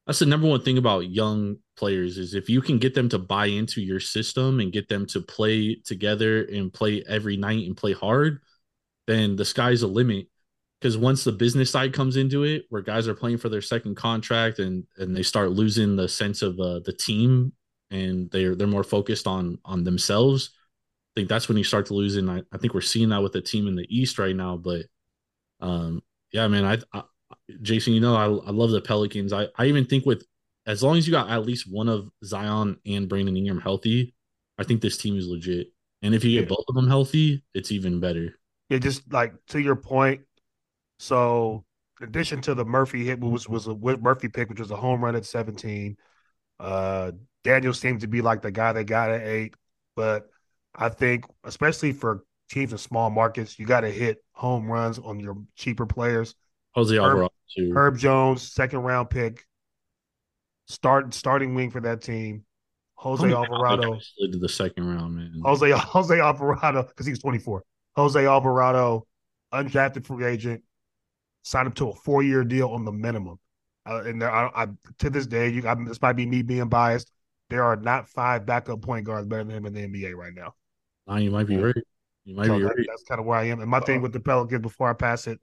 that's 0.08 0.20
the 0.20 0.26
number 0.26 0.48
one 0.48 0.62
thing 0.62 0.78
about 0.78 1.10
young 1.10 1.58
players 1.78 2.18
is 2.18 2.34
if 2.34 2.50
you 2.50 2.62
can 2.62 2.78
get 2.78 2.94
them 2.94 3.10
to 3.10 3.20
buy 3.20 3.46
into 3.46 3.82
your 3.82 4.00
system 4.00 4.60
and 4.60 4.74
get 4.74 4.90
them 4.90 5.06
to 5.08 5.22
play 5.22 5.76
together 5.86 6.44
and 6.44 6.74
play 6.74 7.04
every 7.08 7.38
night 7.38 7.66
and 7.66 7.78
play 7.78 7.94
hard, 7.94 8.40
then 9.08 9.36
the 9.36 9.46
sky's 9.46 9.82
the 9.82 9.88
limit. 9.88 10.28
Because 10.80 10.98
once 10.98 11.24
the 11.24 11.32
business 11.32 11.72
side 11.72 11.94
comes 11.94 12.18
into 12.18 12.44
it, 12.44 12.66
where 12.68 12.82
guys 12.82 13.08
are 13.08 13.14
playing 13.14 13.38
for 13.38 13.48
their 13.48 13.62
second 13.62 13.96
contract 13.96 14.60
and 14.60 14.86
and 14.98 15.16
they 15.16 15.24
start 15.24 15.52
losing 15.52 15.96
the 15.96 16.10
sense 16.10 16.42
of 16.42 16.60
uh, 16.60 16.80
the 16.80 16.92
team 16.92 17.54
and 17.90 18.30
they're 18.32 18.54
they're 18.54 18.68
more 18.68 18.84
focused 18.84 19.26
on 19.26 19.60
on 19.64 19.86
themselves, 19.86 20.50
I 21.14 21.20
think 21.20 21.30
that's 21.30 21.48
when 21.48 21.58
you 21.58 21.64
start 21.64 21.86
to 21.86 21.94
lose. 21.94 22.18
And 22.18 22.30
I, 22.30 22.42
I 22.52 22.58
think 22.58 22.74
we're 22.74 22.82
seeing 22.82 23.10
that 23.10 23.22
with 23.22 23.32
the 23.32 23.42
team 23.42 23.68
in 23.68 23.76
the 23.76 23.88
East 23.90 24.20
right 24.20 24.36
now. 24.36 24.58
But 24.58 24.88
um, 25.62 26.02
yeah, 26.34 26.48
man, 26.48 26.66
I, 26.66 26.80
I 26.98 27.04
Jason, 27.62 27.94
you 27.94 28.02
know, 28.02 28.16
I, 28.16 28.26
I 28.26 28.52
love 28.52 28.72
the 28.72 28.82
Pelicans. 28.82 29.32
I, 29.32 29.48
I 29.56 29.66
even 29.66 29.86
think 29.86 30.06
with 30.06 30.26
as 30.66 30.82
long 30.82 30.98
as 30.98 31.08
you 31.08 31.12
got 31.12 31.30
at 31.30 31.46
least 31.46 31.72
one 31.72 31.88
of 31.88 32.10
Zion 32.24 32.78
and 32.86 33.08
Brandon 33.08 33.38
Ingram 33.38 33.62
healthy, 33.62 34.16
I 34.58 34.64
think 34.64 34.82
this 34.82 34.98
team 34.98 35.18
is 35.18 35.28
legit. 35.28 35.68
And 36.02 36.14
if 36.14 36.24
you 36.24 36.32
get 36.32 36.50
yeah. 36.50 36.56
both 36.56 36.66
of 36.68 36.76
them 36.76 36.88
healthy, 36.88 37.44
it's 37.54 37.72
even 37.72 38.00
better. 38.00 38.38
Yeah, 38.74 38.80
just 38.80 39.14
like 39.14 39.36
to 39.50 39.62
your 39.62 39.76
point. 39.76 40.22
So, 40.98 41.64
in 42.02 42.08
addition 42.08 42.42
to 42.42 42.56
the 42.56 42.66
Murphy 42.66 43.06
hit, 43.06 43.20
was 43.20 43.48
was 43.48 43.68
a 43.68 43.76
Murphy 43.76 44.30
pick, 44.30 44.50
which 44.50 44.60
was 44.60 44.72
a 44.72 44.76
home 44.76 45.04
run 45.04 45.16
at 45.16 45.26
seventeen. 45.26 45.96
Uh, 46.60 47.12
Daniel 47.44 47.76
seemed 47.76 48.02
to 48.02 48.08
be 48.08 48.24
like 48.24 48.42
the 48.42 48.50
guy 48.50 48.74
that 48.74 48.86
got 48.86 49.12
at 49.12 49.22
eight, 49.22 49.54
but 49.96 50.28
I 50.74 50.90
think, 50.90 51.26
especially 51.44 51.92
for 51.92 52.24
teams 52.50 52.72
in 52.72 52.80
small 52.80 53.12
markets, 53.12 53.60
you 53.60 53.68
got 53.68 53.82
to 53.82 53.92
hit 53.92 54.24
home 54.32 54.68
runs 54.68 54.98
on 54.98 55.20
your 55.20 55.38
cheaper 55.56 55.86
players. 55.86 56.34
Jose 56.72 56.98
Alvarado, 56.98 57.30
Herb, 57.56 57.78
Herb 57.78 57.98
Jones, 58.00 58.42
second 58.42 58.80
round 58.80 59.12
pick, 59.12 59.46
start 60.66 61.14
starting 61.14 61.54
wing 61.54 61.70
for 61.70 61.82
that 61.82 62.02
team. 62.02 62.44
Jose 62.96 63.32
Alvarado 63.32 64.00
to 64.00 64.40
the 64.40 64.50
second 64.50 64.88
round, 64.88 65.16
man. 65.16 65.42
Jose 65.44 65.70
Jose 65.76 66.20
Alvarado 66.20 66.82
because 66.82 67.06
he 67.06 67.12
was 67.12 67.20
24. 67.20 67.64
Jose 67.96 68.26
Alvarado, 68.26 69.06
undrafted 69.54 70.06
free 70.06 70.26
agent, 70.26 70.64
signed 71.44 71.68
up 71.68 71.76
to 71.76 71.90
a 71.90 71.94
four 71.94 72.24
year 72.24 72.44
deal 72.44 72.70
on 72.70 72.86
the 72.86 72.92
minimum. 72.92 73.40
Uh, 73.86 74.04
and 74.06 74.22
there, 74.22 74.32
I, 74.32 74.64
I, 74.64 74.68
to 75.00 75.10
this 75.10 75.28
day, 75.28 75.50
you, 75.50 75.68
I, 75.68 75.76
this 75.76 76.02
might 76.02 76.14
be 76.14 76.26
me 76.26 76.42
being 76.42 76.70
biased. 76.70 77.12
There 77.50 77.64
are 77.64 77.76
not 77.76 78.08
five 78.10 78.46
backup 78.46 78.82
point 78.82 79.06
guards 79.06 79.28
better 79.28 79.44
than 79.44 79.58
him 79.58 79.66
in 79.66 79.74
the 79.74 79.88
NBA 79.88 80.16
right 80.16 80.34
now. 80.34 80.56
Nah, 81.06 81.18
you 81.18 81.32
might 81.32 81.48
be 81.48 81.58
right. 81.58 81.76
You 82.24 82.36
might 82.36 82.48
so 82.48 82.58
be 82.58 82.64
that, 82.64 82.70
right. 82.70 82.86
That's 82.88 83.04
kind 83.04 83.20
of 83.20 83.26
where 83.26 83.38
I 83.38 83.46
am. 83.46 83.60
And 83.60 83.70
my 83.70 83.80
uh 83.80 83.82
thing 83.82 84.02
with 84.02 84.14
the 84.14 84.22
Pelicans 84.22 84.62
before 84.62 84.90
I 84.90 84.94
pass 84.94 85.28
it, 85.28 85.40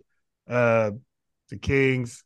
uh, 0.48 0.92
the 1.50 1.56
Kings. 1.56 2.24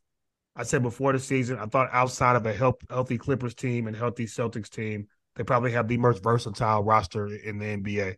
I 0.55 0.63
said 0.63 0.83
before 0.83 1.11
the 1.11 1.19
season, 1.19 1.59
I 1.59 1.65
thought 1.65 1.89
outside 1.91 2.37
of 2.37 2.45
a 2.45 2.53
help, 2.53 2.81
healthy 2.89 3.17
Clippers 3.17 3.53
team 3.53 3.87
and 3.87 3.95
healthy 3.95 4.25
Celtics 4.25 4.69
team, 4.69 5.07
they 5.35 5.43
probably 5.43 5.73
have 5.73 5.89
the 5.89 5.97
most 5.97 6.23
versatile 6.23 6.81
roster 6.81 7.27
in 7.27 7.57
the 7.57 7.65
NBA 7.65 8.15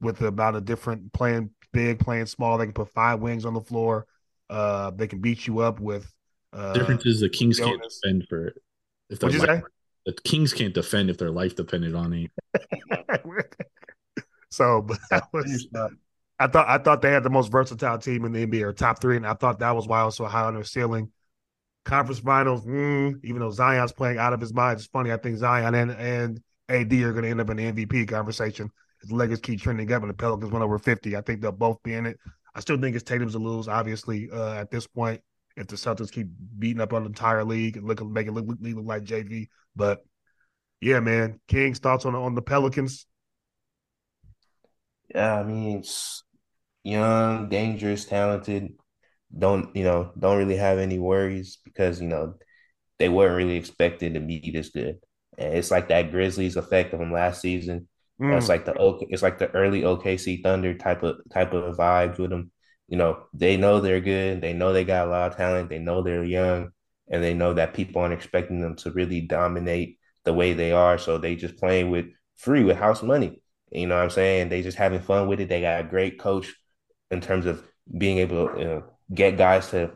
with 0.00 0.20
about 0.22 0.56
a 0.56 0.60
different 0.60 1.12
playing 1.12 1.50
big, 1.72 1.98
playing 1.98 2.26
small. 2.26 2.58
They 2.58 2.66
can 2.66 2.72
put 2.72 2.88
five 2.88 3.20
wings 3.20 3.44
on 3.44 3.54
the 3.54 3.60
floor. 3.60 4.06
Uh, 4.48 4.90
they 4.90 5.06
can 5.06 5.20
beat 5.20 5.46
you 5.46 5.60
up 5.60 5.80
with. 5.80 6.12
Uh, 6.52 6.72
the 6.72 6.78
difference 6.78 7.06
is 7.06 7.20
the 7.20 7.28
Kings 7.28 7.58
Jonas. 7.58 8.00
can't 8.02 8.18
defend 8.18 8.28
for 8.28 8.46
it. 8.46 8.62
If 9.10 9.22
What'd 9.22 9.40
you 9.40 9.46
say? 9.46 9.62
The 10.06 10.12
Kings 10.12 10.52
can't 10.52 10.72
defend 10.72 11.10
if 11.10 11.18
their 11.18 11.30
life 11.30 11.56
depended 11.56 11.94
on 11.94 12.12
it. 12.12 12.30
so, 14.50 14.82
but 14.82 14.98
that 15.10 15.24
was. 15.32 15.68
I 16.38 16.46
thought 16.48 16.68
I 16.68 16.78
thought 16.78 17.02
they 17.02 17.10
had 17.10 17.22
the 17.22 17.30
most 17.30 17.50
versatile 17.50 17.98
team 17.98 18.24
in 18.24 18.32
the 18.32 18.46
NBA 18.46 18.62
or 18.62 18.72
top 18.72 19.00
three, 19.00 19.16
and 19.16 19.26
I 19.26 19.34
thought 19.34 19.58
that 19.60 19.74
was 19.74 19.88
why 19.88 20.02
I 20.02 20.04
was 20.04 20.16
so 20.16 20.26
high 20.26 20.44
on 20.44 20.54
their 20.54 20.64
ceiling. 20.64 21.10
Conference 21.84 22.20
finals, 22.20 22.64
mm, 22.64 23.18
even 23.24 23.40
though 23.40 23.50
Zion's 23.50 23.92
playing 23.92 24.18
out 24.18 24.32
of 24.32 24.40
his 24.40 24.52
mind, 24.52 24.78
it's 24.78 24.88
funny. 24.88 25.12
I 25.12 25.16
think 25.16 25.38
Zion 25.38 25.74
and, 25.74 25.92
and 25.92 26.42
AD 26.68 26.92
are 26.92 27.12
going 27.12 27.24
to 27.24 27.30
end 27.30 27.40
up 27.40 27.50
in 27.50 27.56
the 27.56 27.72
MVP 27.72 28.08
conversation. 28.08 28.70
His 29.00 29.12
Lakers 29.12 29.40
keep 29.40 29.60
trending 29.60 29.92
up, 29.92 30.02
and 30.02 30.10
the 30.10 30.14
Pelicans 30.14 30.50
went 30.50 30.64
over 30.64 30.78
fifty. 30.78 31.16
I 31.16 31.20
think 31.20 31.40
they'll 31.40 31.52
both 31.52 31.82
be 31.82 31.94
in 31.94 32.06
it. 32.06 32.18
I 32.54 32.60
still 32.60 32.80
think 32.80 32.96
it's 32.96 33.04
Tatum's 33.04 33.32
to 33.32 33.38
lose, 33.38 33.68
obviously, 33.68 34.30
uh, 34.30 34.54
at 34.54 34.70
this 34.70 34.86
point. 34.86 35.20
If 35.56 35.68
the 35.68 35.76
Celtics 35.76 36.12
keep 36.12 36.28
beating 36.58 36.82
up 36.82 36.92
on 36.92 37.02
the 37.02 37.08
entire 37.08 37.44
league 37.44 37.76
and 37.76 37.86
look 37.86 38.04
make 38.04 38.26
it 38.26 38.32
look, 38.32 38.46
look, 38.46 38.58
look 38.60 38.84
like 38.84 39.04
JV, 39.04 39.48
but 39.74 40.04
yeah, 40.80 41.00
man, 41.00 41.40
King's 41.48 41.78
thoughts 41.78 42.04
on 42.04 42.14
on 42.14 42.34
the 42.34 42.42
Pelicans. 42.42 43.06
Yeah, 45.14 45.40
I 45.40 45.42
mean, 45.44 45.78
it's 45.78 46.22
young, 46.84 47.48
dangerous, 47.48 48.04
talented. 48.04 48.74
Don't 49.36 49.74
you 49.74 49.84
know? 49.84 50.12
Don't 50.18 50.38
really 50.38 50.56
have 50.56 50.78
any 50.78 50.98
worries 50.98 51.58
because 51.64 52.00
you 52.00 52.08
know 52.08 52.34
they 52.98 53.08
weren't 53.08 53.36
really 53.36 53.56
expected 53.56 54.14
to 54.14 54.20
be 54.20 54.50
this 54.50 54.70
good. 54.70 54.98
And 55.38 55.54
it's 55.54 55.70
like 55.70 55.88
that 55.88 56.10
Grizzlies 56.10 56.56
effect 56.56 56.92
of 56.92 57.00
them 57.00 57.12
last 57.12 57.40
season. 57.40 57.88
Mm. 58.20 58.36
It's 58.36 58.48
like 58.48 58.64
the 58.64 58.74
it's 59.10 59.22
like 59.22 59.38
the 59.38 59.50
early 59.50 59.82
OKC 59.82 60.42
Thunder 60.42 60.74
type 60.74 61.02
of 61.02 61.16
type 61.32 61.52
of 61.52 61.76
vibes 61.76 62.18
with 62.18 62.30
them. 62.30 62.50
You 62.88 62.96
know, 62.96 63.24
they 63.34 63.56
know 63.56 63.80
they're 63.80 64.00
good. 64.00 64.40
They 64.40 64.52
know 64.52 64.72
they 64.72 64.84
got 64.84 65.08
a 65.08 65.10
lot 65.10 65.32
of 65.32 65.36
talent. 65.36 65.68
They 65.68 65.78
know 65.78 66.02
they're 66.02 66.24
young, 66.24 66.70
and 67.10 67.22
they 67.22 67.34
know 67.34 67.54
that 67.54 67.74
people 67.74 68.00
aren't 68.00 68.14
expecting 68.14 68.60
them 68.60 68.76
to 68.76 68.90
really 68.92 69.20
dominate 69.20 69.98
the 70.24 70.32
way 70.32 70.52
they 70.52 70.72
are. 70.72 70.98
So 70.98 71.18
they 71.18 71.36
just 71.36 71.56
playing 71.56 71.90
with 71.90 72.06
free 72.36 72.64
with 72.64 72.76
house 72.76 73.02
money. 73.02 73.42
You 73.70 73.86
know 73.86 73.96
what 73.96 74.04
I'm 74.04 74.10
saying? 74.10 74.48
They 74.48 74.62
just 74.62 74.78
having 74.78 75.00
fun 75.00 75.28
with 75.28 75.40
it. 75.40 75.48
They 75.48 75.60
got 75.60 75.80
a 75.80 75.88
great 75.88 76.18
coach 76.18 76.54
in 77.10 77.20
terms 77.20 77.46
of 77.46 77.66
being 77.98 78.18
able 78.18 78.48
to 78.48 78.58
you 78.58 78.64
know, 78.64 78.84
get 79.12 79.36
guys 79.36 79.70
to 79.70 79.92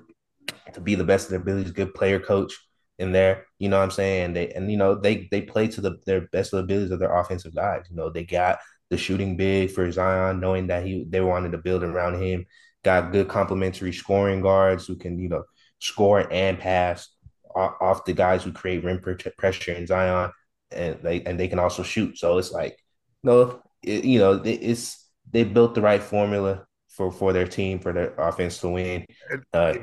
to 0.74 0.80
be 0.80 0.94
the 0.94 1.04
best 1.04 1.26
of 1.26 1.30
their 1.30 1.40
abilities, 1.40 1.72
good 1.72 1.94
player 1.94 2.20
coach 2.20 2.54
in 3.00 3.12
there. 3.12 3.46
You 3.58 3.68
know 3.68 3.78
what 3.78 3.84
I'm 3.84 3.90
saying? 3.90 4.34
They 4.34 4.50
and 4.50 4.70
you 4.70 4.76
know 4.76 4.94
they 4.94 5.28
they 5.30 5.42
play 5.42 5.68
to 5.68 5.80
the 5.80 5.98
their 6.06 6.22
best 6.28 6.52
abilities 6.52 6.90
of 6.90 7.00
their 7.00 7.16
offensive 7.16 7.54
guys. 7.54 7.86
You 7.90 7.96
know 7.96 8.10
they 8.10 8.24
got 8.24 8.60
the 8.90 8.98
shooting 8.98 9.36
big 9.36 9.70
for 9.70 9.90
Zion, 9.90 10.40
knowing 10.40 10.68
that 10.68 10.84
he 10.84 11.04
they 11.08 11.20
wanted 11.20 11.52
to 11.52 11.58
build 11.58 11.82
around 11.82 12.22
him. 12.22 12.46
Got 12.84 13.12
good 13.12 13.28
complementary 13.28 13.92
scoring 13.92 14.42
guards 14.42 14.86
who 14.86 14.96
can 14.96 15.18
you 15.18 15.28
know 15.28 15.44
score 15.80 16.30
and 16.30 16.58
pass 16.58 17.08
off 17.54 18.04
the 18.04 18.12
guys 18.12 18.44
who 18.44 18.52
create 18.52 18.84
rim 18.84 19.00
pressure 19.00 19.72
in 19.72 19.86
Zion, 19.86 20.30
and 20.70 20.98
they 21.02 21.22
and 21.22 21.40
they 21.40 21.48
can 21.48 21.58
also 21.58 21.82
shoot. 21.82 22.18
So 22.18 22.38
it's 22.38 22.52
like 22.52 22.76
no, 23.22 23.62
it, 23.82 24.04
you 24.04 24.18
know 24.18 24.40
it's 24.44 25.08
they 25.30 25.44
built 25.44 25.74
the 25.74 25.80
right 25.82 26.02
formula 26.02 26.66
for 26.88 27.10
for 27.10 27.32
their 27.32 27.46
team 27.46 27.78
for 27.78 27.92
their 27.92 28.14
offense 28.14 28.58
to 28.58 28.68
win. 28.68 29.06
Uh, 29.52 29.74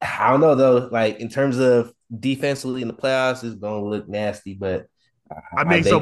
I 0.00 0.30
don't 0.30 0.40
know 0.40 0.54
though. 0.54 0.88
Like 0.90 1.20
in 1.20 1.28
terms 1.28 1.58
of 1.58 1.92
defensively 2.18 2.82
in 2.82 2.88
the 2.88 2.94
playoffs, 2.94 3.44
is 3.44 3.54
going 3.54 3.82
to 3.82 3.88
look 3.88 4.08
nasty. 4.08 4.54
But 4.54 4.86
I 5.56 5.64
mean, 5.64 5.84
so 5.84 6.00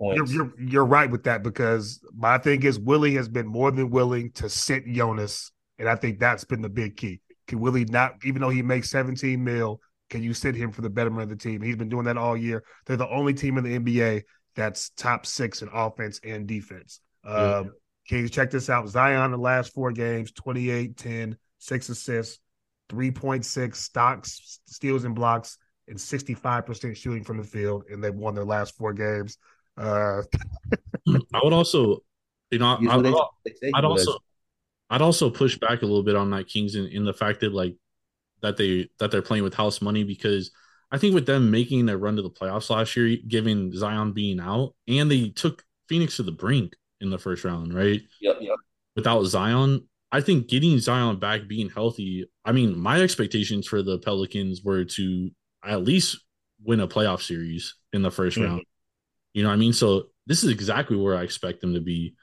you're, 0.00 0.26
you're, 0.26 0.52
you're 0.60 0.84
right 0.84 1.10
with 1.10 1.24
that 1.24 1.42
because 1.42 2.00
my 2.16 2.38
thing 2.38 2.62
is 2.62 2.78
Willie 2.78 3.14
has 3.14 3.28
been 3.28 3.46
more 3.46 3.70
than 3.70 3.90
willing 3.90 4.32
to 4.32 4.48
sit 4.48 4.86
Jonas, 4.86 5.50
and 5.78 5.88
I 5.88 5.96
think 5.96 6.18
that's 6.18 6.44
been 6.44 6.62
the 6.62 6.68
big 6.68 6.96
key. 6.96 7.20
Can 7.46 7.60
Willie 7.60 7.86
not, 7.86 8.16
even 8.24 8.42
though 8.42 8.50
he 8.50 8.62
makes 8.62 8.90
17 8.90 9.42
mil, 9.42 9.80
can 10.10 10.22
you 10.22 10.34
sit 10.34 10.54
him 10.54 10.70
for 10.72 10.82
the 10.82 10.90
betterment 10.90 11.22
of 11.22 11.28
the 11.30 11.36
team? 11.36 11.62
He's 11.62 11.76
been 11.76 11.88
doing 11.88 12.04
that 12.04 12.16
all 12.16 12.36
year. 12.36 12.62
They're 12.86 12.96
the 12.96 13.08
only 13.08 13.34
team 13.34 13.58
in 13.58 13.64
the 13.64 13.78
NBA 13.78 14.22
that's 14.54 14.90
top 14.90 15.26
six 15.26 15.62
in 15.62 15.68
offense 15.72 16.20
and 16.24 16.46
defense. 16.46 17.00
Um, 17.24 17.72
can 18.08 18.18
you 18.18 18.28
check 18.28 18.50
this 18.50 18.70
out? 18.70 18.88
Zion, 18.88 19.30
the 19.30 19.38
last 19.38 19.74
four 19.74 19.92
games 19.92 20.32
28, 20.32 20.96
10, 20.96 21.36
six 21.58 21.88
assists, 21.88 22.38
3.6 22.88 23.74
stocks, 23.74 24.60
steals, 24.66 25.04
and 25.04 25.14
blocks, 25.14 25.58
and 25.88 25.96
65% 25.96 26.96
shooting 26.96 27.24
from 27.24 27.38
the 27.38 27.44
field. 27.44 27.84
And 27.90 28.02
they've 28.02 28.14
won 28.14 28.34
their 28.34 28.44
last 28.44 28.76
four 28.76 28.92
games. 28.92 29.38
Uh, 29.76 30.22
I 31.08 31.40
would 31.42 31.52
also, 31.52 32.02
you 32.50 32.58
know, 32.58 32.78
I, 32.88 32.96
would, 32.96 33.14
I'd 33.74 33.84
also, 33.84 34.18
I'd 34.90 35.02
also 35.02 35.30
push 35.30 35.58
back 35.58 35.82
a 35.82 35.86
little 35.86 36.02
bit 36.02 36.16
on 36.16 36.30
that 36.30 36.48
Kings 36.48 36.74
in, 36.74 36.86
in 36.86 37.04
the 37.04 37.14
fact 37.14 37.40
that 37.40 37.52
like 37.52 37.76
that 38.42 38.56
they 38.56 38.88
that 38.98 39.10
they're 39.10 39.22
playing 39.22 39.44
with 39.44 39.54
house 39.54 39.80
money 39.82 40.04
because 40.04 40.50
I 40.90 40.98
think 40.98 41.14
with 41.14 41.26
them 41.26 41.50
making 41.50 41.88
a 41.88 41.96
run 41.96 42.16
to 42.16 42.22
the 42.22 42.30
playoffs 42.30 42.70
last 42.70 42.96
year, 42.96 43.18
given 43.26 43.76
Zion 43.76 44.12
being 44.12 44.40
out, 44.40 44.74
and 44.86 45.10
they 45.10 45.28
took 45.28 45.62
Phoenix 45.88 46.16
to 46.16 46.22
the 46.22 46.32
brink 46.32 46.74
in 47.00 47.10
the 47.10 47.18
first 47.18 47.44
round, 47.44 47.74
right? 47.74 48.00
Yep, 48.20 48.36
yep. 48.40 48.56
Without 48.96 49.22
Zion, 49.24 49.86
I 50.10 50.20
think 50.20 50.48
getting 50.48 50.78
Zion 50.78 51.18
back, 51.18 51.48
being 51.48 51.68
healthy. 51.68 52.30
I 52.44 52.52
mean, 52.52 52.78
my 52.78 53.00
expectations 53.00 53.66
for 53.66 53.82
the 53.82 53.98
Pelicans 53.98 54.62
were 54.62 54.84
to 54.84 55.30
at 55.64 55.84
least 55.84 56.18
win 56.62 56.80
a 56.80 56.88
playoff 56.88 57.22
series 57.22 57.74
in 57.92 58.02
the 58.02 58.10
1st 58.10 58.14
mm-hmm. 58.14 58.42
round. 58.44 58.62
You 59.34 59.42
know 59.42 59.50
what 59.50 59.54
I 59.54 59.58
mean? 59.58 59.72
So 59.72 60.06
this 60.26 60.42
is 60.42 60.50
exactly 60.50 60.96
where 60.96 61.16
I 61.16 61.22
expect 61.22 61.60
them 61.60 61.74
to 61.74 61.80
be. 61.80 62.14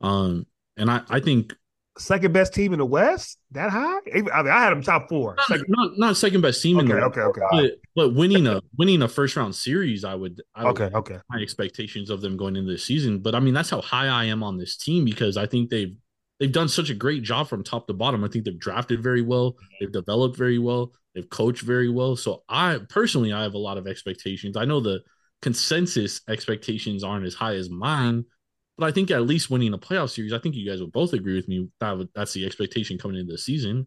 Um, 0.00 0.46
and 0.76 0.90
I, 0.90 1.02
I 1.08 1.20
think 1.20 1.54
second 1.98 2.32
best 2.32 2.54
team 2.54 2.72
in 2.72 2.78
the 2.78 2.86
West 2.86 3.38
that 3.52 3.70
high? 3.70 3.98
I 4.14 4.20
mean, 4.20 4.30
I 4.30 4.62
had 4.62 4.70
them 4.70 4.82
top 4.82 5.08
four. 5.08 5.34
Not, 5.36 5.46
second, 5.46 5.66
not, 5.68 5.98
not 5.98 6.16
second 6.16 6.40
best 6.40 6.62
team 6.62 6.78
okay, 6.78 6.90
in 6.90 6.96
the 6.96 7.04
okay, 7.06 7.20
okay. 7.20 7.40
But, 7.50 7.72
but 7.94 8.14
winning 8.14 8.46
a 8.46 8.60
winning 8.76 9.02
a 9.02 9.08
first 9.08 9.36
round 9.36 9.54
series, 9.54 10.04
I 10.04 10.14
would. 10.14 10.40
I 10.54 10.64
okay, 10.66 10.84
would, 10.84 10.94
okay. 10.94 11.18
My 11.28 11.40
expectations 11.40 12.10
of 12.10 12.20
them 12.20 12.36
going 12.36 12.56
into 12.56 12.72
the 12.72 12.78
season, 12.78 13.20
but 13.20 13.34
I 13.34 13.40
mean 13.40 13.54
that's 13.54 13.70
how 13.70 13.80
high 13.80 14.08
I 14.08 14.24
am 14.24 14.42
on 14.42 14.58
this 14.58 14.76
team 14.76 15.04
because 15.04 15.36
I 15.36 15.46
think 15.46 15.70
they've 15.70 15.94
they've 16.40 16.50
done 16.50 16.68
such 16.68 16.90
a 16.90 16.94
great 16.94 17.22
job 17.22 17.48
from 17.48 17.62
top 17.62 17.86
to 17.86 17.92
bottom. 17.92 18.24
I 18.24 18.28
think 18.28 18.44
they've 18.44 18.58
drafted 18.58 19.02
very 19.02 19.22
well, 19.22 19.54
they've 19.78 19.92
developed 19.92 20.36
very 20.36 20.58
well, 20.58 20.92
they've 21.14 21.30
coached 21.30 21.62
very 21.62 21.88
well. 21.88 22.16
So 22.16 22.42
I 22.48 22.80
personally 22.88 23.32
I 23.32 23.42
have 23.42 23.54
a 23.54 23.58
lot 23.58 23.78
of 23.78 23.86
expectations. 23.86 24.56
I 24.56 24.64
know 24.64 24.80
the 24.80 25.02
consensus 25.42 26.20
expectations 26.28 27.04
aren't 27.04 27.26
as 27.26 27.34
high 27.34 27.54
as 27.54 27.70
mine 27.70 28.24
but 28.80 28.86
I 28.86 28.92
think 28.92 29.10
at 29.10 29.26
least 29.26 29.50
winning 29.50 29.74
a 29.74 29.78
playoff 29.78 30.08
series, 30.08 30.32
I 30.32 30.38
think 30.38 30.54
you 30.54 30.68
guys 30.68 30.80
would 30.80 30.90
both 30.90 31.12
agree 31.12 31.36
with 31.36 31.46
me 31.48 31.68
that 31.80 31.98
would, 31.98 32.08
that's 32.14 32.32
the 32.32 32.46
expectation 32.46 32.96
coming 32.96 33.18
into 33.18 33.32
the 33.32 33.38
season. 33.38 33.86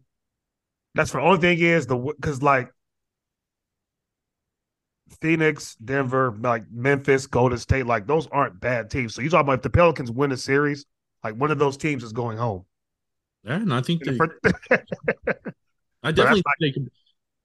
That's 0.94 1.10
the 1.10 1.20
only 1.20 1.40
thing 1.40 1.58
is 1.58 1.88
the 1.88 1.96
because 1.96 2.42
like 2.44 2.70
Phoenix, 5.20 5.74
Denver, 5.84 6.32
like 6.40 6.66
Memphis, 6.70 7.26
Golden 7.26 7.58
State, 7.58 7.86
like 7.86 8.06
those 8.06 8.28
aren't 8.28 8.60
bad 8.60 8.88
teams. 8.88 9.16
So 9.16 9.22
you 9.22 9.30
talk 9.30 9.40
about 9.40 9.54
if 9.54 9.62
the 9.62 9.70
Pelicans 9.70 10.12
win 10.12 10.30
a 10.30 10.36
series, 10.36 10.86
like 11.24 11.34
one 11.34 11.50
of 11.50 11.58
those 11.58 11.76
teams 11.76 12.04
is 12.04 12.12
going 12.12 12.36
home. 12.38 12.64
Yeah, 13.42 13.56
and 13.56 13.74
I 13.74 13.80
think 13.80 14.04
they, 14.04 14.16
I 16.02 16.12
definitely 16.12 16.42
think 16.42 16.60
they 16.60 16.70
could. 16.70 16.90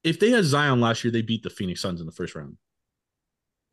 If 0.04 0.20
they 0.20 0.30
had 0.30 0.44
Zion 0.46 0.80
last 0.80 1.04
year, 1.04 1.12
they 1.12 1.22
beat 1.22 1.44
the 1.44 1.50
Phoenix 1.50 1.82
Suns 1.82 2.00
in 2.00 2.06
the 2.06 2.12
first 2.12 2.36
round. 2.36 2.58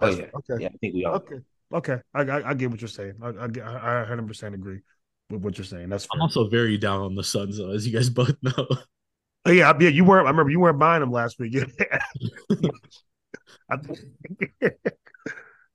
Oh 0.01 0.09
yeah, 0.09 0.27
okay. 0.35 0.63
yeah. 0.63 0.69
I 0.69 0.77
think 0.81 0.95
we 0.95 1.05
all. 1.05 1.17
Okay. 1.17 1.37
Okay. 1.73 1.99
I, 2.15 2.21
I 2.23 2.51
I 2.51 2.55
get 2.55 2.71
what 2.71 2.81
you're 2.81 2.89
saying. 2.89 3.15
I 3.23 3.29
I, 3.29 3.49
get- 3.49 3.65
I 3.65 4.05
100% 4.09 4.55
agree 4.55 4.81
with 5.31 5.43
what 5.43 5.59
you're 5.59 5.65
saying. 5.65 5.89
That's 5.89 6.07
I'm 6.13 6.21
also 6.21 6.49
very 6.49 6.79
down 6.79 7.01
on 7.03 7.15
the 7.15 7.25
Suns, 7.25 7.59
though, 7.59 7.71
as 7.71 7.87
you 7.87 7.93
guys 7.93 8.11
both 8.21 8.37
know. 8.43 8.67
Oh, 9.45 9.51
yeah, 9.53 9.73
yeah, 9.79 9.89
you 9.89 10.05
weren't. 10.05 10.27
I 10.27 10.31
remember 10.31 10.51
you 10.51 10.61
weren't 10.61 10.79
buying 10.79 11.01
them 11.01 11.13
last 11.13 11.39
week. 11.39 11.57
I 13.71 13.77
think- 13.77 14.01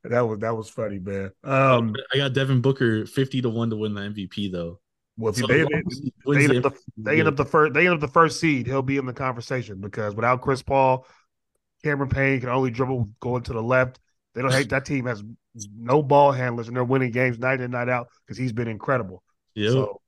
that 0.04 0.22
was 0.22 0.40
that 0.40 0.56
was 0.56 0.70
funny, 0.70 1.00
man. 1.00 1.32
Um, 1.44 1.94
I 2.14 2.18
got 2.18 2.34
Devin 2.34 2.62
Booker 2.62 3.06
fifty 3.06 3.42
to 3.42 3.50
one 3.50 3.70
to 3.70 3.76
win 3.76 3.94
the 3.94 4.02
MVP, 4.02 4.52
though. 4.52 4.80
well, 5.18 5.32
if 5.32 5.38
So 5.38 5.48
they, 5.48 5.58
they, 5.58 5.64
long 5.64 5.84
as 5.92 6.00
he 6.04 6.14
they 6.34 6.46
end 6.46 6.66
up 6.66 6.74
the, 6.74 6.80
they 6.98 7.20
end 7.20 7.28
up 7.28 7.36
the 7.36 7.46
first 7.46 7.74
they 7.74 7.86
end 7.86 7.94
up 7.96 8.00
the 8.00 8.08
first 8.08 8.40
seed, 8.40 8.68
he'll 8.68 8.82
be 8.82 8.98
in 8.98 9.06
the 9.06 9.14
conversation 9.14 9.80
because 9.80 10.16
without 10.16 10.42
Chris 10.42 10.62
Paul, 10.62 11.06
Cameron 11.84 12.10
Payne 12.10 12.40
can 12.40 12.50
only 12.50 12.72
dribble 12.72 13.10
going 13.20 13.44
to 13.44 13.54
the 13.54 13.62
left. 13.64 14.00
They 14.34 14.42
don't 14.42 14.52
hate 14.52 14.70
that 14.70 14.86
team 14.86 15.06
has 15.06 15.24
no 15.78 16.02
ball 16.02 16.32
handlers 16.32 16.68
and 16.68 16.76
they're 16.78 16.84
winning 16.86 17.12
games 17.12 17.38
night 17.38 17.60
in 17.60 17.72
night 17.72 17.90
out 17.90 18.08
because 18.26 18.38
he's 18.38 18.54
been 18.54 18.70
incredible. 18.70 19.22
Yeah, 19.56 19.72
So 19.72 20.02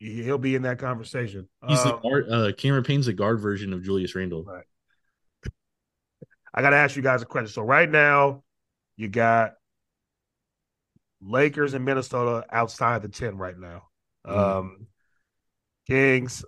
he- 0.00 0.24
he'll 0.24 0.38
be 0.38 0.56
in 0.56 0.62
that 0.62 0.80
conversation. 0.80 1.48
He's 1.68 1.82
the 1.84 1.94
Um, 1.94 2.02
guard, 2.02 2.28
uh, 2.28 2.52
Cameron 2.58 2.82
Payne's 2.82 3.06
the 3.06 3.12
guard 3.12 3.40
version 3.40 3.72
of 3.72 3.84
Julius 3.84 4.14
Randle. 4.16 4.42
Right. 4.42 4.64
I 6.52 6.62
got 6.62 6.70
to 6.70 6.76
ask 6.76 6.96
you 6.96 7.02
guys 7.02 7.22
a 7.22 7.26
question. 7.26 7.48
So 7.48 7.62
right 7.62 7.88
now, 7.88 8.42
you 8.96 9.08
got 9.08 9.54
Lakers 11.20 11.74
and 11.74 11.84
Minnesota 11.84 12.44
outside 12.50 13.02
the 13.02 13.08
ten 13.08 13.36
right 13.36 13.58
now. 13.58 13.88
Mhm. 14.26 14.36
Um, 14.36 14.86
Kings. 15.86 16.44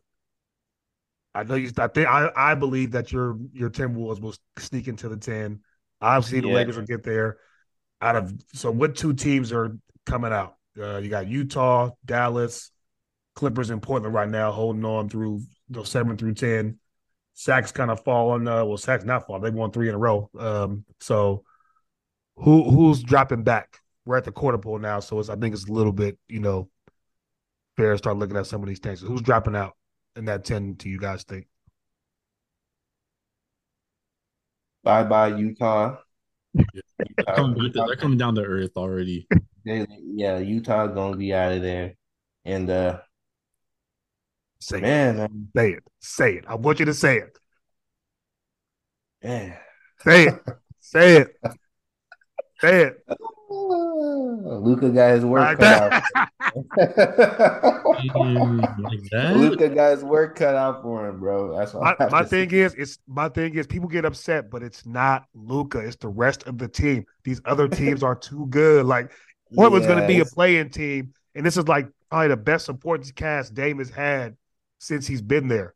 I 1.35 1.43
know 1.43 1.55
you. 1.55 1.71
I 1.77 1.89
think 1.89 2.09
I, 2.09 2.31
I 2.35 2.55
believe 2.55 2.93
that 2.93 3.13
your 3.13 3.37
your 3.53 3.71
Timberwolves 3.71 4.21
will 4.21 4.35
sneak 4.59 4.89
into 4.89 5.09
the 5.09 5.17
ten. 5.17 5.61
Obviously, 6.01 6.41
the 6.41 6.49
Yeah. 6.49 6.55
Lakers 6.55 6.77
will 6.77 6.85
get 6.87 7.03
there. 7.03 7.39
Out 8.01 8.17
of 8.17 8.33
so, 8.55 8.71
what 8.71 8.97
two 8.97 9.13
teams 9.15 9.53
are 9.53 9.77
coming 10.07 10.33
out? 10.33 10.57
Uh, 10.79 10.99
you 10.99 11.09
got 11.09 11.27
Utah, 11.29 11.91
Dallas, 12.05 12.71
Clippers, 13.35 13.71
and 13.71 13.83
Portland 13.83 14.15
right 14.15 14.29
now, 14.29 14.53
holding 14.53 14.85
on 14.85 15.09
through 15.09 15.43
those 15.69 15.91
seven 15.91 16.17
through 16.17 16.35
ten. 16.35 16.79
Sac's 17.35 17.73
kind 17.73 17.91
of 17.91 18.03
falling. 18.05 18.49
Uh, 18.49 18.65
well, 18.65 18.79
Sac's 18.79 19.05
not 19.05 19.27
falling. 19.27 19.43
They 19.43 19.51
won 19.51 19.71
three 19.73 19.89
in 19.89 19.95
a 19.95 19.99
row. 19.99 20.31
Um, 20.39 20.85
so 21.01 21.45
who 22.37 22.71
who's 22.71 23.03
dropping 23.03 23.43
back? 23.43 23.81
We're 24.05 24.17
at 24.17 24.25
the 24.25 24.33
quarter 24.33 24.59
pole 24.59 24.79
now, 24.79 25.01
so 25.01 25.19
it's 25.19 25.29
I 25.29 25.37
think 25.37 25.55
it's 25.55 25.67
a 25.69 25.73
little 25.73 25.93
bit 25.93 26.19
you 26.29 26.41
know 26.41 26.69
fair 27.77 27.93
to 27.93 27.99
start 27.99 28.17
looking 28.17 28.37
at 28.37 28.47
some 28.47 28.63
of 28.63 28.69
these 28.69 28.79
things. 28.79 29.01
Who's 29.01 29.23
dropping 29.23 29.57
out 29.57 29.75
in 30.15 30.27
that 30.27 30.45
ten? 30.45 30.77
To 30.77 30.89
you 30.89 30.99
guys 30.99 31.25
think? 31.25 31.47
Bye 34.83 35.03
bye 35.05 35.29
Utah. 35.37 35.97
They're 36.55 36.65
coming, 37.35 37.73
back- 37.73 37.87
they're 37.87 37.97
coming 37.97 38.19
down 38.19 38.35
to 38.37 38.43
earth 38.43 38.77
already. 38.77 39.27
They- 39.65 39.87
yeah, 40.15 40.39
Utah 40.39 40.87
gonna 40.87 41.17
be 41.17 41.35
out 41.35 41.53
of 41.53 41.63
there, 41.63 41.95
and 42.45 42.71
uh, 42.71 43.01
Say 44.61 44.79
it. 44.79 44.83
man, 44.83 45.17
man, 45.17 45.49
Say 45.57 45.73
it. 45.73 45.83
Say 46.01 46.35
it. 46.37 46.45
I 46.47 46.55
want 46.55 46.79
you 46.79 46.87
to 46.87 46.95
say 46.95 47.19
it. 47.19 47.37
man. 49.23 49.57
Say 50.03 50.27
it. 50.29 50.41
say 50.81 51.17
it. 51.19 51.37
Say 52.61 52.83
it. 52.85 53.05
Luka 53.49 54.91
got 54.91 55.11
his 55.15 55.25
work 55.25 55.41
Like 55.43 55.59
cut 55.59 55.91
that. 55.91 56.03
out. 56.17 56.29
Like? 57.97 59.37
Luka 59.37 59.69
got 59.71 59.91
his 59.93 60.05
work 60.05 60.37
cut 60.37 60.55
out 60.55 60.83
for 60.83 61.09
him, 61.09 61.19
bro. 61.21 61.57
That's 61.57 61.75
all. 61.75 61.81
My, 61.83 61.97
my 62.11 62.23
thing 62.25 62.51
say. 62.51 62.59
is, 62.61 62.75
it's 62.75 62.99
my 63.07 63.29
thing 63.29 63.55
is 63.55 63.67
people 63.67 63.89
get 63.89 64.05
upset, 64.05 64.51
but 64.51 64.63
it's 64.63 64.85
not 64.87 65.25
Luka. 65.35 65.79
It's 65.79 65.97
the 65.97 66.09
rest 66.09 66.45
of 66.47 66.59
the 66.59 66.69
team. 66.69 67.05
These 67.25 67.41
other 67.45 67.69
teams 67.69 68.03
are 68.03 68.15
too 68.15 68.47
good. 68.51 68.87
Like 68.87 69.13
Portland's 69.55 69.87
going 69.87 70.01
to 70.01 70.07
be 70.07 70.21
a 70.21 70.25
playing 70.25 70.71
team, 70.71 71.13
and 71.35 71.45
this 71.45 71.57
is 71.57 71.67
like 71.69 71.89
probably 72.11 72.29
the 72.29 72.37
best 72.37 72.67
supporting 72.67 73.11
cast 73.15 73.55
Dame 73.55 73.79
has 73.79 73.91
had 73.91 74.37
since 74.79 75.07
he's 75.07 75.23
been 75.23 75.49
there. 75.49 75.75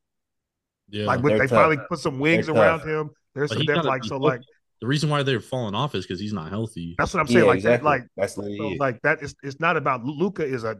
Yeah. 0.88 1.06
like 1.06 1.22
with, 1.22 1.36
they're 1.38 1.46
tough. 1.46 1.56
finally 1.58 1.78
put 1.88 2.00
some 2.00 2.18
wings 2.18 2.46
They're 2.46 2.54
around 2.56 2.80
tough. 2.80 2.88
him. 2.88 3.10
There's 3.34 3.52
some 3.52 3.64
depth. 3.64 3.84
Like 3.84 4.04
so, 4.04 4.18
healthy. 4.18 4.24
like 4.26 4.40
the 4.80 4.86
reason 4.86 5.10
why 5.10 5.22
they're 5.22 5.40
falling 5.40 5.74
off 5.74 5.94
is 5.94 6.06
because 6.06 6.20
he's 6.20 6.32
not 6.32 6.48
healthy. 6.48 6.94
that's 6.98 7.12
what 7.12 7.20
I'm 7.20 7.26
saying. 7.26 7.40
Yeah, 7.40 7.44
like 7.44 7.56
exactly. 7.56 7.84
that, 7.84 7.84
like 7.84 8.06
That's 8.16 8.34
so, 8.34 8.42
like 8.78 9.02
that 9.02 9.22
is 9.22 9.34
it's 9.42 9.60
not 9.60 9.76
about 9.76 10.04
Luka 10.04 10.44
is 10.44 10.64
a 10.64 10.78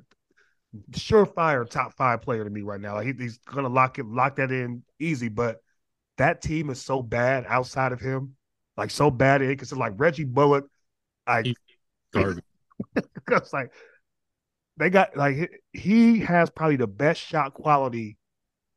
surefire 0.93 1.69
top 1.69 1.95
five 1.95 2.23
player 2.23 2.45
to 2.45 2.51
me 2.51 2.63
right 2.63 2.81
now. 2.81 2.95
Like 2.95 3.07
he, 3.07 3.13
he's 3.13 3.39
gonna 3.39 3.69
lock 3.69 3.99
it 3.99 4.07
lock 4.07 4.37
that 4.37 4.51
in 4.51 4.83
easy, 4.99 5.29
but 5.29 5.59
that 6.19 6.43
team 6.43 6.71
is 6.71 6.81
so 6.81 7.03
bad 7.03 7.45
outside 7.49 7.93
of 7.93 8.01
him, 8.01 8.37
like 8.77 8.91
so 8.91 9.11
bad 9.11 9.41
because 9.41 9.73
like 9.73 9.95
Reggie 9.97 10.25
Bullock, 10.25 10.67
I 11.27 11.43
He- 11.43 11.57
Garbage. 12.13 12.45
it's 13.31 13.53
like 13.53 13.73
they 14.79 14.89
got 14.89 15.17
like 15.17 15.37
he- 15.37 15.79
he 15.79 16.19
has 16.21 16.49
probably 16.49 16.77
the 16.77 16.87
best 16.87 17.21
shot 17.21 17.53
quality 17.53 18.17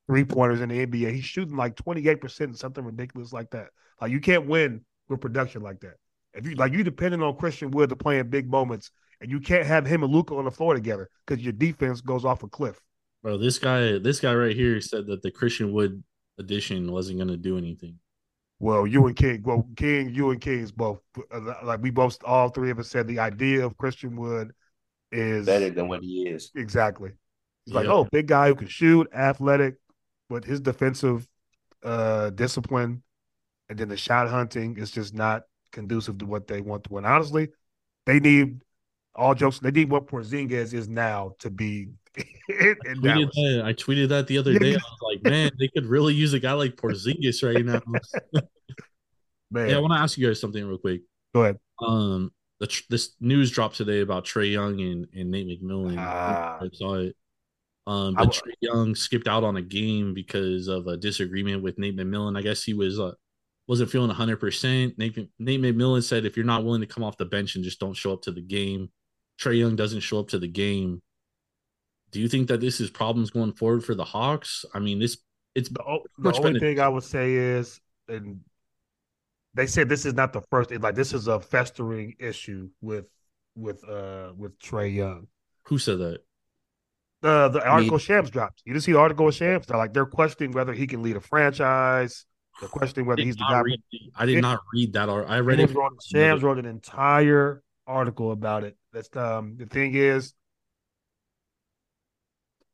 three 0.07 0.25
pointers 0.25 0.59
in 0.59 0.69
the 0.69 0.85
NBA. 0.85 1.13
He's 1.13 1.23
shooting 1.23 1.55
like 1.55 1.75
28% 1.75 2.57
something 2.57 2.83
ridiculous 2.83 3.31
like 3.31 3.51
that. 3.51 3.69
Like 4.01 4.11
you 4.11 4.19
can't 4.19 4.47
win 4.47 4.81
with 5.13 5.21
production 5.21 5.61
like 5.61 5.79
that. 5.81 5.95
If 6.33 6.47
you 6.47 6.55
like 6.55 6.73
you 6.73 6.83
depending 6.83 7.21
on 7.21 7.37
Christian 7.37 7.71
Wood 7.71 7.89
to 7.89 7.95
play 7.95 8.19
in 8.19 8.29
big 8.29 8.49
moments, 8.49 8.91
and 9.21 9.31
you 9.31 9.39
can't 9.39 9.65
have 9.65 9.85
him 9.85 10.03
and 10.03 10.11
Luka 10.11 10.35
on 10.35 10.45
the 10.45 10.51
floor 10.51 10.73
together 10.73 11.09
because 11.25 11.43
your 11.43 11.53
defense 11.53 12.01
goes 12.01 12.25
off 12.25 12.43
a 12.43 12.47
cliff. 12.47 12.81
Bro, 13.21 13.37
this 13.37 13.57
guy, 13.57 13.97
this 13.99 14.19
guy 14.19 14.33
right 14.33 14.55
here 14.55 14.81
said 14.81 15.07
that 15.07 15.21
the 15.21 15.31
Christian 15.31 15.71
Wood 15.71 16.03
addition 16.37 16.91
wasn't 16.91 17.19
gonna 17.19 17.37
do 17.37 17.57
anything. 17.57 17.99
Well, 18.59 18.87
you 18.87 19.05
and 19.07 19.15
King, 19.15 19.43
well, 19.43 19.67
King, 19.75 20.13
you 20.13 20.31
and 20.31 20.41
Kings 20.41 20.71
both 20.71 20.99
uh, 21.31 21.53
like 21.63 21.81
we 21.81 21.89
both 21.89 22.17
all 22.23 22.49
three 22.49 22.71
of 22.71 22.79
us 22.79 22.89
said 22.89 23.07
the 23.07 23.19
idea 23.19 23.65
of 23.65 23.77
Christian 23.77 24.15
Wood 24.15 24.51
is 25.11 25.45
Better 25.45 25.69
than 25.69 25.87
what 25.87 26.01
he 26.01 26.27
is. 26.27 26.51
Exactly. 26.55 27.11
He's 27.65 27.75
like, 27.75 27.87
oh, 27.87 28.07
big 28.11 28.27
guy 28.27 28.47
who 28.47 28.55
can 28.55 28.67
shoot, 28.67 29.07
athletic, 29.13 29.75
but 30.29 30.43
his 30.43 30.59
defensive 30.59 31.27
uh 31.83 32.29
discipline 32.31 33.03
and 33.69 33.77
then 33.77 33.89
the 33.89 33.97
shot 33.97 34.29
hunting 34.29 34.77
is 34.77 34.91
just 34.91 35.13
not 35.13 35.43
conducive 35.71 36.17
to 36.19 36.25
what 36.25 36.47
they 36.47 36.61
want 36.61 36.83
to 36.85 36.93
win. 36.93 37.05
Honestly, 37.05 37.49
they 38.05 38.19
need 38.19 38.61
all 39.15 39.33
jokes. 39.35 39.59
They 39.59 39.71
need 39.71 39.89
what 39.89 40.07
Porzingis 40.07 40.73
is 40.73 40.87
now 40.87 41.35
to 41.39 41.49
be 41.49 41.89
in 42.49 42.75
Tweeted 43.01 43.31
that, 43.31 43.61
I 43.65 43.73
tweeted 43.73 44.09
that 44.09 44.27
the 44.27 44.37
other 44.37 44.57
day. 44.57 44.73
I 44.73 44.77
was 44.77 45.13
like, 45.13 45.23
man, 45.23 45.51
they 45.59 45.67
could 45.67 45.85
really 45.85 46.13
use 46.13 46.33
a 46.33 46.39
guy 46.39 46.53
like 46.53 46.75
Porzingis 46.75 47.43
right 47.43 47.65
now. 47.65 47.81
Man, 49.51 49.69
Yeah, 49.69 49.77
I 49.77 49.79
want 49.79 49.93
to 49.93 49.99
ask 49.99 50.17
you 50.17 50.27
guys 50.27 50.39
something 50.41 50.65
real 50.65 50.77
quick. 50.79 51.01
go 51.33 51.43
ahead. 51.43 51.59
Um, 51.79 52.31
the 52.59 52.67
tr- 52.67 52.83
this 52.89 53.15
news 53.19 53.51
dropped 53.51 53.75
today 53.75 54.01
about 54.01 54.25
Trae 54.25 54.51
Young 54.51 54.79
and, 54.81 55.07
and 55.13 55.31
Nate 55.31 55.61
McMillan. 55.61 55.95
Ah. 55.97 56.59
I 56.61 56.69
saw 56.73 56.95
it. 56.95 57.15
Um, 57.85 58.15
but 58.15 58.29
Trae 58.29 58.53
Young 58.61 58.95
skipped 58.95 59.27
out 59.27 59.43
on 59.43 59.57
a 59.57 59.61
game 59.61 60.13
because 60.13 60.67
of 60.67 60.87
a 60.87 60.97
disagreement 60.97 61.61
with 61.61 61.77
Nate 61.77 61.97
McMillan. 61.97 62.37
I 62.37 62.41
guess 62.41 62.63
he 62.63 62.73
was 62.73 62.99
uh, 62.99 63.11
wasn't 63.73 63.89
feeling 63.89 64.11
hundred 64.11 64.37
percent. 64.37 64.99
Nate 64.99 65.17
Nate 65.39 65.59
McMillan 65.59 66.03
said, 66.03 66.25
"If 66.25 66.37
you're 66.37 66.45
not 66.45 66.63
willing 66.63 66.81
to 66.81 66.87
come 66.87 67.03
off 67.03 67.17
the 67.17 67.25
bench 67.25 67.55
and 67.55 67.63
just 67.63 67.79
don't 67.79 67.95
show 67.95 68.13
up 68.13 68.21
to 68.23 68.31
the 68.31 68.39
game, 68.41 68.91
Trae 69.41 69.57
Young 69.57 69.75
doesn't 69.75 70.01
show 70.01 70.19
up 70.19 70.27
to 70.29 70.37
the 70.37 70.47
game." 70.47 71.01
Do 72.11 72.19
you 72.21 72.27
think 72.27 72.49
that 72.49 72.61
this 72.61 72.79
is 72.79 72.91
problems 72.91 73.31
going 73.31 73.53
forward 73.53 73.83
for 73.83 73.95
the 73.95 74.03
Hawks? 74.03 74.63
I 74.75 74.77
mean, 74.79 74.99
this 74.99 75.17
it's 75.55 75.69
The, 75.69 75.81
the 76.17 76.23
much 76.23 76.37
only 76.37 76.53
better- 76.53 76.59
thing 76.59 76.79
I 76.79 76.87
would 76.87 77.03
say 77.03 77.33
is, 77.33 77.81
and 78.07 78.41
they 79.55 79.65
said 79.65 79.89
this 79.89 80.05
is 80.05 80.13
not 80.13 80.33
the 80.33 80.41
first. 80.51 80.69
Like 80.71 80.93
this 80.93 81.11
is 81.11 81.27
a 81.27 81.39
festering 81.39 82.13
issue 82.19 82.69
with 82.79 83.05
with 83.55 83.83
uh 83.89 84.33
with 84.37 84.59
Trae 84.59 84.93
Young. 84.93 85.25
who 85.63 85.79
said 85.79 85.97
that? 85.97 86.19
Uh, 87.23 87.47
the 87.47 87.67
article 87.67 87.97
Shams 87.97 88.29
dropped. 88.29 88.61
You 88.65 88.73
didn't 88.73 88.83
see 88.83 88.91
the 88.91 88.99
article 88.99 89.25
with 89.25 89.33
Shams? 89.35 89.65
They're 89.65 89.77
like 89.77 89.93
they're 89.93 90.05
questioning 90.05 90.51
whether 90.51 90.73
he 90.73 90.85
can 90.85 91.01
lead 91.01 91.15
a 91.15 91.21
franchise. 91.21 92.25
They're 92.59 92.69
questioning 92.69 93.07
I 93.07 93.09
whether 93.09 93.23
he's 93.23 93.35
the 93.35 93.45
guy. 93.49 93.63
I 94.15 94.25
did 94.25 94.41
not 94.41 94.61
read 94.73 94.93
that. 94.93 95.09
Or 95.09 95.27
I 95.27 95.39
read 95.39 95.59
it. 95.59 95.69
Shams 95.69 95.75
wrote, 95.75 95.93
Shams 96.03 96.43
wrote 96.43 96.59
an 96.59 96.65
entire 96.65 97.63
article 97.87 98.31
about 98.31 98.63
it. 98.63 98.77
That's 98.91 99.15
um 99.15 99.57
the 99.57 99.65
thing 99.65 99.95
is, 99.95 100.33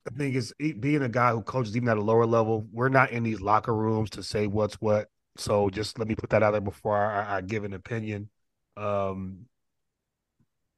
the 0.05 0.11
thing 0.11 0.33
is 0.33 0.53
being 0.57 1.01
a 1.01 1.09
guy 1.09 1.31
who 1.31 1.41
coaches 1.41 1.75
even 1.75 1.89
at 1.89 1.97
a 1.97 2.01
lower 2.01 2.25
level, 2.25 2.67
we're 2.71 2.89
not 2.89 3.11
in 3.11 3.23
these 3.23 3.41
locker 3.41 3.75
rooms 3.75 4.09
to 4.11 4.23
say 4.23 4.47
what's 4.47 4.75
what. 4.75 5.07
So 5.37 5.69
just 5.69 5.97
let 5.99 6.07
me 6.07 6.15
put 6.15 6.31
that 6.31 6.43
out 6.43 6.51
there 6.51 6.61
before 6.61 6.97
I, 6.97 7.37
I 7.37 7.41
give 7.41 7.63
an 7.63 7.73
opinion. 7.73 8.29
Um, 8.75 9.45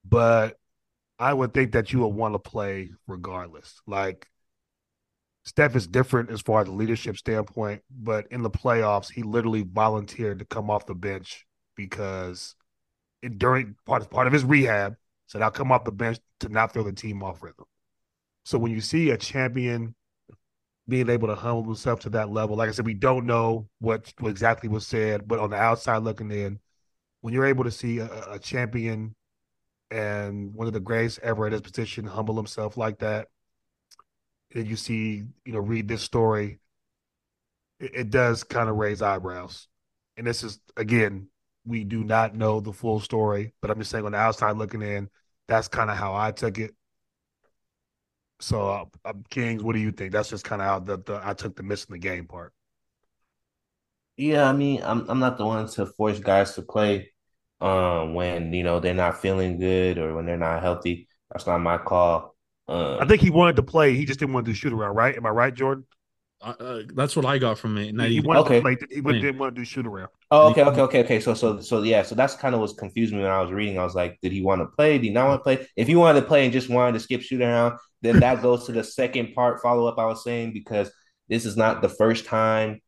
but 0.06 0.58
I 1.18 1.34
would 1.34 1.54
think 1.54 1.74
that 1.74 1.94
you 1.94 2.00
would 2.00 2.08
want 2.08 2.34
to 2.34 2.40
play 2.40 2.92
regardless. 3.08 3.82
Like 3.86 4.28
Steph 5.44 5.76
is 5.76 5.88
different 5.88 6.30
as 6.30 6.42
far 6.42 6.62
as 6.62 6.68
the 6.68 6.74
leadership 6.74 7.18
standpoint, 7.18 7.82
but 7.90 8.28
in 8.32 8.44
the 8.44 8.50
playoffs, 8.50 9.12
he 9.12 9.24
literally 9.24 9.64
volunteered 9.64 10.40
to 10.40 10.46
come 10.46 10.70
off 10.70 10.86
the 10.86 10.94
bench 10.94 11.46
because 11.76 12.56
it, 13.22 13.40
during 13.40 13.76
part 13.86 14.08
part 14.10 14.28
of 14.28 14.34
his 14.34 14.44
rehab 14.44 14.96
said 15.28 15.42
I'll 15.42 15.52
come 15.52 15.72
off 15.72 15.84
the 15.84 15.92
bench 15.92 16.20
to 16.42 16.50
not 16.50 16.74
throw 16.74 16.84
the 16.84 16.92
team 16.92 17.24
off 17.24 17.42
rhythm. 17.42 17.66
So 18.44 18.58
when 18.58 18.72
you 18.72 18.82
see 18.82 19.12
a 19.12 19.18
champion 19.18 19.96
being 20.88 21.10
able 21.10 21.28
to 21.28 21.36
humble 21.36 21.64
himself 21.64 22.02
to 22.02 22.10
that 22.12 22.30
level, 22.30 22.58
like 22.58 22.70
I 22.70 22.72
said, 22.72 22.86
we 22.86 22.94
don't 22.94 23.26
know 23.26 23.70
what, 23.80 24.12
what 24.20 24.30
exactly 24.30 24.68
was 24.68 24.86
said, 24.86 25.28
but 25.28 25.40
on 25.40 25.52
the 25.52 25.56
outside 25.56 26.00
looking 26.00 26.32
in, 26.32 26.60
when 27.22 27.34
you're 27.34 27.46
able 27.46 27.64
to 27.64 27.72
see 27.72 28.00
a, 28.00 28.10
a 28.32 28.40
champion 28.40 29.16
and 29.90 30.54
one 30.54 30.68
of 30.68 30.74
the 30.74 30.80
greatest 30.80 31.20
ever 31.20 31.46
at 31.46 31.52
his 31.52 31.62
position 31.62 32.06
humble 32.06 32.36
himself 32.36 32.78
like 32.78 33.00
that, 33.00 33.28
and 34.54 34.68
you 34.68 34.76
see, 34.76 35.26
you 35.46 35.54
know, 35.54 35.60
read 35.60 35.88
this 35.88 36.02
story, 36.02 36.60
it, 37.80 37.92
it 37.94 38.10
does 38.10 38.44
kind 38.44 38.70
of 38.70 38.76
raise 38.76 39.02
eyebrows. 39.02 39.68
And 40.18 40.28
this 40.28 40.44
is 40.44 40.60
again, 40.78 41.28
we 41.66 41.84
do 41.84 42.04
not 42.04 42.36
know 42.36 42.60
the 42.60 42.74
full 42.74 43.00
story, 43.00 43.54
but 43.62 43.72
I'm 43.72 43.80
just 43.80 43.92
saying 43.92 44.06
on 44.06 44.14
the 44.14 44.18
outside 44.18 44.58
looking 44.58 44.82
in, 44.82 45.10
that's 45.48 45.68
kind 45.68 45.90
of 45.90 45.98
how 45.98 46.16
I 46.16 46.32
took 46.32 46.58
it. 46.58 46.76
So, 48.40 48.70
uh, 48.70 48.86
uh, 49.06 49.14
Kings, 49.30 49.62
what 49.62 49.74
do 49.74 49.80
you 49.80 49.92
think? 49.92 50.12
That's 50.12 50.30
just 50.30 50.44
kind 50.44 50.62
of 50.62 50.68
how 50.68 50.80
the, 50.80 50.98
the 50.98 51.22
I 51.24 51.34
took 51.34 51.56
the 51.56 51.64
missing 51.64 51.94
the 51.94 52.00
game 52.00 52.26
part. 52.26 52.54
Yeah, 54.18 54.50
I 54.50 54.54
mean, 54.54 54.82
I'm 54.84 55.10
I'm 55.10 55.20
not 55.20 55.38
the 55.38 55.46
one 55.46 55.68
to 55.70 55.86
force 55.86 56.20
guys 56.20 56.56
to 56.56 56.62
play 56.64 57.12
um, 57.60 58.14
when 58.16 58.54
you 58.54 58.64
know 58.64 58.80
they're 58.80 58.94
not 58.94 59.22
feeling 59.22 59.60
good 59.60 59.98
or 59.98 60.16
when 60.16 60.26
they're 60.26 60.38
not 60.38 60.62
healthy. 60.62 61.08
That's 61.32 61.48
not 61.48 61.60
my 61.60 61.78
call. 61.78 62.31
Um, 62.72 62.98
I 63.02 63.06
think 63.06 63.22
he 63.22 63.30
wanted 63.30 63.58
to 63.58 63.64
play. 63.64 63.96
He 63.96 64.06
just 64.06 64.20
didn't 64.20 64.34
want 64.34 64.46
to 64.46 64.52
do 64.52 64.56
shoot 64.56 64.74
around, 64.74 64.96
right? 64.96 65.16
Am 65.16 65.26
I 65.26 65.30
right, 65.30 65.54
Jordan? 65.54 65.86
Uh, 66.42 66.80
that's 66.96 67.16
what 67.16 67.26
I 67.26 67.38
got 67.38 67.60
from 67.60 67.78
it. 67.78 67.94
he, 68.08 68.16
he 68.16 68.20
wanted 68.22 68.42
okay. 68.42 68.56
to 68.56 68.62
play. 68.62 68.78
He 68.90 69.02
didn't 69.02 69.38
want 69.38 69.54
to 69.54 69.62
do 69.62 69.66
shoot 69.66 69.86
around. 69.86 70.10
Oh, 70.32 70.50
okay, 70.50 70.64
okay, 70.64 70.82
okay, 70.82 71.04
okay. 71.04 71.20
So, 71.20 71.34
so, 71.36 71.60
so, 71.60 71.84
yeah. 71.84 72.02
So 72.02 72.16
that's 72.16 72.36
kind 72.36 72.56
of 72.56 72.62
what's 72.62 72.74
confused 72.74 73.14
me 73.14 73.22
when 73.22 73.30
I 73.30 73.42
was 73.42 73.52
reading. 73.52 73.78
I 73.78 73.84
was 73.84 73.94
like, 73.94 74.18
did 74.22 74.32
he 74.32 74.42
want 74.42 74.62
to 74.62 74.66
play? 74.66 74.94
Did 74.94 75.04
he 75.04 75.10
not 75.12 75.28
want 75.28 75.40
to 75.40 75.44
play? 75.44 75.68
If 75.76 75.88
he 75.88 75.96
wanted 75.96 76.22
to 76.22 76.26
play 76.26 76.46
and 76.46 76.54
just 76.54 76.70
wanted 76.70 76.94
to 76.94 77.00
skip 77.00 77.22
shoot 77.22 77.42
around, 77.42 77.78
then 78.02 78.20
that 78.22 78.42
goes 78.42 78.66
to 78.66 78.72
the 78.72 78.84
second 78.84 79.36
part 79.36 79.62
follow 79.62 79.86
up 79.86 80.00
I 80.00 80.06
was 80.06 80.24
saying 80.24 80.54
because 80.54 80.90
this 81.30 81.46
is 81.46 81.58
not 81.58 81.82
the 81.82 81.90
first 81.90 82.26
time 82.26 82.82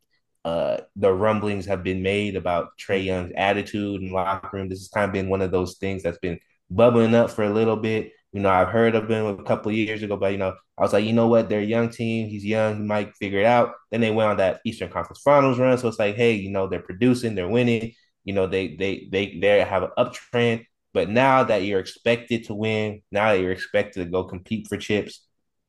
uh, 0.45 0.77
the 0.95 1.13
rumblings 1.13 1.65
have 1.65 1.83
been 1.83 2.03
made 2.03 2.35
about 2.35 2.69
Trae 2.77 3.03
Young's 3.03 3.31
attitude 3.37 4.01
and 4.01 4.11
locker 4.11 4.57
room. 4.57 4.67
This 4.67 4.79
has 4.79 4.89
kind 4.89 5.05
of 5.05 5.13
been 5.13 5.29
one 5.29 5.41
of 5.41 5.51
those 5.51 5.77
things 5.77 6.03
that's 6.03 6.17
been 6.17 6.39
bubbling 6.69 7.15
up 7.15 7.29
for 7.29 7.43
a 7.43 7.53
little 7.53 7.77
bit. 7.77 8.11
You 8.33 8.41
know, 8.41 8.49
I've 8.49 8.69
heard 8.69 8.95
of 8.95 9.09
him 9.09 9.27
a 9.27 9.43
couple 9.43 9.71
years 9.71 10.03
ago, 10.03 10.17
but 10.17 10.31
you 10.31 10.37
know, 10.39 10.55
I 10.77 10.81
was 10.81 10.93
like, 10.93 11.05
you 11.05 11.13
know 11.13 11.27
what, 11.27 11.49
they're 11.49 11.59
a 11.61 11.63
young 11.63 11.89
team. 11.89 12.29
He's 12.29 12.45
young, 12.45 12.77
he 12.77 12.83
might 12.83 13.15
figure 13.15 13.39
it 13.39 13.45
out. 13.45 13.73
Then 13.91 14.01
they 14.01 14.11
went 14.11 14.31
on 14.31 14.37
that 14.37 14.61
Eastern 14.65 14.89
Conference 14.89 15.21
Finals 15.23 15.59
run, 15.59 15.77
so 15.77 15.87
it's 15.87 15.99
like, 15.99 16.15
hey, 16.15 16.33
you 16.33 16.49
know, 16.51 16.67
they're 16.67 16.81
producing, 16.81 17.35
they're 17.35 17.47
winning. 17.49 17.93
You 18.25 18.33
know, 18.33 18.47
they 18.47 18.75
they 18.75 19.07
they 19.11 19.39
they 19.39 19.59
have 19.63 19.83
an 19.83 19.91
uptrend. 19.97 20.65
But 20.93 21.09
now 21.09 21.43
that 21.43 21.63
you're 21.63 21.79
expected 21.79 22.45
to 22.45 22.53
win, 22.53 23.01
now 23.11 23.33
that 23.33 23.39
you're 23.41 23.51
expected 23.51 24.03
to 24.05 24.11
go 24.11 24.23
compete 24.23 24.67
for 24.67 24.77
chips, 24.77 25.25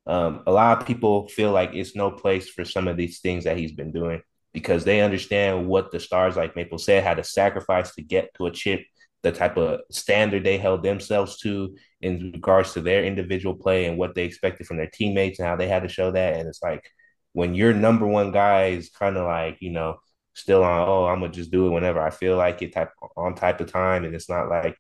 um, 0.07 0.43
a 0.47 0.53
lot 0.53 0.81
of 0.81 0.87
people 0.87 1.29
feel 1.29 1.53
like 1.53 1.75
it's 1.75 1.97
no 1.97 2.11
place 2.11 2.49
for 2.49 2.65
some 2.65 2.89
of 2.89 2.97
these 2.97 3.21
things 3.21 3.45
that 3.45 3.57
he's 3.57 3.73
been 3.73 3.93
doing 3.93 4.23
because 4.53 4.85
they 4.85 5.01
understand 5.01 5.67
what 5.67 5.91
the 5.91 6.01
stars 6.01 6.37
like 6.37 6.57
Maple 6.57 6.79
said 6.79 7.03
had 7.03 7.17
to 7.17 7.25
sacrifice 7.25 7.95
to 7.95 8.03
get 8.03 8.33
to 8.37 8.47
a 8.47 8.51
chip, 8.51 8.83
the 9.25 9.33
type 9.33 9.57
of 9.57 9.81
standard 9.91 10.45
they 10.45 10.59
held 10.59 10.83
themselves 10.83 11.39
to 11.39 11.75
in 12.03 12.31
regards 12.33 12.75
to 12.75 12.83
their 12.83 13.03
individual 13.03 13.55
play 13.55 13.87
and 13.87 13.97
what 13.99 14.15
they 14.15 14.25
expected 14.25 14.67
from 14.67 14.77
their 14.77 14.91
teammates 14.93 15.39
and 15.39 15.49
how 15.49 15.57
they 15.57 15.67
had 15.67 15.83
to 15.83 15.89
show 15.89 16.13
that. 16.13 16.35
And 16.37 16.47
it's 16.47 16.63
like 16.63 16.89
when 17.33 17.55
your 17.55 17.73
number 17.73 18.07
one 18.07 18.33
guy 18.33 18.67
is 18.67 18.91
kind 18.91 19.17
of 19.17 19.27
like, 19.27 19.57
you 19.61 19.71
know, 19.71 19.97
still 20.35 20.63
on, 20.63 20.87
oh, 20.87 21.07
I'm 21.07 21.21
gonna 21.21 21.33
just 21.33 21.51
do 21.51 21.67
it 21.67 21.71
whenever 21.71 22.01
I 22.01 22.11
feel 22.11 22.37
like 22.37 22.61
it 22.61 22.75
type 22.75 22.91
on 23.17 23.35
type 23.35 23.61
of 23.61 23.73
time. 23.73 24.05
And 24.05 24.15
it's 24.15 24.29
not 24.29 24.51
like 24.51 24.77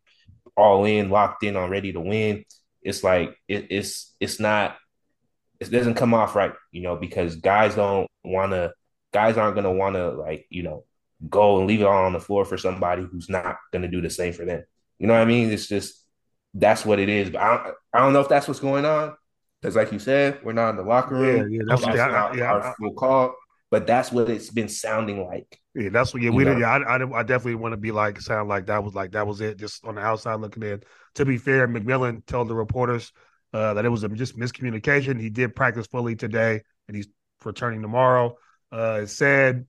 all 0.56 0.84
in, 0.84 1.08
locked 1.08 1.42
in 1.42 1.56
on 1.56 1.70
ready 1.70 1.92
to 1.94 2.00
win. 2.00 2.44
It's 2.82 3.02
like 3.02 3.36
it, 3.48 3.68
it's 3.70 4.14
it's 4.20 4.38
not 4.38 4.76
it 5.58 5.70
doesn't 5.70 5.94
come 5.94 6.12
off 6.12 6.36
right, 6.36 6.52
you 6.70 6.82
know, 6.82 6.96
because 6.96 7.36
guys 7.36 7.74
don't 7.76 8.08
want 8.22 8.52
to, 8.52 8.72
guys 9.14 9.38
aren't 9.38 9.56
want 9.56 9.96
to 9.96 10.10
like, 10.10 10.46
you 10.50 10.62
know, 10.62 10.84
go 11.28 11.58
and 11.58 11.66
leave 11.66 11.80
it 11.80 11.86
all 11.86 12.04
on 12.04 12.12
the 12.12 12.20
floor 12.20 12.44
for 12.44 12.58
somebody 12.58 13.02
who's 13.02 13.28
not 13.28 13.56
going 13.72 13.82
to 13.82 13.88
do 13.88 14.00
the 14.00 14.10
same 14.10 14.32
for 14.32 14.44
them. 14.44 14.64
You 14.98 15.06
know 15.06 15.14
what 15.14 15.22
I 15.22 15.26
mean? 15.26 15.50
It's 15.50 15.66
just 15.66 16.04
that's 16.54 16.84
what 16.84 16.98
it 16.98 17.08
is. 17.08 17.30
But 17.30 17.42
I 17.42 17.56
don't, 17.56 17.74
I 17.92 17.98
don't 17.98 18.12
know 18.12 18.20
if 18.20 18.28
that's 18.28 18.46
what's 18.48 18.60
going 18.60 18.84
on 18.84 19.16
because, 19.60 19.76
like 19.76 19.92
you 19.92 19.98
said, 19.98 20.40
we're 20.44 20.52
not 20.52 20.70
in 20.70 20.76
the 20.76 20.82
locker 20.82 21.14
room. 21.14 21.50
Yeah, 21.50 21.58
yeah 21.58 21.62
that's, 21.66 21.84
that's 21.84 21.96
not 21.96 22.36
yeah, 22.36 22.52
our 22.52 22.74
full 22.78 22.94
call. 22.94 23.34
But 23.70 23.88
that's 23.88 24.12
what 24.12 24.30
it's 24.30 24.50
been 24.50 24.68
sounding 24.68 25.26
like. 25.26 25.58
Yeah, 25.74 25.88
that's 25.88 26.14
what. 26.14 26.22
Yeah, 26.22 26.30
we 26.30 26.44
did. 26.44 26.60
Yeah, 26.60 26.70
I, 26.70 26.96
I, 26.96 27.20
I 27.20 27.22
definitely 27.24 27.56
want 27.56 27.72
to 27.72 27.76
be 27.76 27.90
like 27.90 28.20
sound 28.20 28.48
like 28.48 28.66
that 28.66 28.84
was 28.84 28.94
like 28.94 29.12
that 29.12 29.26
was 29.26 29.40
it. 29.40 29.58
Just 29.58 29.84
on 29.84 29.96
the 29.96 30.00
outside 30.00 30.36
looking 30.36 30.62
in. 30.62 30.82
To 31.16 31.24
be 31.24 31.38
fair, 31.38 31.66
McMillan 31.66 32.24
told 32.24 32.48
the 32.48 32.54
reporters 32.54 33.12
uh, 33.52 33.74
that 33.74 33.84
it 33.84 33.88
was 33.88 34.04
a 34.04 34.08
just 34.10 34.38
miscommunication. 34.38 35.20
He 35.20 35.30
did 35.30 35.56
practice 35.56 35.88
fully 35.88 36.14
today, 36.14 36.62
and 36.86 36.96
he's 36.96 37.08
returning 37.44 37.82
tomorrow. 37.82 38.36
Uh, 38.70 39.00
it 39.02 39.08
said 39.08 39.66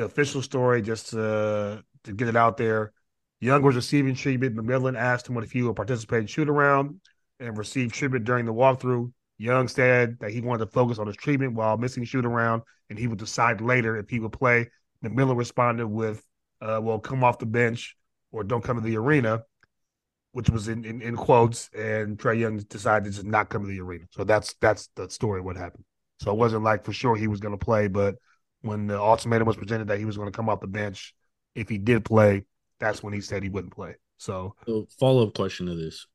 the 0.00 0.06
official 0.06 0.42
story, 0.42 0.82
just 0.82 1.10
to, 1.10 1.84
to 2.04 2.12
get 2.12 2.28
it 2.28 2.36
out 2.36 2.56
there. 2.56 2.92
Young 3.40 3.62
was 3.62 3.76
receiving 3.76 4.14
treatment. 4.14 4.56
McMillan 4.56 4.98
asked 4.98 5.28
him 5.28 5.36
if 5.38 5.52
he 5.52 5.62
would 5.62 5.76
participate 5.76 6.22
in 6.22 6.26
shoot 6.26 6.48
around 6.48 7.00
and 7.38 7.56
receive 7.56 7.92
treatment 7.92 8.24
during 8.24 8.44
the 8.44 8.52
walkthrough. 8.52 9.12
Young 9.38 9.68
said 9.68 10.18
that 10.20 10.30
he 10.30 10.40
wanted 10.40 10.66
to 10.66 10.70
focus 10.70 10.98
on 10.98 11.06
his 11.06 11.16
treatment 11.16 11.54
while 11.54 11.78
missing 11.78 12.04
shoot 12.04 12.26
around, 12.26 12.62
and 12.90 12.98
he 12.98 13.06
would 13.06 13.18
decide 13.18 13.60
later 13.60 13.96
if 13.96 14.10
he 14.10 14.20
would 14.20 14.32
play. 14.32 14.68
McMillan 15.02 15.36
responded 15.36 15.86
with, 15.86 16.22
uh, 16.60 16.78
"Well, 16.82 16.98
come 16.98 17.24
off 17.24 17.38
the 17.38 17.46
bench 17.46 17.96
or 18.32 18.44
don't 18.44 18.62
come 18.64 18.76
to 18.76 18.82
the 18.82 18.96
arena." 18.96 19.44
which 20.32 20.48
was 20.48 20.68
in, 20.68 20.84
in, 20.84 21.02
in 21.02 21.16
quotes, 21.16 21.68
and 21.76 22.16
Trae 22.16 22.38
Young 22.38 22.58
decided 22.58 23.06
to 23.06 23.10
just 23.10 23.26
not 23.26 23.48
come 23.48 23.62
to 23.62 23.68
the 23.68 23.80
arena. 23.80 24.04
So 24.12 24.22
that's 24.22 24.54
that's 24.60 24.88
the 24.94 25.10
story 25.10 25.40
of 25.40 25.44
what 25.44 25.56
happened. 25.56 25.84
So 26.20 26.30
it 26.30 26.36
wasn't 26.36 26.62
like 26.62 26.84
for 26.84 26.92
sure 26.92 27.16
he 27.16 27.26
was 27.26 27.40
going 27.40 27.58
to 27.58 27.64
play, 27.64 27.88
but 27.88 28.14
when 28.62 28.86
the 28.86 28.98
ultimatum 28.98 29.46
was 29.46 29.56
presented 29.56 29.88
that 29.88 29.98
he 29.98 30.04
was 30.04 30.16
going 30.16 30.30
to 30.30 30.36
come 30.36 30.48
off 30.48 30.60
the 30.60 30.66
bench, 30.66 31.14
if 31.54 31.68
he 31.68 31.78
did 31.78 32.04
play, 32.04 32.44
that's 32.78 33.02
when 33.02 33.12
he 33.12 33.20
said 33.20 33.42
he 33.42 33.48
wouldn't 33.48 33.74
play. 33.74 33.96
So, 34.18 34.54
so 34.66 34.86
follow 34.98 35.26
up 35.26 35.34
question 35.34 35.66
to 35.66 35.74
this: 35.74 36.06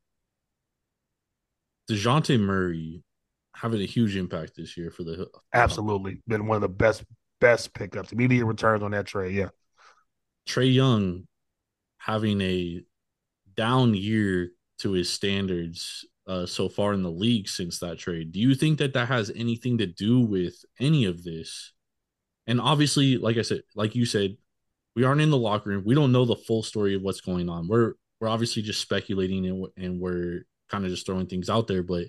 Dejounte 1.90 2.40
Murray 2.40 3.04
having 3.56 3.82
a 3.82 3.86
huge 3.86 4.16
impact 4.16 4.54
this 4.56 4.78
year 4.78 4.92
for 4.92 5.04
the 5.04 5.28
absolutely 5.54 6.22
been 6.28 6.48
one 6.48 6.56
of 6.56 6.62
the 6.62 6.70
best 6.70 7.04
best 7.40 7.74
pickups, 7.74 8.12
immediate 8.12 8.46
returns 8.46 8.84
on 8.84 8.92
that 8.92 9.08
trade. 9.08 9.36
Yeah, 9.36 9.50
Trae 10.48 10.74
Young 10.74 11.28
having 11.98 12.42
a 12.42 12.82
down 13.56 13.94
year 13.94 14.52
to 14.80 14.92
his 14.92 15.10
standards 15.10 16.06
uh, 16.28 16.46
so 16.46 16.70
far 16.70 16.94
in 16.94 17.04
the 17.04 17.12
league 17.12 17.48
since 17.48 17.80
that 17.80 17.98
trade. 17.98 18.32
Do 18.32 18.40
you 18.40 18.56
think 18.56 18.80
that 18.80 18.94
that 18.94 19.08
has 19.08 19.32
anything 19.36 19.78
to 19.80 19.88
do 19.88 20.20
with 20.20 20.64
any 20.80 21.06
of 21.06 21.24
this? 21.24 21.72
And 22.48 22.62
obviously, 22.62 23.18
like 23.18 23.38
I 23.38 23.42
said, 23.42 23.62
like 23.76 23.96
you 23.96 24.06
said, 24.06 24.38
we 24.96 25.04
aren't 25.04 25.22
in 25.22 25.30
the 25.30 25.38
locker 25.38 25.70
room. 25.70 25.84
We 25.86 25.96
don't 25.96 26.12
know 26.12 26.26
the 26.26 26.36
full 26.36 26.64
story 26.64 26.96
of 26.96 27.02
what's 27.02 27.22
going 27.22 27.50
on. 27.50 27.68
We're 27.68 27.94
we're 28.20 28.30
obviously 28.30 28.62
just 28.62 28.82
speculating 28.82 29.46
and, 29.46 29.68
and 29.78 30.00
we're 30.00 30.46
kind 30.70 30.86
of 30.86 30.92
just 30.92 31.06
throwing 31.06 31.28
things 31.28 31.50
out 31.50 31.68
there. 31.68 31.84
But 31.84 32.06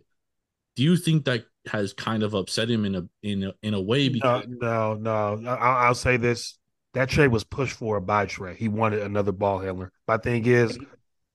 do 0.77 0.83
you 0.83 0.97
think 0.97 1.25
that 1.25 1.45
has 1.67 1.93
kind 1.93 2.23
of 2.23 2.35
upset 2.35 2.71
him 2.71 2.85
in 2.85 2.95
a 2.95 3.09
in 3.23 3.45
a, 3.45 3.55
in 3.63 3.75
a 3.75 3.81
way? 3.81 4.09
Because 4.09 4.47
no, 4.49 4.95
no, 4.95 5.35
no. 5.35 5.51
I'll, 5.51 5.89
I'll 5.89 5.95
say 5.95 6.17
this: 6.17 6.59
that 6.95 7.09
trade 7.09 7.29
was 7.29 7.45
pushed 7.45 7.77
for 7.77 8.01
by 8.01 8.27
Trae. 8.27 8.57
He 8.57 8.69
wanted 8.69 9.03
another 9.03 9.33
ball 9.33 9.59
handler. 9.59 9.91
My 10.07 10.19
thing 10.19 10.47
is, 10.47 10.79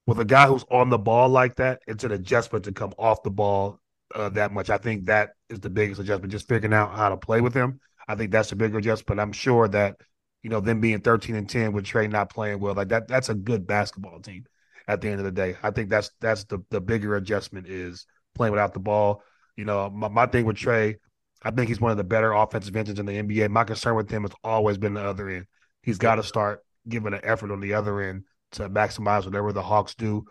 with 0.07 0.19
a 0.19 0.25
guy 0.25 0.47
who's 0.47 0.65
on 0.71 0.89
the 0.89 0.97
ball 0.97 1.29
like 1.29 1.57
that, 1.57 1.81
it's 1.87 2.03
an 2.03 2.11
adjustment 2.11 2.65
to 2.65 2.71
come 2.71 2.93
off 2.97 3.23
the 3.23 3.31
ball 3.31 3.79
uh, 4.15 4.29
that 4.29 4.53
much. 4.53 4.69
I 4.69 4.77
think 4.77 5.05
that 5.05 5.31
is 5.49 5.59
the 5.59 5.69
biggest 5.69 5.99
adjustment, 5.99 6.31
just 6.31 6.47
figuring 6.47 6.73
out 6.73 6.95
how 6.95 7.09
to 7.09 7.17
play 7.17 7.41
with 7.41 7.53
him. 7.53 7.79
I 8.07 8.15
think 8.15 8.31
that's 8.31 8.51
a 8.51 8.55
bigger 8.55 8.77
adjustment. 8.77 9.17
But 9.17 9.19
I'm 9.19 9.31
sure 9.31 9.67
that, 9.69 9.97
you 10.43 10.49
know, 10.49 10.59
them 10.59 10.81
being 10.81 11.01
13 11.01 11.35
and 11.35 11.49
10 11.49 11.73
with 11.73 11.85
Trae 11.85 12.09
not 12.09 12.29
playing 12.29 12.59
well, 12.59 12.73
like 12.73 12.89
that, 12.89 13.07
that's 13.07 13.29
a 13.29 13.35
good 13.35 13.67
basketball 13.67 14.19
team 14.19 14.45
at 14.87 15.01
the 15.01 15.09
end 15.09 15.19
of 15.19 15.25
the 15.25 15.31
day. 15.31 15.55
I 15.63 15.71
think 15.71 15.89
that's 15.89 16.11
that's 16.19 16.43
the 16.45 16.59
the 16.69 16.81
bigger 16.81 17.15
adjustment 17.15 17.67
is 17.67 18.05
playing 18.35 18.51
without 18.51 18.73
the 18.73 18.79
ball. 18.79 19.23
You 19.55 19.65
know, 19.65 19.89
my, 19.89 20.07
my 20.07 20.25
thing 20.25 20.45
with 20.45 20.57
Trae, 20.57 20.95
I 21.43 21.51
think 21.51 21.67
he's 21.67 21.81
one 21.81 21.91
of 21.91 21.97
the 21.97 22.03
better 22.03 22.31
offensive 22.33 22.75
engines 22.75 22.99
in 22.99 23.05
the 23.05 23.13
NBA. 23.13 23.49
My 23.49 23.63
concern 23.63 23.95
with 23.95 24.09
him 24.09 24.23
has 24.23 24.31
always 24.43 24.77
been 24.77 24.93
the 24.93 25.03
other 25.03 25.29
end. 25.29 25.45
He's 25.83 25.97
got 25.97 26.15
to 26.15 26.23
start 26.23 26.63
giving 26.87 27.13
an 27.13 27.21
effort 27.23 27.51
on 27.51 27.59
the 27.59 27.73
other 27.73 28.01
end 28.01 28.23
to 28.53 28.69
maximize 28.69 29.25
whatever 29.25 29.53
the 29.53 29.61
Hawks 29.61 29.95
do. 29.95 30.25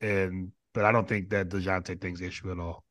And 0.00 0.52
but 0.72 0.84
I 0.84 0.92
don't 0.92 1.08
think 1.08 1.30
that 1.30 1.48
Dejounte 1.48 2.00
thing's 2.00 2.20
issue 2.20 2.50
at 2.50 2.58
all. 2.58 2.83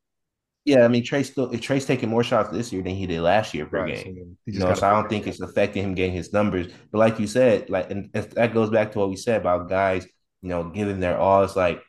Yeah, 0.66 0.86
I 0.86 0.88
mean 0.88 1.04
Trae 1.04 1.26
still 1.26 1.50
Trae's 1.50 1.86
taking 1.86 2.10
more 2.10 2.24
shots 2.24 2.50
this 2.50 2.72
year 2.72 2.82
than 2.82 2.96
he 2.96 3.06
did 3.06 3.22
last 3.22 3.54
year 3.54 3.66
per 3.66 3.84
right, 3.84 3.96
game. 3.96 4.38
So 4.48 4.52
you 4.54 4.60
know, 4.60 4.74
so 4.74 4.88
I 4.88 4.92
don't 4.92 5.10
think 5.10 5.28
it's 5.28 5.42
affecting 5.42 5.84
him 5.84 5.94
getting 5.94 6.14
his 6.14 6.32
numbers. 6.32 6.68
But 6.92 7.00
like 7.00 7.20
you 7.20 7.28
said, 7.28 7.70
like 7.70 7.92
and, 7.92 8.10
and 8.14 8.32
that 8.32 8.54
goes 8.54 8.70
back 8.70 8.94
to 8.94 9.00
what 9.00 9.10
we 9.10 9.18
said 9.18 9.42
about 9.42 9.70
guys, 9.70 10.06
you 10.42 10.50
know, 10.50 10.64
giving 10.70 11.02
their 11.02 11.18
all. 11.18 11.44
It's 11.44 11.58
like 11.58 11.84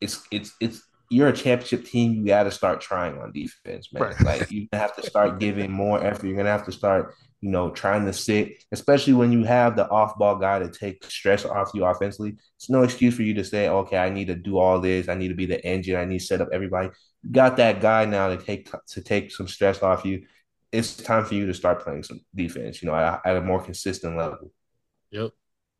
it's 0.00 0.26
it's 0.30 0.54
it's 0.60 0.82
you're 1.10 1.28
a 1.28 1.32
championship 1.32 1.84
team, 1.84 2.14
you 2.14 2.26
got 2.26 2.44
to 2.44 2.50
start 2.50 2.80
trying 2.80 3.18
on 3.18 3.32
defense, 3.32 3.92
man. 3.92 4.02
Right. 4.02 4.20
Like 4.22 4.50
you 4.50 4.66
have 4.72 4.96
to 4.96 5.02
start 5.04 5.38
giving 5.40 5.70
more 5.70 6.02
effort. 6.02 6.26
You're 6.26 6.36
gonna 6.36 6.50
have 6.50 6.66
to 6.66 6.72
start 6.72 7.14
you 7.40 7.50
know, 7.50 7.70
trying 7.70 8.04
to 8.06 8.12
sit, 8.12 8.64
especially 8.72 9.12
when 9.12 9.30
you 9.30 9.44
have 9.44 9.76
the 9.76 9.88
off 9.88 10.16
ball 10.18 10.36
guy 10.36 10.58
to 10.58 10.70
take 10.70 11.04
stress 11.04 11.44
off 11.44 11.70
you 11.74 11.84
offensively. 11.84 12.34
It's 12.56 12.70
no 12.70 12.82
excuse 12.82 13.14
for 13.14 13.22
you 13.22 13.34
to 13.34 13.44
say, 13.44 13.68
okay, 13.68 13.98
I 13.98 14.10
need 14.10 14.28
to 14.28 14.34
do 14.34 14.58
all 14.58 14.80
this. 14.80 15.08
I 15.08 15.14
need 15.14 15.28
to 15.28 15.34
be 15.34 15.46
the 15.46 15.64
engine. 15.64 15.96
I 15.96 16.06
need 16.06 16.20
to 16.20 16.24
set 16.24 16.40
up 16.40 16.48
everybody. 16.52 16.88
You 17.26 17.32
got 17.32 17.56
that 17.56 17.80
guy 17.80 18.04
now 18.04 18.28
to 18.28 18.36
take 18.36 18.70
to 18.88 19.00
take 19.00 19.32
some 19.32 19.48
stress 19.48 19.82
off 19.82 20.04
you. 20.04 20.26
It's 20.72 20.96
time 20.96 21.24
for 21.24 21.34
you 21.34 21.46
to 21.46 21.54
start 21.54 21.82
playing 21.82 22.02
some 22.02 22.20
defense, 22.34 22.82
you 22.82 22.88
know, 22.88 22.94
at, 22.94 23.20
at 23.24 23.36
a 23.36 23.40
more 23.40 23.62
consistent 23.62 24.16
level. 24.16 24.52
Yep. 25.10 25.30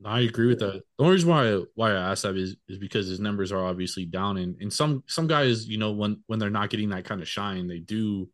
I 0.05 0.21
agree 0.21 0.49
with 0.49 0.59
that. 0.59 0.83
The 0.99 1.05
only 1.05 1.15
reason 1.15 1.31
why 1.31 1.55
I, 1.55 1.63
why 1.75 1.91
I 1.93 2.11
asked 2.11 2.25
that 2.25 2.37
is, 2.37 2.57
is 2.69 2.79
because 2.79 3.07
his 3.07 3.19
numbers 3.19 3.51
are 3.51 3.65
obviously 3.65 4.05
down, 4.05 4.37
and 4.37 4.57
and 4.61 4.73
some 4.73 5.03
some 5.07 5.27
guys, 5.27 5.67
you 5.67 5.79
know, 5.79 5.93
when 5.93 6.23
when 6.27 6.39
they're 6.39 6.51
not 6.51 6.69
getting 6.71 6.91
that 6.91 7.05
kind 7.05 7.23
of 7.23 7.29
shine, 7.29 7.67
they 7.67 7.79
do 7.79 8.29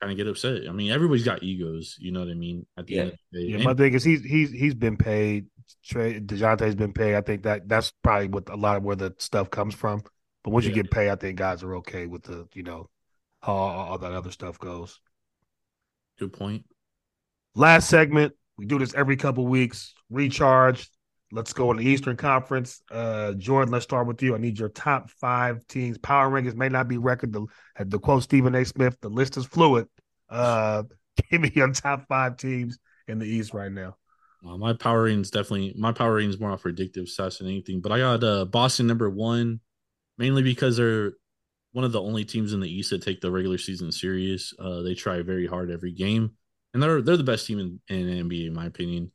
kind 0.00 0.12
of 0.12 0.16
get 0.18 0.26
upset. 0.26 0.68
I 0.68 0.72
mean, 0.72 0.90
everybody's 0.90 1.24
got 1.24 1.42
egos, 1.42 1.96
you 1.98 2.12
know 2.12 2.20
what 2.20 2.28
I 2.28 2.34
mean? 2.34 2.66
At 2.76 2.86
the 2.86 2.94
yeah. 2.94 3.00
end 3.02 3.10
of 3.12 3.18
the 3.32 3.40
day, 3.40 3.48
Yeah, 3.48 3.54
And- 3.56 3.64
my 3.64 3.74
thing 3.74 3.94
is 3.94 4.04
he's 4.04 4.22
he's 4.22 4.50
he's 4.50 4.74
been 4.74 4.96
paid. 4.96 5.46
Trae 5.84 6.24
Dejounte's 6.24 6.74
been 6.74 6.92
paid. 6.92 7.14
I 7.14 7.22
think 7.22 7.42
that 7.44 7.68
that's 7.68 7.92
probably 8.02 8.28
what 8.28 8.48
a 8.50 8.56
lot 8.56 8.76
of 8.76 8.82
where 8.82 8.96
the 8.96 9.14
stuff 9.18 9.50
comes 9.50 9.74
from. 9.74 10.02
But 10.46 10.52
once 10.52 10.64
you 10.64 10.70
get 10.70 10.92
paid, 10.92 11.10
I 11.10 11.16
think 11.16 11.36
guys 11.36 11.64
are 11.64 11.74
okay 11.78 12.06
with 12.06 12.22
the 12.22 12.46
you 12.54 12.62
know 12.62 12.88
how 13.42 13.52
all, 13.52 13.88
all 13.88 13.98
that 13.98 14.12
other 14.12 14.30
stuff 14.30 14.60
goes. 14.60 15.00
good 16.20 16.32
point. 16.32 16.64
Last 17.56 17.88
segment, 17.88 18.32
we 18.56 18.64
do 18.64 18.78
this 18.78 18.94
every 18.94 19.16
couple 19.16 19.44
weeks. 19.44 19.92
Recharge. 20.08 20.88
Let's 21.32 21.52
go 21.52 21.72
in 21.72 21.78
the 21.78 21.84
Eastern 21.84 22.16
Conference. 22.16 22.80
Uh, 22.88 23.32
Jordan, 23.32 23.72
let's 23.72 23.82
start 23.82 24.06
with 24.06 24.22
you. 24.22 24.36
I 24.36 24.38
need 24.38 24.56
your 24.56 24.68
top 24.68 25.10
five 25.10 25.66
teams. 25.66 25.98
Power 25.98 26.30
rankings 26.30 26.54
may 26.54 26.68
not 26.68 26.86
be 26.86 26.96
record. 26.96 27.32
The, 27.32 27.44
the 27.84 27.98
quote 27.98 28.22
Stephen 28.22 28.54
A. 28.54 28.64
Smith, 28.64 28.96
the 29.00 29.08
list 29.08 29.36
is 29.36 29.46
fluid. 29.46 29.88
Uh, 30.30 30.84
give 31.28 31.40
me 31.40 31.50
your 31.56 31.72
top 31.72 32.06
five 32.06 32.36
teams 32.36 32.78
in 33.08 33.18
the 33.18 33.26
East 33.26 33.52
right 33.52 33.72
now. 33.72 33.96
Uh, 34.46 34.56
my 34.56 34.74
power 34.74 35.02
rating's 35.02 35.32
definitely 35.32 35.74
my 35.76 35.90
power 35.90 36.14
rating's 36.14 36.38
more 36.38 36.52
on 36.52 36.58
predictive 36.58 37.06
stats 37.06 37.38
than 37.38 37.48
anything. 37.48 37.80
But 37.80 37.90
I 37.90 37.98
got 37.98 38.22
uh, 38.22 38.44
Boston 38.44 38.86
number 38.86 39.10
one, 39.10 39.58
mainly 40.18 40.42
because 40.42 40.76
they're 40.76 41.12
one 41.72 41.84
of 41.84 41.92
the 41.92 42.00
only 42.00 42.24
teams 42.24 42.52
in 42.52 42.60
the 42.60 42.72
East 42.72 42.90
that 42.90 43.02
take 43.02 43.20
the 43.20 43.30
regular 43.30 43.58
season 43.58 43.92
serious. 43.92 44.54
Uh, 44.58 44.82
they 44.82 44.94
try 44.94 45.20
very 45.22 45.46
hard 45.46 45.70
every 45.70 45.92
game, 45.92 46.32
and 46.74 46.82
they're 46.82 47.02
they're 47.02 47.16
the 47.16 47.24
best 47.24 47.46
team 47.46 47.58
in, 47.58 47.80
in 47.88 48.28
NBA 48.28 48.46
in 48.46 48.54
my 48.54 48.66
opinion. 48.66 49.12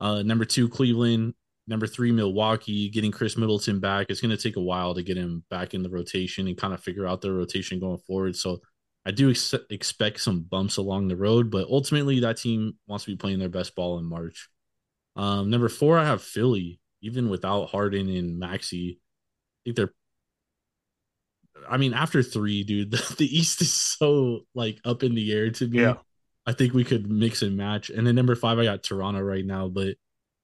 Uh, 0.00 0.22
number 0.22 0.44
two, 0.44 0.68
Cleveland. 0.68 1.34
Number 1.68 1.86
three, 1.86 2.10
Milwaukee. 2.10 2.90
Getting 2.90 3.12
Khris 3.12 3.36
Middleton 3.36 3.78
back, 3.78 4.08
it's 4.08 4.20
going 4.20 4.36
to 4.36 4.42
take 4.42 4.56
a 4.56 4.60
while 4.60 4.94
to 4.94 5.02
get 5.02 5.16
him 5.16 5.44
back 5.48 5.74
in 5.74 5.82
the 5.82 5.90
rotation 5.90 6.48
and 6.48 6.56
kind 6.56 6.74
of 6.74 6.82
figure 6.82 7.06
out 7.06 7.20
the 7.20 7.32
rotation 7.32 7.78
going 7.78 7.98
forward. 7.98 8.34
So 8.34 8.60
I 9.06 9.10
do 9.10 9.30
ex- 9.30 9.54
expect 9.70 10.20
some 10.20 10.42
bumps 10.42 10.76
along 10.76 11.08
the 11.08 11.16
road, 11.16 11.50
but 11.50 11.68
ultimately 11.68 12.20
that 12.20 12.36
team 12.36 12.74
wants 12.86 13.04
to 13.04 13.12
be 13.12 13.16
playing 13.16 13.38
their 13.38 13.48
best 13.48 13.74
ball 13.74 13.98
in 13.98 14.04
March. 14.04 14.48
Um, 15.16 15.50
number 15.50 15.68
four, 15.68 15.98
I 15.98 16.04
have 16.04 16.22
Philly. 16.22 16.80
Even 17.00 17.28
without 17.28 17.70
Harden 17.70 18.08
and 18.08 18.38
Maxey, 18.38 19.00
I 19.00 19.58
think 19.64 19.76
they're. 19.76 19.94
I 21.68 21.76
mean, 21.76 21.94
after 21.94 22.22
three, 22.22 22.64
dude, 22.64 22.90
the, 22.92 23.14
the 23.18 23.38
East 23.38 23.60
is 23.62 23.72
so 23.72 24.40
like 24.54 24.78
up 24.84 25.02
in 25.02 25.14
the 25.14 25.32
air 25.32 25.50
to 25.50 25.66
me. 25.68 25.94
Yeah. 25.94 26.02
I 26.46 26.52
think 26.52 26.74
we 26.74 26.84
could 26.84 27.10
mix 27.10 27.42
and 27.42 27.56
match. 27.56 27.90
And 27.90 28.06
then 28.06 28.16
number 28.16 28.34
five, 28.34 28.58
I 28.58 28.64
got 28.64 28.82
Toronto 28.82 29.20
right 29.20 29.44
now. 29.46 29.68
But 29.68 29.96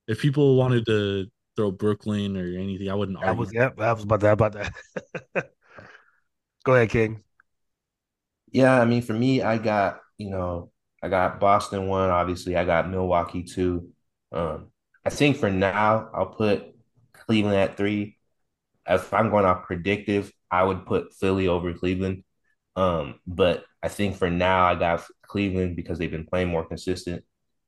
if 0.08 0.20
people 0.20 0.56
wanted 0.56 0.86
to 0.86 1.28
throw 1.56 1.72
Brooklyn 1.72 2.36
or 2.36 2.46
anything, 2.46 2.90
I 2.90 2.94
wouldn't 2.94 3.18
That 3.20 3.36
argue. 3.36 3.36
was 3.36 3.52
yeah, 3.52 3.70
that 3.76 3.92
was 3.94 4.04
about 4.04 4.20
that 4.20 4.32
about 4.32 4.52
that. 4.52 4.72
Go 6.64 6.74
ahead, 6.74 6.90
King. 6.90 7.24
Yeah, 8.50 8.80
I 8.80 8.84
mean, 8.84 9.02
for 9.02 9.12
me, 9.12 9.42
I 9.42 9.58
got, 9.58 10.00
you 10.16 10.30
know, 10.30 10.70
I 11.02 11.08
got 11.08 11.40
Boston 11.40 11.86
one, 11.88 12.10
obviously. 12.10 12.56
I 12.56 12.64
got 12.64 12.88
Milwaukee 12.90 13.42
two. 13.44 13.90
Um, 14.32 14.70
I 15.04 15.10
think 15.10 15.36
for 15.36 15.50
now, 15.50 16.10
I'll 16.14 16.26
put 16.26 16.64
Cleveland 17.12 17.56
at 17.56 17.76
three. 17.76 18.16
If 18.88 19.14
I'm 19.14 19.30
going 19.30 19.44
off 19.46 19.66
predictive, 19.66 20.32
I 20.50 20.64
would 20.64 20.86
put 20.86 21.14
Philly 21.14 21.48
over 21.48 21.72
Cleveland. 21.74 22.24
Um, 22.76 23.20
but 23.26 23.64
I 23.82 23.88
think 23.88 24.16
for 24.16 24.30
now, 24.30 24.64
I 24.64 24.74
got 24.74 25.04
Cleveland 25.22 25.76
because 25.76 25.98
they've 25.98 26.10
been 26.10 26.26
playing 26.26 26.48
more 26.48 26.64
consistent, 26.64 27.24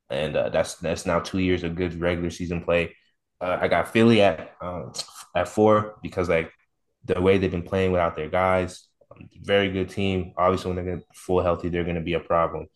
and 0.09 0.35
uh, 0.35 0.49
that's 0.49 0.75
that's 0.75 1.05
now 1.05 1.19
two 1.19 1.39
years 1.39 1.63
of 1.63 1.75
good 1.75 1.99
regular 1.99 2.29
season 2.29 2.61
play. 2.63 2.95
Uh, 3.41 3.57
I 3.59 3.67
got 3.67 3.91
Philly 3.91 4.21
at 4.21 4.55
um, 4.61 4.93
at 5.35 5.47
four 5.49 5.97
because 6.01 6.29
like 6.29 6.51
the 7.05 7.19
way 7.19 7.37
they've 7.37 7.51
been 7.51 7.63
playing 7.63 7.91
without 7.91 8.15
their 8.15 8.29
guys, 8.29 8.87
um, 9.11 9.29
very 9.41 9.69
good 9.71 9.89
team. 9.89 10.33
Obviously, 10.37 10.73
when 10.73 10.85
they're 10.85 11.01
full 11.13 11.41
healthy, 11.41 11.69
they're 11.69 11.83
going 11.83 11.95
to 11.95 12.01
be 12.01 12.13
a 12.13 12.19
problem. 12.19 12.67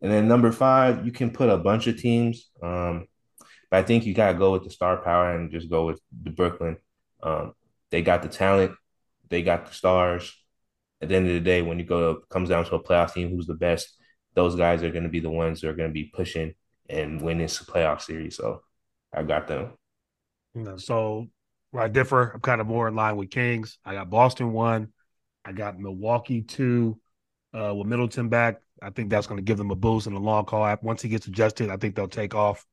And 0.00 0.10
then 0.10 0.28
number 0.28 0.50
five, 0.50 1.04
you 1.06 1.12
can 1.12 1.30
put 1.30 1.48
a 1.48 1.58
bunch 1.58 1.86
of 1.86 1.96
teams, 1.96 2.50
um, 2.62 3.06
but 3.70 3.78
I 3.78 3.82
think 3.82 4.04
you 4.04 4.14
got 4.14 4.32
to 4.32 4.38
go 4.38 4.52
with 4.52 4.64
the 4.64 4.70
star 4.70 4.96
power 4.98 5.36
and 5.36 5.50
just 5.50 5.70
go 5.70 5.86
with 5.86 6.00
the 6.22 6.30
Brooklyn. 6.30 6.76
Um, 7.22 7.54
they 7.90 8.02
got 8.02 8.22
the 8.22 8.28
talent, 8.28 8.72
they 9.32 9.42
got 9.42 9.66
the 9.66 9.74
stars. 9.74 10.32
At 11.00 11.08
the 11.08 11.16
end 11.16 11.26
of 11.26 11.32
the 11.32 11.40
day, 11.40 11.62
when 11.62 11.80
you 11.80 11.84
go 11.84 12.14
to 12.14 12.20
comes 12.28 12.50
down 12.50 12.64
to 12.66 12.76
a 12.76 12.82
playoff 12.82 13.14
team, 13.14 13.30
who's 13.30 13.46
the 13.46 13.54
best? 13.54 13.96
Those 14.34 14.54
guys 14.54 14.82
are 14.82 14.90
going 14.90 15.02
to 15.02 15.08
be 15.08 15.20
the 15.20 15.30
ones 15.30 15.60
that 15.60 15.68
are 15.68 15.74
going 15.74 15.88
to 15.88 15.92
be 15.92 16.12
pushing 16.14 16.54
and 16.88 17.20
winning 17.20 17.42
this 17.42 17.58
playoff 17.58 18.02
series. 18.02 18.36
So 18.36 18.60
I 19.12 19.24
got 19.24 19.48
them. 19.48 19.72
You 20.54 20.62
know, 20.62 20.76
so 20.76 21.28
where 21.70 21.82
I 21.82 21.88
differ, 21.88 22.32
I'm 22.34 22.40
kind 22.40 22.60
of 22.60 22.66
more 22.66 22.86
in 22.86 22.94
line 22.94 23.16
with 23.16 23.30
Kings. 23.30 23.78
I 23.84 23.94
got 23.94 24.10
Boston 24.10 24.52
one. 24.52 24.92
I 25.44 25.52
got 25.52 25.80
Milwaukee 25.80 26.42
two. 26.42 27.00
Uh, 27.54 27.74
with 27.74 27.86
Middleton 27.86 28.28
back, 28.28 28.60
I 28.80 28.90
think 28.90 29.10
that's 29.10 29.26
going 29.26 29.38
to 29.38 29.42
give 29.42 29.58
them 29.58 29.70
a 29.70 29.74
boost 29.74 30.06
in 30.06 30.14
the 30.14 30.20
long 30.20 30.44
call. 30.44 30.76
Once 30.82 31.02
he 31.02 31.08
gets 31.08 31.26
adjusted, 31.26 31.68
I 31.68 31.76
think 31.78 31.94
they'll 31.94 32.06
take 32.06 32.34
off. 32.34 32.64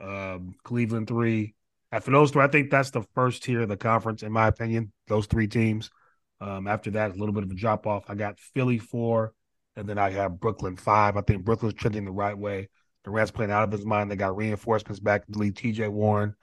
Um, 0.00 0.54
Cleveland 0.64 1.06
three. 1.06 1.54
After 1.92 2.10
those 2.10 2.30
three, 2.32 2.42
I 2.42 2.48
think 2.48 2.70
that's 2.70 2.90
the 2.90 3.02
first 3.14 3.44
tier 3.44 3.60
of 3.60 3.68
the 3.68 3.76
conference, 3.76 4.22
in 4.24 4.32
my 4.32 4.48
opinion. 4.48 4.92
Those 5.06 5.26
three 5.26 5.46
teams. 5.46 5.90
Um, 6.40 6.66
after 6.66 6.90
that, 6.92 7.12
a 7.12 7.14
little 7.14 7.34
bit 7.34 7.44
of 7.44 7.50
a 7.50 7.54
drop 7.54 7.86
off. 7.86 8.04
I 8.08 8.14
got 8.14 8.38
Philly 8.38 8.78
four, 8.78 9.32
and 9.76 9.88
then 9.88 9.98
I 9.98 10.10
have 10.10 10.40
Brooklyn 10.40 10.76
five. 10.76 11.16
I 11.16 11.22
think 11.22 11.44
Brooklyn's 11.44 11.74
trending 11.74 12.04
the 12.04 12.12
right 12.12 12.36
way. 12.36 12.68
Durant's 13.04 13.30
playing 13.30 13.52
out 13.52 13.64
of 13.64 13.72
his 13.72 13.84
mind. 13.84 14.10
They 14.10 14.16
got 14.16 14.36
reinforcements 14.36 15.00
back. 15.00 15.24
The 15.28 15.38
lead 15.38 15.54
TJ 15.54 15.90
Warren 15.90 16.34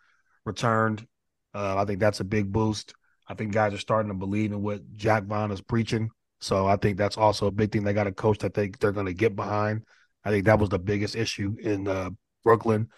returned. 0.46 1.06
Uh, 1.54 1.78
I 1.78 1.86
think 1.86 2.00
that's 2.00 2.20
a 2.20 2.26
big 2.26 2.52
boost. 2.52 2.94
I 3.28 3.34
think 3.34 3.54
guys 3.54 3.74
are 3.74 3.80
starting 3.80 4.12
to 4.12 4.18
believe 4.18 4.52
in 4.52 4.62
what 4.62 4.82
Jacque 4.96 5.26
Vaughn 5.26 5.52
is 5.52 5.62
preaching. 5.62 6.10
So 6.40 6.68
I 6.68 6.76
think 6.76 6.98
that's 6.98 7.18
also 7.18 7.48
a 7.48 7.52
big 7.52 7.72
thing. 7.72 7.84
They 7.84 7.94
got 7.94 8.08
a 8.08 8.12
coach 8.12 8.40
that 8.40 8.54
they 8.54 8.70
they're 8.70 8.92
going 8.92 9.06
to 9.06 9.14
get 9.14 9.36
behind. 9.36 9.84
I 10.24 10.30
think 10.30 10.46
that 10.46 10.60
was 10.60 10.70
the 10.70 10.80
biggest 10.80 11.16
issue 11.16 11.56
in 11.62 11.88
uh, 11.88 12.12
Brooklyn. 12.44 12.90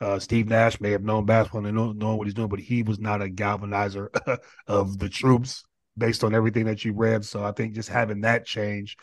Uh, 0.00 0.18
Steve 0.18 0.48
Nash 0.48 0.80
may 0.80 0.90
have 0.90 1.04
known 1.04 1.26
basketball 1.26 1.64
and 1.64 1.76
know, 1.76 1.92
knowing 1.92 2.18
what 2.18 2.26
he's 2.26 2.34
doing, 2.34 2.48
but 2.48 2.58
he 2.58 2.82
was 2.82 2.98
not 2.98 3.22
a 3.22 3.28
galvanizer 3.28 4.08
of 4.66 4.98
the 4.98 5.08
troops 5.08 5.64
based 5.96 6.24
on 6.24 6.34
everything 6.34 6.64
that 6.66 6.84
you 6.84 6.92
read. 6.92 7.24
So 7.24 7.44
I 7.44 7.52
think 7.52 7.74
just 7.74 7.88
having 7.88 8.22
that 8.22 8.46
change 8.46 8.96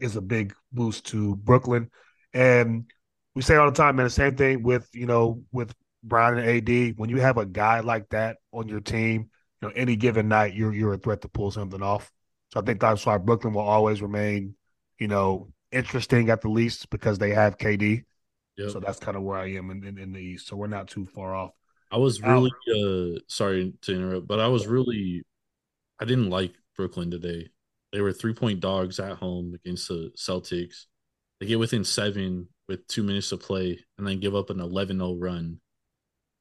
is 0.00 0.16
a 0.16 0.20
big 0.20 0.54
boost 0.72 1.06
to 1.06 1.36
Brooklyn. 1.36 1.90
And 2.32 2.90
we 3.34 3.42
say 3.42 3.56
all 3.56 3.70
the 3.70 3.76
time, 3.76 3.96
man, 3.96 4.04
the 4.04 4.10
same 4.10 4.36
thing 4.36 4.62
with 4.62 4.88
you 4.92 5.06
know 5.06 5.42
with 5.52 5.74
Brown 6.02 6.38
and 6.38 6.48
AD. 6.48 6.94
When 6.96 7.10
you 7.10 7.20
have 7.20 7.38
a 7.38 7.46
guy 7.46 7.80
like 7.80 8.08
that 8.10 8.38
on 8.52 8.68
your 8.68 8.80
team, 8.80 9.30
you 9.60 9.68
know 9.68 9.72
any 9.74 9.96
given 9.96 10.28
night 10.28 10.54
you're 10.54 10.72
you're 10.72 10.94
a 10.94 10.98
threat 10.98 11.22
to 11.22 11.28
pull 11.28 11.50
something 11.50 11.82
off. 11.82 12.10
So 12.52 12.60
I 12.60 12.62
think 12.64 12.80
that's 12.80 13.04
why 13.04 13.18
Brooklyn 13.18 13.54
will 13.54 13.62
always 13.62 14.00
remain, 14.00 14.54
you 14.98 15.08
know, 15.08 15.48
interesting 15.72 16.30
at 16.30 16.40
the 16.40 16.48
least 16.48 16.88
because 16.90 17.18
they 17.18 17.30
have 17.30 17.58
KD. 17.58 18.04
Yep. 18.56 18.70
So 18.70 18.80
that's 18.80 19.00
kind 19.00 19.16
of 19.16 19.24
where 19.24 19.38
I 19.38 19.54
am 19.54 19.70
in, 19.70 19.82
in, 19.84 19.98
in 19.98 20.12
the 20.12 20.20
East. 20.20 20.46
So 20.46 20.56
we're 20.56 20.68
not 20.68 20.86
too 20.86 21.04
far 21.04 21.34
off. 21.34 21.50
I 21.90 21.98
was 21.98 22.20
really 22.22 22.50
uh 22.70 23.20
sorry 23.28 23.72
to 23.82 23.94
interrupt, 23.94 24.26
but 24.26 24.40
I 24.40 24.48
was 24.48 24.66
really 24.66 25.24
I 26.00 26.04
didn't 26.04 26.30
like 26.30 26.54
Brooklyn 26.76 27.10
today. 27.10 27.48
They 27.92 28.00
were 28.00 28.12
three 28.12 28.34
point 28.34 28.60
dogs 28.60 28.98
at 28.98 29.16
home 29.18 29.54
against 29.54 29.88
the 29.88 30.10
Celtics. 30.16 30.86
They 31.40 31.46
get 31.46 31.58
within 31.58 31.84
seven 31.84 32.48
with 32.68 32.86
two 32.86 33.02
minutes 33.02 33.28
to 33.30 33.36
play 33.36 33.78
and 33.98 34.06
then 34.06 34.20
give 34.20 34.34
up 34.34 34.50
an 34.50 34.60
11 34.60 34.98
0 34.98 35.14
run 35.16 35.60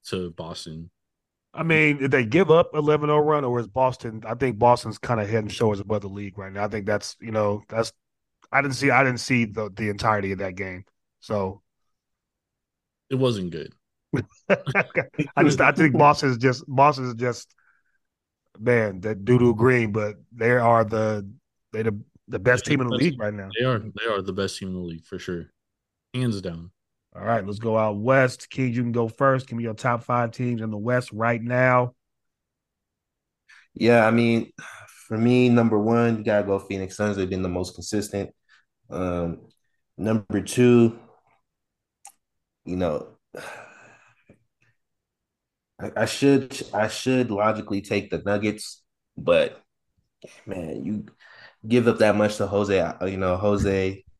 to 0.08 0.32
Boston. 0.32 0.90
I 1.54 1.64
mean, 1.64 1.98
did 1.98 2.12
they 2.12 2.26
give 2.26 2.50
up 2.50 2.72
11 2.74 3.08
0 3.08 3.20
run 3.20 3.46
or 3.46 3.60
is 3.60 3.68
Boston? 3.68 4.24
I 4.26 4.36
think 4.36 4.58
Boston's 4.58 4.98
kind 4.98 5.20
of 5.20 5.30
head 5.30 5.44
and 5.44 5.52
shoulders 5.52 5.80
above 5.80 6.02
the 6.02 6.10
league 6.10 6.38
right 6.38 6.52
now. 6.52 6.64
I 6.66 6.68
think 6.68 6.86
that's, 6.86 7.16
you 7.22 7.32
know, 7.32 7.64
that's, 7.70 7.94
I 8.52 8.62
didn't 8.62 8.76
see, 8.76 8.90
I 8.92 9.04
didn't 9.04 9.20
see 9.20 9.46
the, 9.46 9.70
the 9.74 9.90
entirety 9.90 10.32
of 10.32 10.40
that 10.40 10.56
game. 10.56 10.86
So 11.20 11.62
It 13.10 13.16
wasn't 13.16 13.52
good. 13.52 13.74
I 14.50 15.44
just, 15.44 15.62
I 15.62 15.72
think 15.72 15.96
Boston 15.98 16.30
is 16.32 16.38
just, 16.38 16.64
Boston 16.68 17.06
is 17.06 17.16
just, 17.16 17.54
man, 18.60 19.02
that 19.02 19.26
doo 19.26 19.40
doo 19.40 19.56
green, 19.56 19.92
but 19.92 20.16
they 20.32 20.52
are 20.52 20.84
the, 20.84 21.30
they 21.72 21.84
the, 21.84 22.00
the 22.28 22.40
best 22.40 22.66
team 22.66 22.82
in 22.82 22.88
the 22.88 22.96
league 22.96 23.20
right 23.20 23.34
now. 23.34 23.50
They 23.58 23.66
are 23.66 23.80
they 23.80 24.06
are 24.10 24.22
the 24.22 24.34
best 24.34 24.58
team 24.58 24.70
in 24.70 24.76
the 24.76 24.82
league 24.82 25.06
for 25.06 25.20
sure. 25.20 25.46
Hands 26.14 26.42
down. 26.42 26.72
All 27.16 27.24
right, 27.24 27.46
let's 27.46 27.60
go 27.60 27.78
out 27.78 27.98
west. 27.98 28.50
King, 28.50 28.74
you 28.74 28.82
can 28.82 28.92
go 28.92 29.08
first. 29.08 29.48
Give 29.48 29.58
me 29.58 29.64
your 29.64 29.76
top 29.76 30.04
five 30.04 30.32
teams 30.32 30.62
in 30.62 30.72
the 30.72 30.78
West 30.78 31.12
right 31.12 31.42
now. 31.42 31.94
Yeah, 33.76 34.06
I 34.08 34.12
mean, 34.12 34.52
for 35.08 35.18
me, 35.18 35.50
number 35.50 35.78
one, 35.78 36.18
you 36.18 36.24
gotta 36.24 36.46
go 36.46 36.58
Phoenix 36.58 36.98
Suns. 36.98 37.18
They've 37.18 37.30
been 37.30 37.44
the 37.44 37.50
most 37.50 37.76
consistent. 37.76 38.32
Um, 38.90 39.48
number 39.96 40.42
two, 40.42 40.98
you 42.66 42.78
know, 42.78 43.10
I, 45.84 45.92
I 46.04 46.06
should 46.06 46.62
I 46.74 46.88
should 46.88 47.32
logically 47.32 47.82
take 47.82 48.10
the 48.12 48.20
Nuggets, 48.20 48.82
but 49.18 49.62
man, 50.46 50.86
you 50.86 51.06
give 51.68 51.88
up 51.88 52.00
that 52.00 52.16
much 52.16 52.38
to 52.38 52.48
Jose, 52.48 52.80
uh, 52.80 53.06
you 53.06 53.18
know, 53.18 53.38
Jose. 53.38 54.04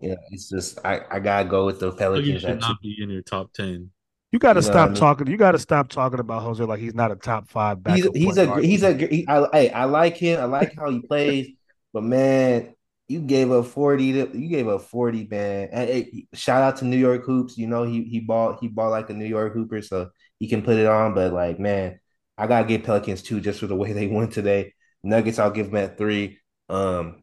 Yeah, 0.00 0.16
it's 0.30 0.48
just 0.50 0.78
I, 0.84 1.02
I 1.10 1.20
gotta 1.20 1.48
go 1.48 1.66
with 1.66 1.80
the 1.80 1.92
You 1.92 1.94
Pelicans. 1.98 2.38
should 2.38 2.58
at 2.58 2.60
two. 2.62 2.66
not 2.68 2.80
be 2.80 2.96
in 3.02 3.10
your 3.10 3.22
top 3.22 3.52
ten. 3.52 3.90
You 4.32 4.38
got 4.38 4.54
to 4.54 4.60
You 4.60 4.64
know 4.64 4.70
stop 4.70 4.90
I 4.90 4.92
mean? 4.94 5.00
talking. 5.00 5.26
You 5.28 5.36
got 5.36 5.52
to 5.52 5.58
stop 5.58 5.88
talking 5.88 6.18
about 6.18 6.42
Jose 6.42 6.62
like 6.64 6.80
he's 6.80 6.94
not 6.94 7.12
a 7.12 7.16
top 7.16 7.48
five 7.48 7.82
He's 7.84 8.04
backup. 8.04 8.14
he's 8.14 8.36
point 8.36 8.38
a 8.38 8.46
guard. 8.46 8.64
he's 8.64 8.82
a 8.82 8.94
he, 8.96 9.26
I, 9.28 9.46
hey, 9.52 9.70
I 9.70 9.84
like 9.84 10.16
him. 10.16 10.40
I 10.40 10.44
like 10.44 10.74
how 10.78 10.90
he 10.90 11.00
plays, 11.00 11.48
but 11.92 12.02
man, 12.02 12.74
you 13.08 13.20
gave 13.20 13.52
up 13.52 13.66
forty. 13.66 14.12
To, 14.14 14.38
you 14.38 14.48
gave 14.48 14.68
up 14.68 14.82
forty, 14.82 15.26
man. 15.30 15.68
And, 15.70 15.88
hey, 15.90 16.26
shout 16.32 16.62
out 16.62 16.78
to 16.78 16.84
New 16.86 16.96
York 16.96 17.24
hoops. 17.24 17.58
You 17.58 17.66
know 17.66 17.84
he 17.84 18.04
he 18.04 18.20
bought 18.20 18.60
he 18.60 18.68
bought 18.68 18.88
like 18.90 19.10
a 19.10 19.14
New 19.14 19.26
York 19.26 19.52
hooper, 19.52 19.82
so 19.82 20.10
he 20.38 20.48
can 20.48 20.62
put 20.62 20.78
it 20.78 20.86
on. 20.86 21.14
But 21.14 21.32
like, 21.32 21.58
man, 21.58 22.00
I 22.36 22.46
gotta 22.46 22.66
give 22.66 22.84
Pelicans 22.84 23.22
two 23.22 23.40
just 23.40 23.60
for 23.60 23.66
the 23.66 23.76
way 23.76 23.92
they 23.92 24.06
won 24.06 24.30
today. 24.30 24.74
Nuggets, 25.02 25.38
I'll 25.38 25.50
give 25.50 25.66
them 25.66 25.76
at 25.76 25.98
three. 25.98 26.38
Um, 26.68 27.22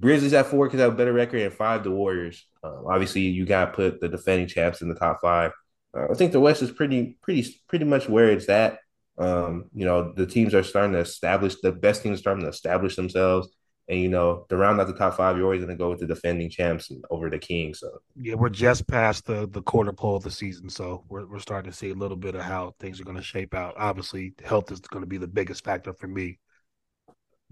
Grizzlies 0.00 0.32
at 0.32 0.46
four 0.46 0.66
because 0.66 0.80
I 0.80 0.84
have 0.84 0.94
a 0.94 0.96
better 0.96 1.12
record, 1.12 1.40
and 1.40 1.52
five 1.52 1.84
the 1.84 1.90
Warriors. 1.90 2.46
Um, 2.62 2.84
obviously, 2.88 3.22
you 3.22 3.46
got 3.46 3.66
to 3.66 3.72
put 3.72 4.00
the 4.00 4.08
defending 4.08 4.48
champs 4.48 4.82
in 4.82 4.88
the 4.88 4.94
top 4.94 5.18
five. 5.22 5.52
Uh, 5.96 6.06
I 6.10 6.14
think 6.14 6.32
the 6.32 6.40
West 6.40 6.62
is 6.62 6.70
pretty, 6.70 7.16
pretty, 7.22 7.60
pretty 7.68 7.84
much 7.84 8.08
where 8.08 8.30
it's 8.30 8.48
at. 8.48 8.78
Um, 9.18 9.70
you 9.72 9.86
know, 9.86 10.12
the 10.12 10.26
teams 10.26 10.54
are 10.54 10.62
starting 10.62 10.92
to 10.92 10.98
establish 10.98 11.56
the 11.62 11.72
best 11.72 12.02
teams 12.02 12.18
starting 12.18 12.42
to 12.42 12.50
establish 12.50 12.96
themselves, 12.96 13.48
and 13.88 14.00
you 14.00 14.08
know, 14.08 14.44
to 14.48 14.56
round 14.56 14.80
out 14.80 14.88
the 14.88 14.94
top 14.94 15.16
five, 15.16 15.36
you're 15.36 15.44
always 15.44 15.64
going 15.64 15.76
to 15.76 15.82
go 15.82 15.90
with 15.90 16.00
the 16.00 16.06
defending 16.06 16.50
champs 16.50 16.90
over 17.10 17.30
the 17.30 17.38
Kings. 17.38 17.80
So 17.80 17.98
Yeah, 18.16 18.34
we're 18.34 18.48
just 18.48 18.86
past 18.88 19.26
the 19.26 19.48
the 19.48 19.62
quarter 19.62 19.92
pole 19.92 20.16
of 20.16 20.24
the 20.24 20.30
season, 20.30 20.68
so 20.68 21.04
we're 21.08 21.26
we're 21.26 21.38
starting 21.38 21.70
to 21.70 21.76
see 21.76 21.90
a 21.90 21.94
little 21.94 22.16
bit 22.16 22.34
of 22.34 22.42
how 22.42 22.74
things 22.80 23.00
are 23.00 23.04
going 23.04 23.16
to 23.16 23.22
shape 23.22 23.54
out. 23.54 23.74
Obviously, 23.76 24.34
health 24.44 24.72
is 24.72 24.80
going 24.80 25.02
to 25.02 25.08
be 25.08 25.18
the 25.18 25.28
biggest 25.28 25.64
factor 25.64 25.92
for 25.92 26.08
me. 26.08 26.38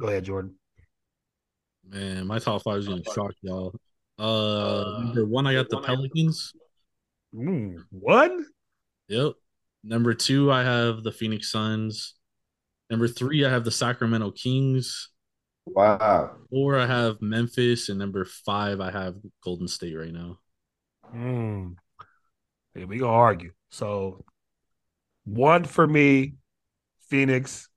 Go 0.00 0.08
ahead, 0.08 0.24
Jordan. 0.24 0.56
Man, 1.88 2.26
my 2.26 2.38
top 2.38 2.62
five 2.62 2.78
is 2.78 2.88
gonna 2.88 3.02
shock 3.14 3.32
y'all. 3.42 3.74
Uh, 4.18 5.02
number 5.02 5.26
one, 5.26 5.46
I 5.46 5.54
got 5.54 5.68
the 5.68 5.80
Pelicans. 5.80 6.52
Mm, 7.34 7.76
one? 7.90 8.46
Yep. 9.08 9.32
Number 9.82 10.14
two, 10.14 10.50
I 10.50 10.62
have 10.62 11.02
the 11.02 11.12
Phoenix 11.12 11.50
Suns. 11.50 12.14
Number 12.90 13.08
three, 13.08 13.44
I 13.44 13.50
have 13.50 13.64
the 13.64 13.70
Sacramento 13.70 14.30
Kings. 14.30 15.10
Wow, 15.66 16.36
Four, 16.50 16.78
I 16.78 16.86
have 16.86 17.20
Memphis, 17.20 17.88
and 17.88 17.98
number 17.98 18.24
five, 18.24 18.80
I 18.80 18.90
have 18.90 19.16
Golden 19.42 19.68
State 19.68 19.96
right 19.96 20.12
now. 20.12 20.38
Mm. 21.14 21.76
Yeah, 22.74 22.84
we 22.84 22.98
gonna 22.98 23.12
argue. 23.12 23.52
So 23.70 24.24
one 25.24 25.64
for 25.64 25.86
me, 25.86 26.34
Phoenix. 27.08 27.68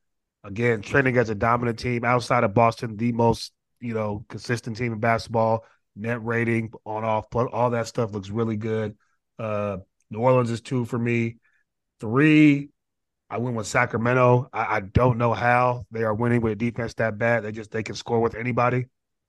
Again, 0.44 0.82
trending 0.82 1.18
as 1.18 1.30
a 1.30 1.36
dominant 1.36 1.78
team 1.78 2.06
outside 2.06 2.44
of 2.44 2.54
Boston, 2.54 2.96
the 2.96 3.12
most 3.12 3.52
you 3.80 3.94
know 3.94 4.26
consistent 4.30 4.78
team 4.78 4.94
in 4.94 5.00
basketball. 5.00 5.66
Net 5.96 6.24
rating 6.24 6.72
on 6.86 7.04
off, 7.04 7.30
plus 7.32 7.50
all 7.52 7.72
that 7.72 7.88
stuff 7.88 8.12
looks 8.12 8.30
really 8.30 8.56
good. 8.56 8.96
Uh, 9.40 9.78
New 10.12 10.20
Orleans 10.20 10.52
is 10.52 10.62
two 10.62 10.86
for 10.86 11.00
me. 11.00 11.38
Three, 12.00 12.70
I 13.30 13.38
went 13.38 13.56
with 13.56 13.68
Sacramento. 13.68 14.50
I, 14.54 14.78
I 14.78 14.80
don't 14.80 15.18
know 15.18 15.34
how 15.34 15.86
they 15.92 16.04
are 16.04 16.14
winning 16.14 16.42
with 16.42 16.54
a 16.54 16.56
defense 16.56 16.94
that 16.96 17.18
bad. 17.18 17.44
They 17.44 17.52
just 17.52 17.72
they 17.72 17.84
can 17.84 17.96
score 17.96 18.20
with 18.22 18.36
anybody. 18.36 18.86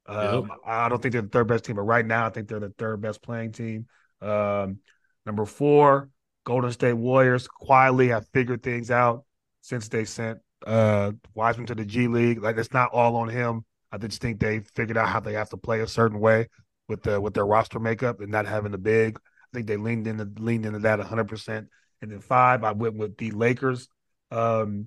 Um, 0.07 0.51
I 0.64 0.88
don't 0.88 1.03
think 1.03 1.12
they're 1.12 1.22
the 1.22 1.28
third 1.28 1.49
best 1.49 1.64
team, 1.64 1.76
but 1.76 1.82
right 1.82 2.07
now 2.07 2.26
I 2.26 2.30
think 2.30 2.49
they're 2.49 2.61
the 2.61 2.72
third 2.78 3.01
best 3.01 3.22
playing 3.22 3.53
team. 3.53 3.86
Um, 4.22 4.78
number 5.26 5.44
four, 5.44 6.09
Golden 6.44 6.72
State 6.72 6.94
Warriors 6.94 7.46
quietly 7.46 8.09
have 8.09 8.26
figured 8.28 8.62
things 8.62 8.90
out 8.90 9.24
since 9.61 9.88
they 9.88 10.05
sent 10.05 10.38
uh, 10.66 11.12
Wiseman 11.34 11.66
to 11.66 11.74
the 11.74 11.84
G 11.84 12.09
League. 12.09 12.42
Like 12.42 12.57
it's 12.57 12.72
not 12.72 12.90
all 12.92 13.16
on 13.16 13.28
him. 13.28 13.64
I 13.92 13.99
just 13.99 14.20
think 14.20 14.40
they 14.40 14.61
figured 14.74 14.96
out 14.96 15.09
how 15.09 15.20
they 15.20 15.34
have 15.34 15.51
to 15.51 15.57
play 15.57 15.80
a 15.80 15.86
certain 15.86 16.20
way 16.20 16.49
with 16.88 17.03
the 17.03 17.20
with 17.20 17.34
their 17.34 17.46
roster 17.46 17.78
makeup 17.78 18.20
and 18.20 18.30
not 18.30 18.46
having 18.46 18.72
the 18.72 18.78
big. 18.78 19.18
I 19.18 19.57
think 19.57 19.66
they 19.66 19.76
leaned 19.76 20.07
into 20.07 20.28
leaned 20.40 20.66
into 20.66 20.78
that 20.80 20.99
100. 20.99 21.28
percent 21.28 21.68
And 22.01 22.11
then 22.11 22.20
five, 22.20 22.64
I 22.64 22.72
went 22.72 22.96
with 22.96 23.16
the 23.16 23.30
Lakers. 23.32 23.88
Um, 24.30 24.86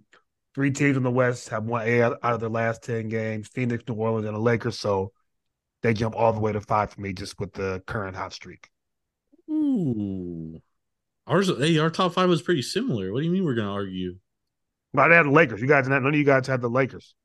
three 0.55 0.71
teams 0.71 0.97
in 0.97 1.03
the 1.03 1.11
West 1.11 1.49
have 1.49 1.63
won 1.63 1.87
eight 1.87 2.01
out 2.01 2.21
of 2.23 2.39
their 2.39 2.49
last 2.49 2.83
ten 2.83 3.09
games: 3.09 3.47
Phoenix, 3.49 3.83
New 3.87 3.95
Orleans, 3.95 4.25
and 4.25 4.35
the 4.35 4.39
Lakers. 4.39 4.79
So 4.79 5.11
they 5.81 5.93
jump 5.93 6.15
all 6.15 6.33
the 6.33 6.39
way 6.39 6.51
to 6.51 6.61
five 6.61 6.91
for 6.91 7.01
me, 7.01 7.13
just 7.13 7.39
with 7.39 7.53
the 7.53 7.81
current 7.87 8.15
hot 8.15 8.33
streak. 8.33 8.69
Ooh. 9.49 10.61
Ours, 11.27 11.49
hey, 11.57 11.77
our 11.77 11.89
top 11.89 12.13
five 12.13 12.29
was 12.29 12.41
pretty 12.41 12.61
similar. 12.61 13.11
What 13.11 13.19
do 13.19 13.25
you 13.25 13.31
mean 13.31 13.45
we're 13.45 13.55
gonna 13.55 13.71
argue? 13.73 14.17
But 14.93 15.11
I 15.11 15.15
had 15.15 15.25
the 15.25 15.31
Lakers. 15.31 15.61
You 15.61 15.67
guys, 15.67 15.87
none 15.87 16.05
of 16.05 16.15
you 16.15 16.23
guys 16.23 16.47
had 16.47 16.61
the 16.61 16.69
Lakers. 16.69 17.15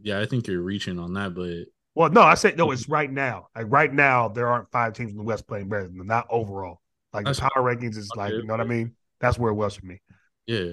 Yeah, 0.00 0.20
I 0.20 0.26
think 0.26 0.46
you're 0.46 0.60
reaching 0.62 0.98
on 0.98 1.14
that, 1.14 1.34
but 1.34 1.66
Well, 1.94 2.10
no, 2.10 2.22
I 2.22 2.34
said 2.34 2.56
no. 2.56 2.70
It's 2.70 2.88
right 2.88 3.10
now. 3.10 3.48
Like 3.54 3.66
right 3.68 3.92
now, 3.92 4.28
there 4.28 4.48
aren't 4.48 4.70
five 4.70 4.92
teams 4.94 5.12
in 5.12 5.18
the 5.18 5.24
West 5.24 5.46
playing 5.46 5.68
better 5.68 5.84
than 5.84 5.98
them. 5.98 6.06
Not 6.06 6.26
overall. 6.30 6.80
Like 7.14 7.24
That's- 7.24 7.36
the 7.38 7.48
power 7.54 7.62
rankings 7.62 7.96
is 7.96 8.10
like, 8.16 8.32
you 8.32 8.44
know 8.44 8.52
what 8.52 8.60
I 8.60 8.64
mean? 8.64 8.94
That's 9.20 9.38
where 9.38 9.50
it 9.50 9.54
was 9.54 9.76
for 9.76 9.86
me. 9.86 10.02
yeah, 10.46 10.72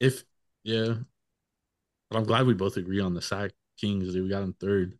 if 0.00 0.24
yeah, 0.64 0.94
but 2.10 2.18
I'm 2.18 2.24
glad 2.24 2.46
we 2.46 2.52
both 2.54 2.76
agree 2.76 3.00
on 3.00 3.14
the 3.14 3.22
Sac 3.22 3.52
Kings. 3.80 4.12
Dude, 4.12 4.24
we 4.24 4.28
got 4.28 4.42
him 4.42 4.54
third. 4.60 4.98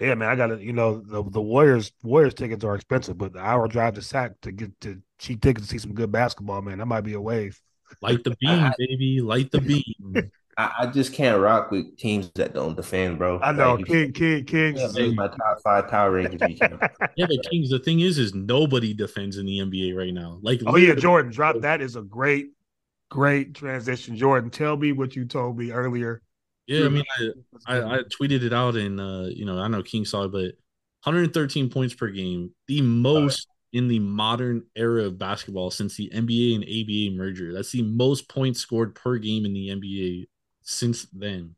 Yeah, 0.00 0.14
man, 0.14 0.28
I 0.28 0.36
got 0.36 0.48
to. 0.48 0.62
You 0.62 0.72
know, 0.72 1.00
the 1.00 1.22
the 1.28 1.40
Warriors 1.40 1.92
Warriors 2.02 2.34
tickets 2.34 2.62
are 2.64 2.74
expensive, 2.74 3.16
but 3.16 3.32
the 3.32 3.38
hour 3.40 3.66
drive 3.66 3.94
to 3.94 4.02
Sac 4.02 4.40
to 4.42 4.52
get 4.52 4.78
to 4.82 5.00
cheap 5.18 5.40
tickets 5.40 5.66
to 5.66 5.72
see 5.72 5.78
some 5.78 5.94
good 5.94 6.12
basketball, 6.12 6.62
man, 6.62 6.78
that 6.78 6.86
might 6.86 7.00
be 7.02 7.14
a 7.14 7.20
wave. 7.20 7.60
Light 8.02 8.22
the 8.22 8.36
beam, 8.40 8.70
baby. 8.78 9.20
Light 9.20 9.50
the 9.50 9.60
beam. 9.60 10.30
I, 10.56 10.72
I 10.80 10.86
just 10.86 11.12
can't 11.12 11.40
rock 11.40 11.70
with 11.70 11.96
teams 11.96 12.30
that 12.34 12.54
don't 12.54 12.76
defend, 12.76 13.18
bro. 13.18 13.40
I 13.40 13.52
know, 13.52 13.74
Like, 13.74 13.86
King, 13.86 14.12
King, 14.12 14.44
King. 14.44 14.76
Yeah, 14.76 15.10
my 15.14 15.28
top 15.28 15.60
five 15.62 15.88
power 15.88 16.12
rankings. 16.12 16.58
Yeah, 17.16 17.26
but 17.26 17.50
Kings. 17.50 17.70
The 17.70 17.78
thing 17.78 18.00
is, 18.00 18.18
is 18.18 18.34
nobody 18.34 18.92
defends 18.92 19.36
in 19.36 19.46
the 19.46 19.58
NBA 19.58 19.96
right 19.96 20.12
now. 20.12 20.38
Like, 20.42 20.60
Oh 20.66 20.76
yeah, 20.76 20.94
Jordan, 20.94 21.32
drop 21.32 21.60
that 21.60 21.80
is 21.80 21.96
a 21.96 22.02
great, 22.02 22.48
great 23.10 23.54
transition. 23.54 24.16
Jordan, 24.16 24.50
tell 24.50 24.76
me 24.76 24.92
what 24.92 25.14
you 25.16 25.24
told 25.24 25.58
me 25.58 25.70
earlier. 25.70 26.22
Yeah, 26.66 26.86
I 26.86 26.88
mean, 26.88 27.04
I, 27.66 27.76
I, 27.76 27.94
I 27.96 27.98
tweeted 28.20 28.42
it 28.42 28.52
out, 28.52 28.74
and 28.74 28.98
uh, 28.98 29.26
you 29.28 29.44
know, 29.44 29.58
I 29.58 29.68
know 29.68 29.82
King 29.82 30.04
saw 30.04 30.24
it, 30.24 30.32
but 30.32 30.54
113 31.04 31.68
points 31.68 31.94
per 31.94 32.08
game, 32.08 32.52
the 32.68 32.80
most 32.80 33.46
in 33.74 33.88
the 33.88 33.98
modern 33.98 34.62
era 34.76 35.04
of 35.04 35.18
basketball 35.18 35.70
since 35.70 35.96
the 35.96 36.08
NBA 36.14 36.54
and 36.54 36.64
ABA 36.64 37.20
merger. 37.20 37.52
That's 37.52 37.72
the 37.72 37.82
most 37.82 38.28
points 38.28 38.60
scored 38.60 38.94
per 38.94 39.18
game 39.18 39.44
in 39.44 39.52
the 39.52 39.68
NBA 39.68 40.26
since 40.64 41.06
then. 41.12 41.54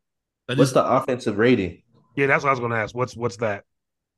That 0.47 0.57
What's 0.57 0.69
is 0.69 0.73
the 0.73 0.85
offensive 0.85 1.37
rating? 1.37 1.81
yeah, 2.15 2.27
that's 2.27 2.43
what 2.43 2.49
I 2.49 2.53
was 2.53 2.59
going 2.59 2.71
to 2.71 2.77
ask. 2.77 2.95
What's 2.95 3.15
what's 3.15 3.37
that? 3.37 3.63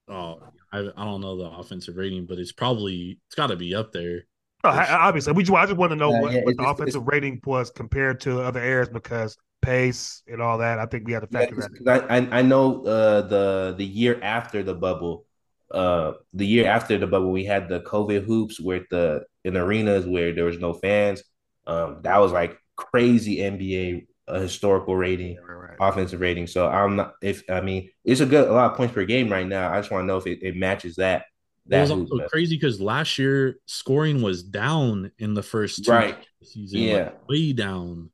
oh, 0.07 0.39
I, 0.71 0.79
I 0.79 1.05
don't 1.05 1.21
know 1.21 1.37
the 1.37 1.49
offensive 1.49 1.95
rating, 1.97 2.25
but 2.25 2.37
it's 2.39 2.51
probably 2.51 3.19
it's 3.27 3.35
got 3.35 3.47
to 3.47 3.55
be 3.55 3.73
up 3.75 3.91
there. 3.93 4.25
Oh, 4.63 4.69
I- 4.69 5.07
obviously, 5.07 5.33
we 5.33 5.43
just, 5.43 5.55
I 5.55 5.65
just 5.65 5.77
want 5.77 5.91
to 5.91 5.95
know 5.95 6.11
Yeah, 6.11 6.21
what, 6.21 6.33
yeah, 6.33 6.41
what 6.43 6.57
the 6.57 6.63
offensive 6.67 7.07
rating 7.07 7.39
was 7.45 7.71
compared 7.71 8.19
to 8.21 8.41
other 8.41 8.59
areas 8.59 8.89
because 8.89 9.37
pace 9.61 10.21
and 10.27 10.41
all 10.41 10.57
that. 10.59 10.79
I 10.79 10.85
think 10.85 11.07
we 11.07 11.13
had 11.13 11.21
to 11.21 11.27
Yeah, 11.31 11.39
factor 11.41 11.55
'cause- 11.55 11.67
that. 11.69 11.85
'cause 11.85 12.05
I, 12.09 12.17
I 12.17 12.39
I 12.39 12.41
know 12.41 12.83
uh, 12.85 13.21
the 13.21 13.75
the 13.77 13.85
year 13.85 14.19
after 14.21 14.63
the 14.63 14.73
bubble, 14.75 15.25
uh, 15.71 16.13
the 16.33 16.45
year 16.45 16.67
after 16.67 16.97
the 16.97 17.07
bubble, 17.07 17.31
we 17.31 17.45
had 17.45 17.69
the 17.69 17.79
COVID 17.81 18.23
hoops 18.25 18.59
where 18.59 18.85
the 18.91 19.23
in 19.45 19.55
arenas 19.55 20.05
where 20.05 20.33
there 20.33 20.45
was 20.45 20.59
no 20.59 20.73
fans. 20.73 21.23
Um, 21.67 22.01
that 22.03 22.17
was 22.17 22.31
like 22.31 22.57
crazy 22.75 23.37
NBA 23.37 24.07
uh, 24.29 24.39
historical 24.39 24.95
rating, 24.95 25.37
in. 25.37 25.43
Right, 25.43 25.69
right. 25.69 25.77
offensive 25.79 26.19
rating. 26.21 26.47
So 26.47 26.67
I'm 26.67 26.95
not 26.97 27.15
if 27.21 27.43
I 27.49 27.61
mean 27.61 27.89
it's 28.03 28.21
a 28.21 28.25
good 28.25 28.47
a 28.47 28.53
lot 28.53 28.71
of 28.71 28.77
points 28.77 28.93
per 28.93 29.05
game 29.05 29.31
right 29.31 29.47
now. 29.47 29.71
I 29.71 29.79
just 29.79 29.91
want 29.91 30.03
to 30.03 30.07
know 30.07 30.17
if 30.17 30.27
it, 30.27 30.39
it 30.41 30.55
matches 30.55 30.95
that. 30.95 31.25
It 31.69 31.71
That 31.71 31.81
was 31.81 31.91
also 31.91 32.27
crazy 32.27 32.55
because 32.55 32.81
last 32.81 33.17
year 33.17 33.59
scoring 33.65 34.21
was 34.21 34.43
down 34.43 35.11
in 35.19 35.33
the 35.33 35.43
first 35.43 35.85
two 35.85 35.91
Right. 35.91 36.17
of 36.17 36.25
the 36.41 36.45
season, 36.45 36.79
Yeah. 36.79 36.95
like, 37.05 37.27
way 37.29 37.53
down, 37.53 38.11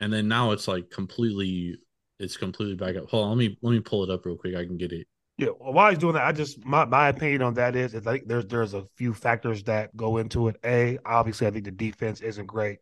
and 0.00 0.12
then 0.12 0.28
now 0.28 0.52
it's 0.52 0.68
like 0.68 0.90
completely, 0.90 1.78
it's 2.18 2.36
completely 2.36 2.76
back 2.76 2.96
up. 2.96 3.08
Hold 3.10 3.24
on, 3.24 3.30
let 3.30 3.38
me 3.38 3.58
let 3.62 3.72
me 3.72 3.80
pull 3.80 4.04
it 4.04 4.10
up 4.10 4.26
real 4.26 4.36
quick. 4.36 4.56
I 4.56 4.64
can 4.64 4.76
get 4.76 4.92
it. 4.92 5.06
Yeah, 5.38 5.48
well, 5.58 5.72
while 5.72 5.90
he's 5.90 5.98
doing 5.98 6.14
that, 6.14 6.24
I 6.26 6.32
just 6.32 6.64
my, 6.64 6.84
my 6.84 7.08
opinion 7.08 7.42
on 7.42 7.54
that 7.54 7.74
is, 7.74 7.94
is 7.94 8.06
I 8.06 8.14
think 8.14 8.28
there's 8.28 8.46
there's 8.46 8.74
a 8.74 8.84
few 8.96 9.14
factors 9.14 9.62
that 9.64 9.96
go 9.96 10.18
into 10.18 10.48
it. 10.48 10.56
A, 10.64 10.98
obviously, 11.06 11.46
I 11.46 11.50
think 11.50 11.64
the 11.64 11.70
defense 11.70 12.20
isn't 12.20 12.46
great. 12.46 12.78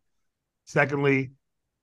Secondly, 0.66 1.33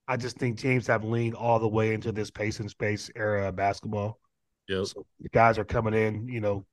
I 0.08 0.18
just 0.18 0.38
think 0.38 0.60
teams 0.60 0.88
have 0.88 1.03
leaned 1.03 1.36
all 1.36 1.60
the 1.60 1.68
way 1.68 1.93
into 1.93 2.12
this 2.12 2.30
pace 2.30 2.60
and 2.60 2.70
space 2.70 3.10
era 3.16 3.47
of 3.47 3.56
basketball. 3.56 4.20
Yep. 4.68 4.86
So 4.86 5.06
the 5.20 5.30
guys 5.30 5.58
are 5.58 5.66
coming 5.66 5.93
in, 5.93 6.28
you 6.28 6.41
know, 6.41 6.66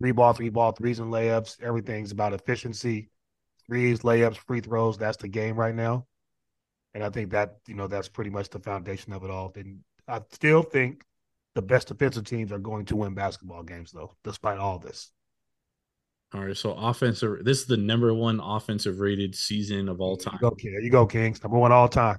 three 0.00 0.12
ball, 0.12 0.32
three 0.32 0.48
ball, 0.48 0.72
threes 0.72 0.98
and 0.98 1.12
layups. 1.12 1.62
Everything's 1.62 2.12
about 2.12 2.32
efficiency, 2.32 3.10
threes, 3.66 4.00
layups, 4.00 4.36
free 4.36 4.60
throws. 4.60 4.96
That's 4.96 5.16
the 5.18 5.28
game 5.28 5.56
right 5.56 5.74
now. 5.74 6.06
And 6.94 7.04
I 7.04 7.10
think 7.10 7.30
that, 7.30 7.56
you 7.66 7.74
know, 7.74 7.86
that's 7.86 8.08
pretty 8.08 8.30
much 8.30 8.48
the 8.48 8.60
foundation 8.60 9.12
of 9.12 9.24
it 9.24 9.30
all. 9.30 9.52
And 9.54 9.80
I 10.06 10.20
still 10.32 10.62
think 10.62 11.04
the 11.54 11.62
best 11.62 11.88
defensive 11.88 12.24
teams 12.24 12.50
are 12.50 12.58
going 12.58 12.86
to 12.86 12.96
win 12.96 13.14
basketball 13.14 13.62
games, 13.62 13.92
though, 13.92 14.14
despite 14.24 14.58
all 14.58 14.78
this. 14.78 15.10
All 16.34 16.44
right, 16.44 16.56
so 16.56 16.72
offensive. 16.72 17.44
This 17.44 17.60
is 17.60 17.66
the 17.66 17.76
number 17.76 18.12
one 18.12 18.38
offensive 18.40 19.00
rated 19.00 19.34
season 19.34 19.88
of 19.88 20.00
all 20.00 20.16
time. 20.16 20.34
you 20.34 20.50
go, 20.50 20.54
King. 20.54 20.78
You 20.82 20.90
go, 20.90 21.06
Kings. 21.06 21.42
Number 21.42 21.58
one 21.58 21.72
all 21.72 21.88
time. 21.88 22.18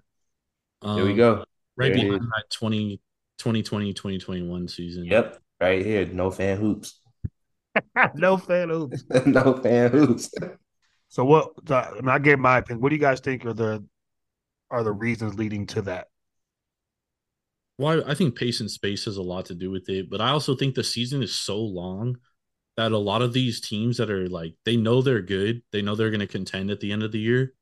There 0.93 1.05
we 1.05 1.13
Um, 1.13 1.15
go. 1.15 1.43
Right 1.77 1.91
There 1.91 1.93
behind 1.93 2.21
is. 2.21 2.27
that 2.35 2.45
20, 2.51 3.01
2020, 3.37 3.93
2021 3.93 4.67
season. 4.67 5.05
Yep, 5.05 5.41
right 5.59 5.85
here. 5.85 6.05
No 6.05 6.31
fan 6.31 6.57
hoops. 6.59 6.99
no 8.15 8.37
fan 8.37 8.71
of. 8.71 8.93
no 9.25 9.57
fan 9.61 9.91
hoops. 9.91 10.29
So 11.09 11.25
what? 11.25 11.51
And 11.69 12.09
I 12.09 12.19
gave 12.19 12.39
my 12.39 12.57
opinion. 12.59 12.81
What 12.81 12.89
do 12.89 12.95
you 12.95 13.01
guys 13.01 13.19
think 13.19 13.45
are 13.45 13.53
the 13.53 13.85
are 14.71 14.83
the 14.83 14.93
reasons 14.93 15.35
leading 15.37 15.67
to 15.67 15.83
that? 15.83 16.07
Well, 17.77 18.03
I 18.05 18.11
I 18.11 18.15
think 18.15 18.35
pace 18.37 18.59
and 18.59 18.69
space 18.69 19.05
has 19.05 19.17
a 19.17 19.21
lot 19.23 19.45
to 19.47 19.55
do 19.55 19.71
with 19.71 19.89
it, 19.89 20.09
but 20.09 20.21
I 20.21 20.29
also 20.29 20.55
think 20.55 20.75
the 20.75 20.83
season 20.83 21.23
is 21.23 21.33
so 21.35 21.59
long 21.59 22.17
that 22.77 22.91
a 22.93 22.97
lot 22.97 23.21
of 23.21 23.33
these 23.33 23.61
teams 23.61 23.97
that 23.97 24.09
are 24.11 24.29
like 24.29 24.55
they 24.65 24.77
know 24.77 25.01
they're 25.01 25.21
good, 25.21 25.63
they 25.71 25.81
know 25.81 25.95
they're 25.95 26.11
going 26.11 26.19
to 26.21 26.27
contend 26.27 26.71
at 26.71 26.79
the 26.79 26.91
end 26.91 27.03
of 27.03 27.11
the 27.11 27.19
year. 27.19 27.53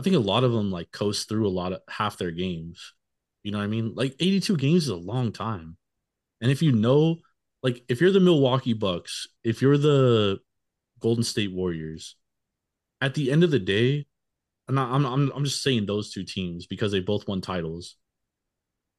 I 0.00 0.02
think 0.02 0.16
a 0.16 0.20
lot 0.20 0.44
of 0.44 0.52
them 0.52 0.70
like 0.70 0.90
coast 0.92 1.28
through 1.28 1.46
a 1.46 1.50
lot 1.50 1.74
of 1.74 1.82
half 1.90 2.16
their 2.16 2.30
games. 2.30 2.94
You 3.42 3.52
know 3.52 3.58
what 3.58 3.64
I 3.64 3.66
mean? 3.66 3.92
Like 3.94 4.16
82 4.18 4.56
games 4.56 4.84
is 4.84 4.88
a 4.88 4.96
long 4.96 5.30
time. 5.30 5.76
And 6.40 6.50
if 6.50 6.62
you 6.62 6.72
know 6.72 7.18
like 7.62 7.84
if 7.90 8.00
you're 8.00 8.10
the 8.10 8.18
Milwaukee 8.18 8.72
Bucks, 8.72 9.26
if 9.44 9.60
you're 9.60 9.76
the 9.76 10.40
Golden 11.00 11.22
State 11.22 11.52
Warriors, 11.52 12.16
at 13.02 13.12
the 13.12 13.30
end 13.30 13.44
of 13.44 13.50
the 13.50 13.58
day, 13.58 14.06
and 14.68 14.80
I- 14.80 14.90
I'm 14.94 15.04
I'm 15.04 15.30
I'm 15.32 15.44
just 15.44 15.62
saying 15.62 15.84
those 15.84 16.10
two 16.10 16.24
teams 16.24 16.66
because 16.66 16.92
they 16.92 17.00
both 17.00 17.28
won 17.28 17.42
titles 17.42 17.96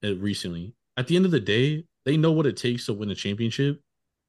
uh, 0.05 0.15
recently. 0.17 0.75
At 0.97 1.07
the 1.07 1.15
end 1.15 1.25
of 1.25 1.31
the 1.31 1.39
day, 1.39 1.85
they 2.05 2.15
know 2.15 2.31
what 2.31 2.45
it 2.45 2.57
takes 2.57 2.85
to 2.85 2.93
win 2.93 3.09
a 3.09 3.15
championship, 3.15 3.81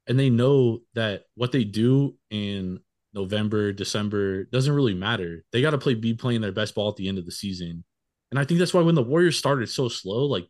and 0.06 0.18
they 0.18 0.30
know 0.30 0.80
that 0.94 1.24
what 1.34 1.52
they 1.52 1.64
do 1.64 2.16
in 2.30 2.80
November, 3.14 3.72
December 3.72 4.44
doesn't 4.46 4.74
really 4.74 4.94
matter. 4.94 5.44
They 5.52 5.60
got 5.62 5.70
to 5.72 5.78
play 5.78 5.94
be 5.94 6.14
playing 6.14 6.40
their 6.40 6.52
best 6.52 6.74
ball 6.74 6.88
at 6.90 6.96
the 6.96 7.08
end 7.08 7.18
of 7.18 7.26
the 7.26 7.32
season, 7.32 7.84
and 8.30 8.38
I 8.40 8.44
think 8.44 8.58
that's 8.58 8.74
why 8.74 8.82
when 8.82 8.94
the 8.94 9.02
Warriors 9.02 9.38
started 9.38 9.68
so 9.68 9.88
slow, 9.88 10.26
like 10.26 10.48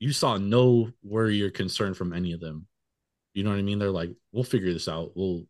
you 0.00 0.12
saw 0.12 0.36
no 0.38 0.90
worry 1.02 1.42
or 1.42 1.50
concern 1.50 1.94
from 1.94 2.12
any 2.12 2.32
of 2.32 2.40
them. 2.40 2.66
You 3.34 3.44
know 3.44 3.50
what 3.50 3.58
I 3.58 3.62
mean? 3.62 3.78
They're 3.78 3.90
like, 3.90 4.10
we'll 4.32 4.44
figure 4.44 4.72
this 4.72 4.88
out. 4.88 5.12
We'll 5.16 5.44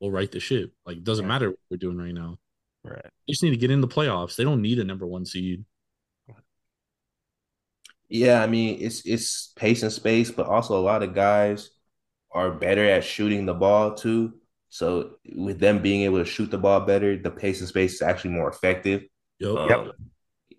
we'll 0.00 0.10
right 0.12 0.30
the 0.30 0.40
ship. 0.40 0.72
Like 0.86 0.98
it 0.98 1.04
doesn't 1.04 1.26
Right. 1.26 1.28
matter 1.28 1.50
what 1.50 1.58
we're 1.70 1.76
doing 1.78 1.98
right 1.98 2.14
now. 2.14 2.38
Right. 2.84 3.10
They 3.26 3.32
just 3.32 3.42
need 3.42 3.50
to 3.50 3.56
get 3.56 3.70
in 3.70 3.80
the 3.80 3.88
playoffs. 3.88 4.36
They 4.36 4.44
don't 4.44 4.62
need 4.62 4.78
a 4.78 4.84
number 4.84 5.06
one 5.06 5.26
seed. 5.26 5.64
Yeah, 8.08 8.42
I 8.42 8.46
mean 8.46 8.78
it's 8.80 9.06
it's 9.06 9.52
pace 9.56 9.82
and 9.82 9.92
space, 9.92 10.30
but 10.30 10.46
also 10.46 10.78
a 10.78 10.82
lot 10.82 11.02
of 11.02 11.14
guys 11.14 11.70
are 12.32 12.50
better 12.50 12.84
at 12.84 13.04
shooting 13.04 13.46
the 13.46 13.54
ball 13.54 13.94
too. 13.94 14.34
So 14.72 15.18
with 15.36 15.60
them 15.60 15.82
being 15.82 16.02
able 16.02 16.18
to 16.18 16.24
shoot 16.24 16.50
the 16.50 16.58
ball 16.58 16.80
better, 16.80 17.16
the 17.18 17.30
pace 17.30 17.60
and 17.60 17.68
space 17.68 17.94
is 17.94 18.02
actually 18.02 18.30
more 18.32 18.48
effective. 18.48 19.02
Yep. 19.38 19.68
Yep. 19.68 19.78
Um, 19.78 19.92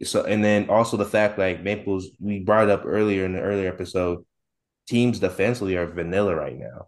So 0.04 0.24
and 0.26 0.44
then 0.44 0.70
also 0.70 0.98
the 0.98 1.06
fact 1.06 1.40
like 1.40 1.64
Maples, 1.64 2.10
we 2.20 2.40
brought 2.40 2.66
it 2.66 2.72
up 2.72 2.84
earlier 2.86 3.26
in 3.26 3.34
the 3.34 3.42
earlier 3.42 3.70
episode, 3.70 4.26
teams 4.88 5.20
defensively 5.20 5.78
are 5.78 5.88
vanilla 5.88 6.36
right 6.36 6.58
now. 6.58 6.88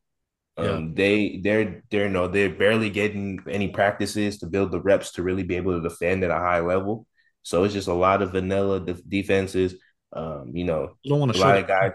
Um, 0.57 0.95
they 0.95 1.39
they're 1.43 1.83
they're 1.91 2.09
no 2.09 2.27
they're 2.27 2.49
barely 2.53 2.89
getting 2.89 3.39
any 3.49 3.69
practices 3.69 4.39
to 4.39 4.47
build 4.47 4.71
the 4.71 4.81
reps 4.81 5.13
to 5.13 5.23
really 5.23 5.43
be 5.43 5.55
able 5.57 5.73
to 5.81 5.87
defend 5.87 6.23
at 6.23 6.31
a 6.31 6.35
high 6.35 6.61
level. 6.61 7.07
So 7.43 7.63
it's 7.63 7.73
just 7.73 7.87
a 7.89 7.93
lot 7.93 8.21
of 8.21 8.31
vanilla 8.31 8.79
def- 8.79 9.07
defenses. 9.07 9.75
Um, 10.13 10.51
you 10.55 10.63
know, 10.65 10.97
You 11.03 11.11
don't 11.11 11.19
want 11.19 11.31
a 11.31 11.33
to 11.33 11.39
lot 11.39 11.55
show 11.55 11.59
of 11.59 11.67
guys. 11.67 11.91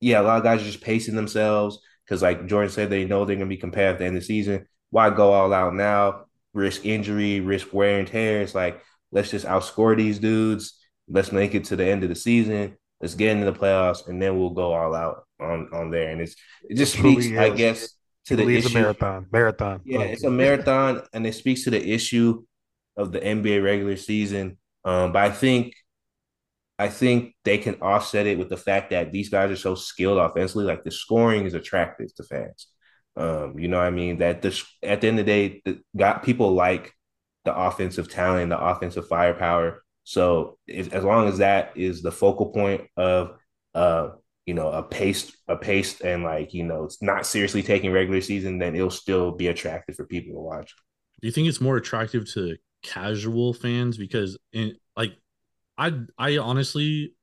Yeah, 0.00 0.20
a 0.20 0.22
lot 0.22 0.38
of 0.38 0.42
guys 0.44 0.60
are 0.62 0.64
just 0.66 0.80
pacing 0.82 1.14
themselves 1.14 1.78
because, 2.04 2.22
like 2.22 2.46
Jordan 2.46 2.70
said, 2.70 2.90
they 2.90 3.04
know 3.04 3.24
they're 3.24 3.36
going 3.36 3.48
to 3.48 3.54
be 3.54 3.56
competitive 3.56 3.94
at 3.94 3.98
the 3.98 4.04
end 4.06 4.16
of 4.16 4.22
the 4.22 4.26
season. 4.26 4.66
Why 4.90 5.10
go 5.10 5.32
all 5.32 5.52
out 5.52 5.74
now? 5.74 6.24
Risk 6.54 6.84
injury, 6.84 7.40
risk 7.40 7.72
wear 7.72 7.98
and 7.98 8.06
tear. 8.08 8.42
It's 8.42 8.54
like 8.54 8.82
let's 9.10 9.30
just 9.30 9.46
outscore 9.46 9.96
these 9.96 10.18
dudes. 10.18 10.78
Let's 11.08 11.32
make 11.32 11.54
it 11.54 11.64
to 11.64 11.76
the 11.76 11.86
end 11.86 12.02
of 12.02 12.08
the 12.08 12.14
season. 12.14 12.76
Let's 13.00 13.14
get 13.14 13.30
into 13.36 13.50
the 13.50 13.58
playoffs, 13.58 14.06
and 14.08 14.20
then 14.20 14.38
we'll 14.38 14.50
go 14.50 14.72
all 14.72 14.94
out 14.94 15.24
on 15.40 15.68
on 15.72 15.90
there. 15.90 16.10
And 16.10 16.20
it's 16.20 16.36
it 16.68 16.76
just 16.76 16.94
speaks, 16.98 17.26
I 17.36 17.50
guess, 17.50 17.88
to 18.26 18.36
He 18.36 18.44
the 18.44 18.56
issue. 18.58 18.78
marathon. 18.78 19.26
Marathon. 19.32 19.80
Yeah, 19.84 20.02
it's 20.02 20.24
a 20.24 20.30
marathon, 20.30 21.02
and 21.12 21.26
it 21.26 21.34
speaks 21.34 21.64
to 21.64 21.70
the 21.70 21.82
issue 21.92 22.44
of 22.96 23.12
the 23.12 23.20
NBA 23.20 23.62
regular 23.64 23.96
season. 23.96 24.58
Um, 24.84 25.12
but 25.12 25.22
I 25.24 25.30
think, 25.30 25.74
I 26.78 26.88
think 26.88 27.34
they 27.44 27.58
can 27.58 27.76
offset 27.76 28.26
it 28.26 28.38
with 28.38 28.48
the 28.48 28.56
fact 28.56 28.90
that 28.90 29.12
these 29.12 29.28
guys 29.28 29.50
are 29.50 29.56
so 29.56 29.74
skilled 29.74 30.18
offensively. 30.18 30.64
Like 30.64 30.84
the 30.84 30.90
scoring 30.90 31.44
is 31.44 31.54
attractive 31.54 32.14
to 32.16 32.24
fans. 32.24 32.66
Um, 33.16 33.58
you 33.58 33.68
know 33.68 33.78
what 33.78 33.86
I 33.86 33.90
mean? 33.90 34.18
That 34.18 34.42
the 34.42 34.60
at 34.82 35.00
the 35.00 35.08
end 35.08 35.18
of 35.18 35.26
the 35.26 35.32
day, 35.32 35.62
the, 35.64 35.80
got 35.96 36.22
people 36.22 36.52
like 36.52 36.92
the 37.44 37.54
offensive 37.54 38.10
talent, 38.10 38.50
the 38.50 38.58
offensive 38.58 39.06
firepower. 39.06 39.82
So 40.04 40.58
if, 40.66 40.92
as 40.92 41.04
long 41.04 41.28
as 41.28 41.38
that 41.38 41.76
is 41.76 42.02
the 42.02 42.12
focal 42.12 42.50
point 42.50 42.88
of 42.96 43.36
uh 43.74 44.10
you 44.46 44.54
know 44.54 44.70
a 44.70 44.82
paced 44.82 45.36
a 45.48 45.56
paced 45.56 46.02
and 46.02 46.24
like 46.24 46.52
you 46.52 46.64
know 46.64 46.84
it's 46.84 47.00
not 47.00 47.26
seriously 47.26 47.62
taking 47.62 47.92
regular 47.92 48.20
season, 48.20 48.58
then 48.58 48.74
it'll 48.74 48.90
still 48.90 49.32
be 49.32 49.48
attractive 49.48 49.94
for 49.94 50.06
people 50.06 50.34
to 50.34 50.40
watch. 50.40 50.74
Do 51.20 51.28
you 51.28 51.32
think 51.32 51.48
it's 51.48 51.60
more 51.60 51.76
attractive 51.76 52.28
to 52.32 52.56
casual 52.82 53.54
fans 53.54 53.96
because 53.96 54.36
in 54.52 54.74
I 55.78 55.92
I 56.18 56.38
honestly 56.38 57.14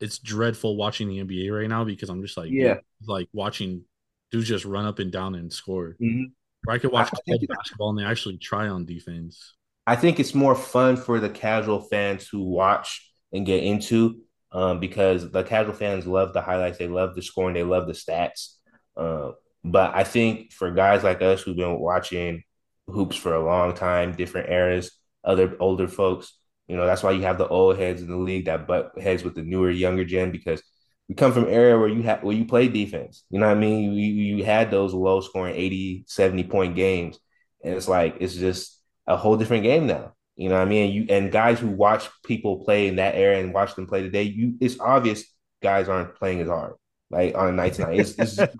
it's 0.00 0.18
dreadful 0.18 0.76
watching 0.76 1.08
the 1.08 1.18
NBA 1.18 1.50
right 1.54 1.68
now 1.68 1.84
because 1.84 2.08
I'm 2.08 2.22
just 2.22 2.36
like 2.36 2.50
Yeah. 2.50 2.78
like 3.06 3.28
watching 3.32 3.82
dudes 4.30 4.48
just 4.48 4.64
run 4.64 4.86
up 4.86 4.98
and 4.98 5.12
down 5.12 5.34
and 5.34 5.52
score. 5.52 5.96
Mhm. 6.00 6.32
Or 6.66 6.74
I 6.74 6.78
could 6.78 6.92
watch 6.92 7.10
I 7.28 7.38
basketball 7.48 7.90
and 7.90 7.98
they 7.98 8.04
actually 8.04 8.38
try 8.38 8.68
on 8.68 8.86
defense. 8.86 9.54
I 9.86 9.96
think 9.96 10.20
it's 10.20 10.34
more 10.34 10.54
fun 10.54 10.96
for 10.96 11.20
the 11.20 11.30
casual 11.30 11.80
fans 11.80 12.28
who 12.28 12.42
watch 12.44 13.10
and 13.32 13.44
get 13.46 13.64
into 13.64 14.20
um, 14.52 14.80
because 14.80 15.30
the 15.30 15.42
casual 15.42 15.74
fans 15.74 16.06
love 16.06 16.32
the 16.32 16.40
highlights, 16.42 16.78
they 16.78 16.88
love 16.88 17.14
the 17.14 17.22
scoring, 17.22 17.54
they 17.54 17.62
love 17.62 17.86
the 17.86 17.92
stats. 17.92 18.56
Uh, 18.96 19.32
but 19.64 19.94
I 19.94 20.04
think 20.04 20.52
for 20.52 20.70
guys 20.70 21.04
like 21.04 21.22
us 21.22 21.42
who've 21.42 21.56
been 21.56 21.78
watching 21.78 22.42
hoops 22.88 23.16
for 23.16 23.34
a 23.34 23.44
long 23.44 23.74
time, 23.74 24.12
different 24.16 24.50
eras, 24.50 24.90
other 25.24 25.56
older 25.60 25.86
folks, 25.88 26.34
you 26.70 26.76
know, 26.76 26.86
that's 26.86 27.02
why 27.02 27.10
you 27.10 27.22
have 27.22 27.36
the 27.38 27.48
old 27.48 27.78
heads 27.78 28.00
in 28.00 28.08
the 28.08 28.16
league 28.16 28.44
that 28.46 28.66
butt 28.68 28.92
heads 29.00 29.24
with 29.24 29.34
the 29.34 29.42
newer, 29.42 29.70
younger 29.70 30.04
gen 30.04 30.30
because 30.30 30.62
we 31.08 31.14
come 31.16 31.32
from 31.32 31.44
an 31.44 31.50
era 31.50 31.78
where 31.78 31.88
you 31.88 32.02
had 32.02 32.22
where 32.22 32.36
you 32.36 32.44
played 32.44 32.72
defense. 32.72 33.24
You 33.30 33.40
know 33.40 33.48
what 33.48 33.56
I 33.56 33.60
mean? 33.60 33.92
You, 33.92 34.36
you 34.36 34.44
had 34.44 34.70
those 34.70 34.94
low 34.94 35.20
scoring 35.20 35.56
80, 35.56 36.04
70 36.06 36.44
point 36.44 36.76
games. 36.76 37.18
And 37.64 37.74
it's 37.74 37.88
like 37.88 38.16
it's 38.20 38.34
just 38.36 38.80
a 39.06 39.16
whole 39.16 39.36
different 39.36 39.64
game 39.64 39.86
now. 39.88 40.14
You 40.36 40.48
know 40.48 40.54
what 40.54 40.62
I 40.68 40.70
mean? 40.70 40.92
You 40.92 41.06
and 41.10 41.32
guys 41.32 41.58
who 41.58 41.68
watch 41.68 42.08
people 42.24 42.64
play 42.64 42.86
in 42.86 42.96
that 42.96 43.16
era 43.16 43.38
and 43.38 43.52
watch 43.52 43.74
them 43.74 43.86
play 43.88 44.02
today, 44.02 44.22
you 44.22 44.54
it's 44.60 44.78
obvious 44.78 45.24
guys 45.62 45.88
aren't 45.88 46.14
playing 46.14 46.40
as 46.40 46.48
hard. 46.48 46.74
Like 47.10 47.34
on 47.34 47.48
a 47.48 47.52
night 47.52 47.74
to 47.74 47.82
night. 47.82 47.98
It's, 47.98 48.12
it's, 48.16 48.38
it's 48.38 48.54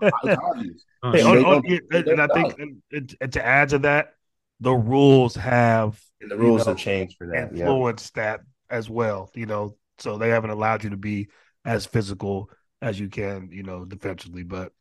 obvious. 0.53 0.83
Hey, 1.03 1.23
oh, 1.23 1.33
oh, 1.35 1.55
on- 1.55 1.65
on- 1.65 1.79
and, 1.91 2.07
and 2.09 2.21
I 2.21 2.27
think, 2.27 2.59
know. 2.59 2.63
and, 2.65 2.81
and- 2.91 3.15
and 3.21 3.33
to 3.33 3.43
add 3.43 3.69
to 3.69 3.79
that, 3.79 4.13
the 4.61 4.73
rules 4.73 5.35
have 5.35 5.99
And 6.21 6.31
the 6.31 6.37
rules 6.37 6.61
You 6.61 6.65
know, 6.65 6.71
have 6.71 6.77
changed 6.77 7.17
for 7.17 7.27
that. 7.27 7.55
Yeah. 7.55 7.65
influenced 7.65 8.15
that 8.15 8.41
as 8.69 8.89
well. 8.89 9.29
You 9.35 9.47
know, 9.47 9.75
so 9.97 10.17
they 10.17 10.29
haven't 10.29 10.51
allowed 10.51 10.83
you 10.83 10.91
to 10.91 10.97
be 10.97 11.27
as 11.65 11.85
physical 11.85 12.49
as 12.81 12.99
you 12.99 13.09
can, 13.09 13.49
you 13.51 13.63
know, 13.63 13.85
defensively. 13.85 14.43
But 14.43 14.71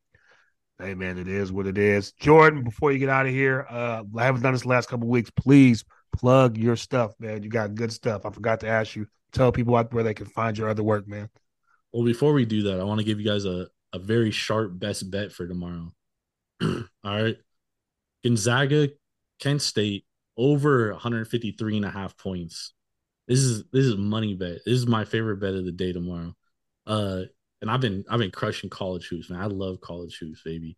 hey, 0.78 0.94
man, 0.94 1.18
it 1.18 1.28
is 1.28 1.50
what 1.50 1.66
it 1.66 1.78
is. 1.78 2.12
Jordan, 2.12 2.62
before 2.62 2.92
you 2.92 2.98
get 2.98 3.08
out 3.08 3.26
of 3.26 3.32
here, 3.32 3.66
uh, 3.68 4.02
I 4.16 4.24
haven't 4.24 4.42
done 4.42 4.52
this 4.52 4.62
the 4.62 4.68
last 4.68 4.88
couple 4.88 5.06
of 5.06 5.10
weeks. 5.10 5.30
Please 5.30 5.84
plug 6.16 6.56
your 6.56 6.76
stuff, 6.76 7.12
man. 7.18 7.42
You 7.42 7.48
got 7.48 7.74
good 7.74 7.92
stuff. 7.92 8.24
I 8.24 8.30
forgot 8.30 8.60
to 8.60 8.68
ask 8.68 8.94
you. 8.96 9.06
Tell 9.32 9.52
people 9.52 9.76
out 9.76 9.92
where 9.94 10.02
they 10.02 10.14
can 10.14 10.26
find 10.26 10.58
your 10.58 10.68
other 10.68 10.82
work, 10.82 11.06
man. 11.06 11.28
Well, 11.92 12.04
before 12.04 12.32
we 12.32 12.44
do 12.44 12.62
that, 12.64 12.80
I 12.80 12.84
want 12.84 12.98
to 12.98 13.04
give 13.04 13.20
you 13.20 13.26
guys 13.26 13.44
a, 13.44 13.68
a 13.92 13.98
very 13.98 14.32
sharp 14.32 14.76
best 14.76 15.08
bet 15.10 15.30
for 15.30 15.46
tomorrow. 15.46 15.92
All 16.62 16.82
right. 17.04 17.36
Gonzaga, 18.24 18.88
Kent 19.40 19.62
State, 19.62 20.04
over 20.36 20.92
153 20.92 21.76
and 21.76 21.84
a 21.84 21.90
half 21.90 22.16
points. 22.16 22.72
This 23.26 23.40
is 23.40 23.64
this 23.72 23.84
is 23.84 23.96
money 23.96 24.34
bet. 24.34 24.58
This 24.64 24.74
is 24.74 24.86
my 24.86 25.04
favorite 25.04 25.40
bet 25.40 25.54
of 25.54 25.64
the 25.64 25.72
day 25.72 25.92
tomorrow. 25.92 26.34
Uh 26.86 27.22
and 27.60 27.70
I've 27.70 27.80
been 27.80 28.04
I've 28.08 28.18
been 28.18 28.30
crushing 28.30 28.70
college 28.70 29.08
hoops, 29.08 29.30
man. 29.30 29.40
I 29.40 29.46
love 29.46 29.80
college 29.80 30.18
hoops, 30.18 30.42
baby. 30.44 30.76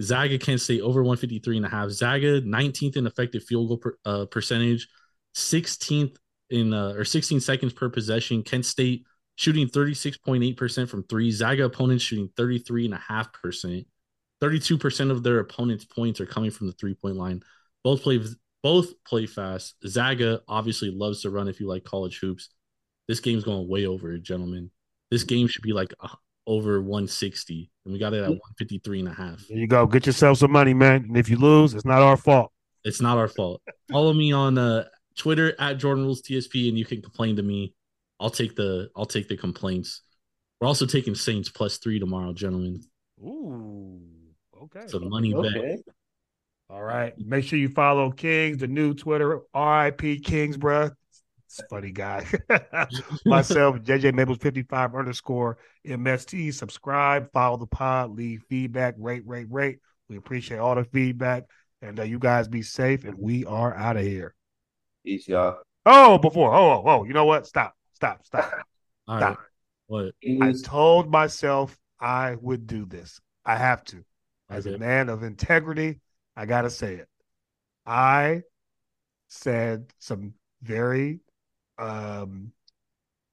Zaga 0.00 0.38
Kent 0.38 0.60
State 0.60 0.80
over 0.80 1.02
153 1.02 1.58
and 1.58 1.66
a 1.66 1.68
half. 1.68 1.90
Zaga 1.90 2.40
19th 2.40 2.96
in 2.96 3.06
effective 3.06 3.44
field 3.44 3.68
goal 3.68 3.78
per, 3.78 3.98
uh, 4.04 4.24
percentage, 4.26 4.88
16th 5.36 6.16
in 6.50 6.72
uh, 6.72 6.94
or 6.96 7.04
16 7.04 7.40
seconds 7.40 7.72
per 7.72 7.88
possession. 7.88 8.42
Kent 8.42 8.66
State 8.66 9.04
shooting 9.36 9.68
36.8% 9.68 10.88
from 10.88 11.04
three. 11.04 11.30
Zaga 11.30 11.64
opponents 11.64 12.04
shooting 12.04 12.28
33.5%. 12.36 13.86
32% 14.42 15.10
of 15.10 15.22
their 15.22 15.38
opponents' 15.38 15.84
points 15.84 16.20
are 16.20 16.26
coming 16.26 16.50
from 16.50 16.66
the 16.66 16.72
three 16.74 16.94
point 16.94 17.16
line. 17.16 17.42
Both 17.84 18.02
play 18.02 18.18
both 18.62 18.92
play 19.04 19.26
fast. 19.26 19.76
Zaga 19.86 20.40
obviously 20.48 20.90
loves 20.90 21.22
to 21.22 21.30
run 21.30 21.48
if 21.48 21.60
you 21.60 21.68
like 21.68 21.84
college 21.84 22.18
hoops. 22.18 22.48
This 23.06 23.20
game's 23.20 23.44
going 23.44 23.68
way 23.68 23.86
over, 23.86 24.16
gentlemen. 24.16 24.70
This 25.10 25.22
game 25.22 25.46
should 25.46 25.62
be 25.62 25.74
like 25.74 25.92
uh, 26.00 26.08
over 26.46 26.80
160, 26.80 27.70
and 27.84 27.92
we 27.92 28.00
got 28.00 28.14
it 28.14 28.22
at 28.22 28.30
153 28.30 29.00
and 29.00 29.08
a 29.08 29.12
half. 29.12 29.44
There 29.48 29.58
you 29.58 29.66
go. 29.66 29.86
Get 29.86 30.06
yourself 30.06 30.38
some 30.38 30.50
money, 30.50 30.72
man. 30.72 31.04
And 31.08 31.16
if 31.16 31.28
you 31.28 31.36
lose, 31.36 31.74
it's 31.74 31.84
not 31.84 32.00
our 32.00 32.16
fault. 32.16 32.50
It's 32.84 33.02
not 33.02 33.18
our 33.18 33.28
fault. 33.28 33.62
Follow 33.92 34.14
me 34.14 34.32
on 34.32 34.56
uh, 34.56 34.84
Twitter 35.16 35.54
at 35.58 35.78
Jordan 35.78 36.04
Rules 36.04 36.22
TSP, 36.22 36.68
and 36.68 36.78
you 36.78 36.86
can 36.86 37.02
complain 37.02 37.36
to 37.36 37.42
me. 37.42 37.74
I'll 38.18 38.30
take 38.30 38.56
the 38.56 38.88
I'll 38.96 39.04
take 39.04 39.28
the 39.28 39.36
complaints. 39.36 40.00
We're 40.60 40.68
also 40.68 40.86
taking 40.86 41.14
Saints 41.14 41.50
plus 41.50 41.78
three 41.78 41.98
tomorrow, 41.98 42.32
gentlemen. 42.32 42.82
Ooh, 43.22 44.00
okay. 44.62 44.80
It's 44.80 44.94
a 44.94 45.00
money 45.00 45.34
bet. 45.34 45.80
Okay. 46.70 46.76
All 46.76 46.82
right. 46.82 47.14
Make 47.18 47.44
sure 47.44 47.58
you 47.58 47.68
follow 47.68 48.10
Kings, 48.10 48.58
the 48.58 48.66
new 48.66 48.94
Twitter, 48.94 49.40
RIP 49.54 50.22
Kings, 50.24 50.56
bruh. 50.56 50.92
It's 51.46 51.60
a 51.60 51.68
funny 51.68 51.92
guy. 51.92 52.26
Myself, 53.26 53.76
JJ 53.76 54.14
Maples 54.14 54.38
55 54.38 54.94
underscore 54.94 55.58
MST. 55.86 56.52
Subscribe, 56.52 57.30
follow 57.32 57.56
the 57.56 57.66
pod, 57.66 58.16
leave 58.16 58.42
feedback, 58.48 58.94
rate, 58.98 59.22
rate, 59.26 59.46
rate. 59.50 59.78
We 60.08 60.16
appreciate 60.16 60.58
all 60.58 60.74
the 60.74 60.84
feedback. 60.84 61.44
And 61.80 62.00
uh, 62.00 62.04
you 62.04 62.18
guys 62.18 62.48
be 62.48 62.62
safe, 62.62 63.04
and 63.04 63.16
we 63.18 63.44
are 63.44 63.74
out 63.74 63.96
of 63.96 64.02
here. 64.02 64.34
Peace, 65.04 65.28
y'all. 65.28 65.58
Oh, 65.86 66.16
before, 66.18 66.54
oh, 66.54 66.72
oh, 66.72 66.82
oh, 66.86 67.04
you 67.04 67.12
know 67.12 67.26
what? 67.26 67.46
Stop, 67.46 67.74
stop, 67.92 68.24
stop, 68.24 68.50
All 69.06 69.18
stop. 69.18 69.38
right. 69.38 69.46
What? 69.86 70.14
I 70.42 70.54
told 70.64 71.10
myself 71.10 71.76
I 72.00 72.36
would 72.40 72.66
do 72.66 72.86
this. 72.86 73.20
I 73.44 73.56
have 73.56 73.84
to. 73.84 74.02
As 74.48 74.66
a 74.66 74.78
man 74.78 75.08
of 75.08 75.22
integrity, 75.22 76.00
I 76.36 76.46
got 76.46 76.62
to 76.62 76.70
say 76.70 76.94
it. 76.94 77.08
I 77.86 78.42
said 79.28 79.92
some 79.98 80.34
very 80.62 81.20
um, 81.78 82.52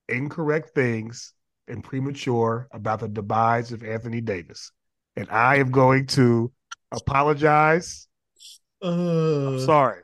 incorrect 0.09 0.71
things 0.75 1.33
and 1.67 1.83
premature 1.83 2.67
about 2.71 2.99
the 2.99 3.07
demise 3.07 3.71
of 3.71 3.83
Anthony 3.83 4.21
Davis. 4.21 4.71
And 5.15 5.29
I 5.29 5.57
am 5.57 5.71
going 5.71 6.07
to 6.07 6.51
apologize. 6.91 8.07
I'm 8.81 9.55
Uh, 9.55 9.59
sorry. 9.59 10.01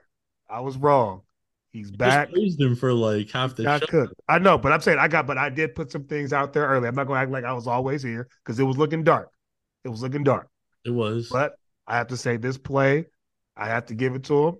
I 0.50 0.62
was 0.62 0.78
wrong. 0.78 1.22
He's 1.72 1.91
back. 1.91 2.32
praised 2.32 2.60
him 2.60 2.76
for 2.76 2.93
like 2.93 3.30
half 3.32 3.56
the 3.56 3.68
I 3.68 3.80
show. 3.80 3.86
could. 3.86 4.10
I 4.28 4.39
know, 4.39 4.58
but 4.58 4.72
I'm 4.72 4.82
saying 4.82 5.00
I 5.00 5.08
got, 5.08 5.28
but 5.28 5.38
I 5.38 5.50
did 5.50 5.76
put 5.76 5.91
some 5.91 6.06
things 6.06 6.34
out 6.34 6.54
there 6.54 6.68
early. 6.68 6.88
I'm 6.88 6.95
not 6.95 7.06
going 7.08 7.18
to 7.18 7.22
act 7.22 7.32
like 7.32 7.43
I 7.43 7.54
was 7.54 7.68
always 7.68 8.02
here 8.02 8.28
because 8.43 8.60
it 8.60 8.64
was 8.64 8.78
looking 8.78 9.04
dark. 9.04 9.30
It 9.84 9.89
was 9.89 10.02
looking 10.02 10.24
dark. 10.24 10.50
It 10.86 10.91
was. 10.91 11.30
But 11.32 11.54
I 11.88 11.98
have 11.98 12.08
to 12.08 12.18
say, 12.18 12.38
this 12.38 12.58
play, 12.58 13.06
I 13.56 13.68
have 13.68 13.86
to 13.88 13.96
give 13.96 14.16
it 14.16 14.24
to 14.26 14.48
him. 14.48 14.56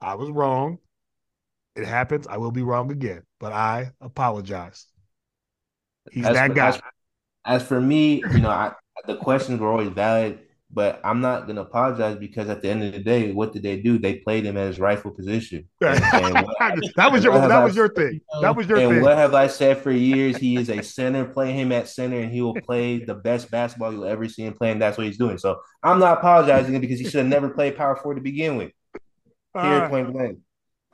I 0.00 0.14
was 0.14 0.30
wrong. 0.30 0.78
It 1.76 1.84
happens. 1.86 2.26
I 2.28 2.36
will 2.36 2.52
be 2.52 2.62
wrong 2.62 2.92
again, 2.92 3.22
but 3.40 3.52
I 3.52 3.90
apologize. 4.00 4.86
He's 6.12 6.24
As 6.26 6.34
that 6.34 6.48
for- 6.48 6.54
guy. 6.54 6.68
As, 6.68 6.80
as 7.44 7.62
for 7.66 7.80
me, 7.80 8.22
you 8.32 8.38
know, 8.40 8.50
I, 8.50 8.72
the 9.06 9.16
questions 9.16 9.60
were 9.60 9.68
always 9.70 9.88
valid, 9.88 10.38
but 10.74 11.00
I'm 11.04 11.20
not 11.20 11.46
gonna 11.46 11.60
apologize 11.62 12.16
because 12.16 12.48
at 12.48 12.60
the 12.60 12.68
end 12.68 12.82
of 12.82 12.92
the 12.92 12.98
day, 12.98 13.30
what 13.32 13.52
did 13.52 13.62
they 13.62 13.80
do? 13.80 13.98
They 13.98 14.16
played 14.16 14.44
him 14.44 14.56
at 14.56 14.66
his 14.66 14.80
rightful 14.80 15.12
position. 15.12 15.68
And, 15.80 16.02
and 16.02 16.90
that 16.96 17.12
was 17.12 17.22
your 17.22 17.32
what 17.32 17.42
have 17.42 17.50
that 17.50 17.60
I- 17.60 17.64
was 17.64 17.76
your 17.76 17.88
thing. 17.88 18.20
That 18.42 18.56
was 18.56 18.66
your 18.66 18.78
and 18.78 18.94
thing. 18.94 19.02
what 19.02 19.16
have 19.16 19.34
I 19.34 19.46
said 19.46 19.78
for 19.78 19.92
years? 19.92 20.36
He 20.36 20.56
is 20.56 20.68
a 20.70 20.82
center. 20.82 21.24
Play 21.24 21.52
him 21.52 21.70
at 21.72 21.88
center, 21.88 22.18
and 22.18 22.32
he 22.32 22.42
will 22.42 22.54
play 22.60 22.98
the 23.04 23.14
best 23.14 23.50
basketball 23.50 23.92
you'll 23.92 24.04
ever 24.04 24.28
see 24.28 24.42
him 24.44 24.54
playing. 24.54 24.78
That's 24.80 24.98
what 24.98 25.06
he's 25.06 25.18
doing. 25.18 25.38
So 25.38 25.60
I'm 25.82 25.98
not 26.00 26.18
apologizing 26.18 26.78
because 26.80 26.98
he 26.98 27.04
should 27.04 27.20
have 27.20 27.26
never 27.26 27.48
played 27.50 27.76
power 27.76 27.94
forward 27.96 28.16
to 28.16 28.20
begin 28.22 28.56
with. 28.56 28.72
All 29.54 29.62
Period. 29.62 29.80
right. 29.80 29.90
Point 29.90 30.12
blank. 30.12 30.38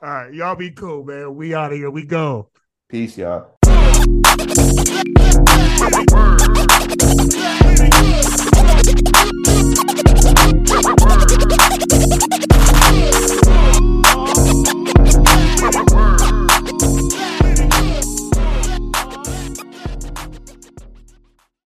All 0.03 0.09
right, 0.09 0.33
y'all 0.33 0.55
be 0.55 0.71
cool, 0.71 1.03
man. 1.03 1.35
We 1.35 1.55
out 1.55 1.71
of 1.71 1.77
here. 1.77 1.89
We 1.89 2.05
go. 2.05 2.49
Peace, 2.89 3.17
y'all. 3.17 3.57
Word. 6.11 6.41
Word. 10.83 11.70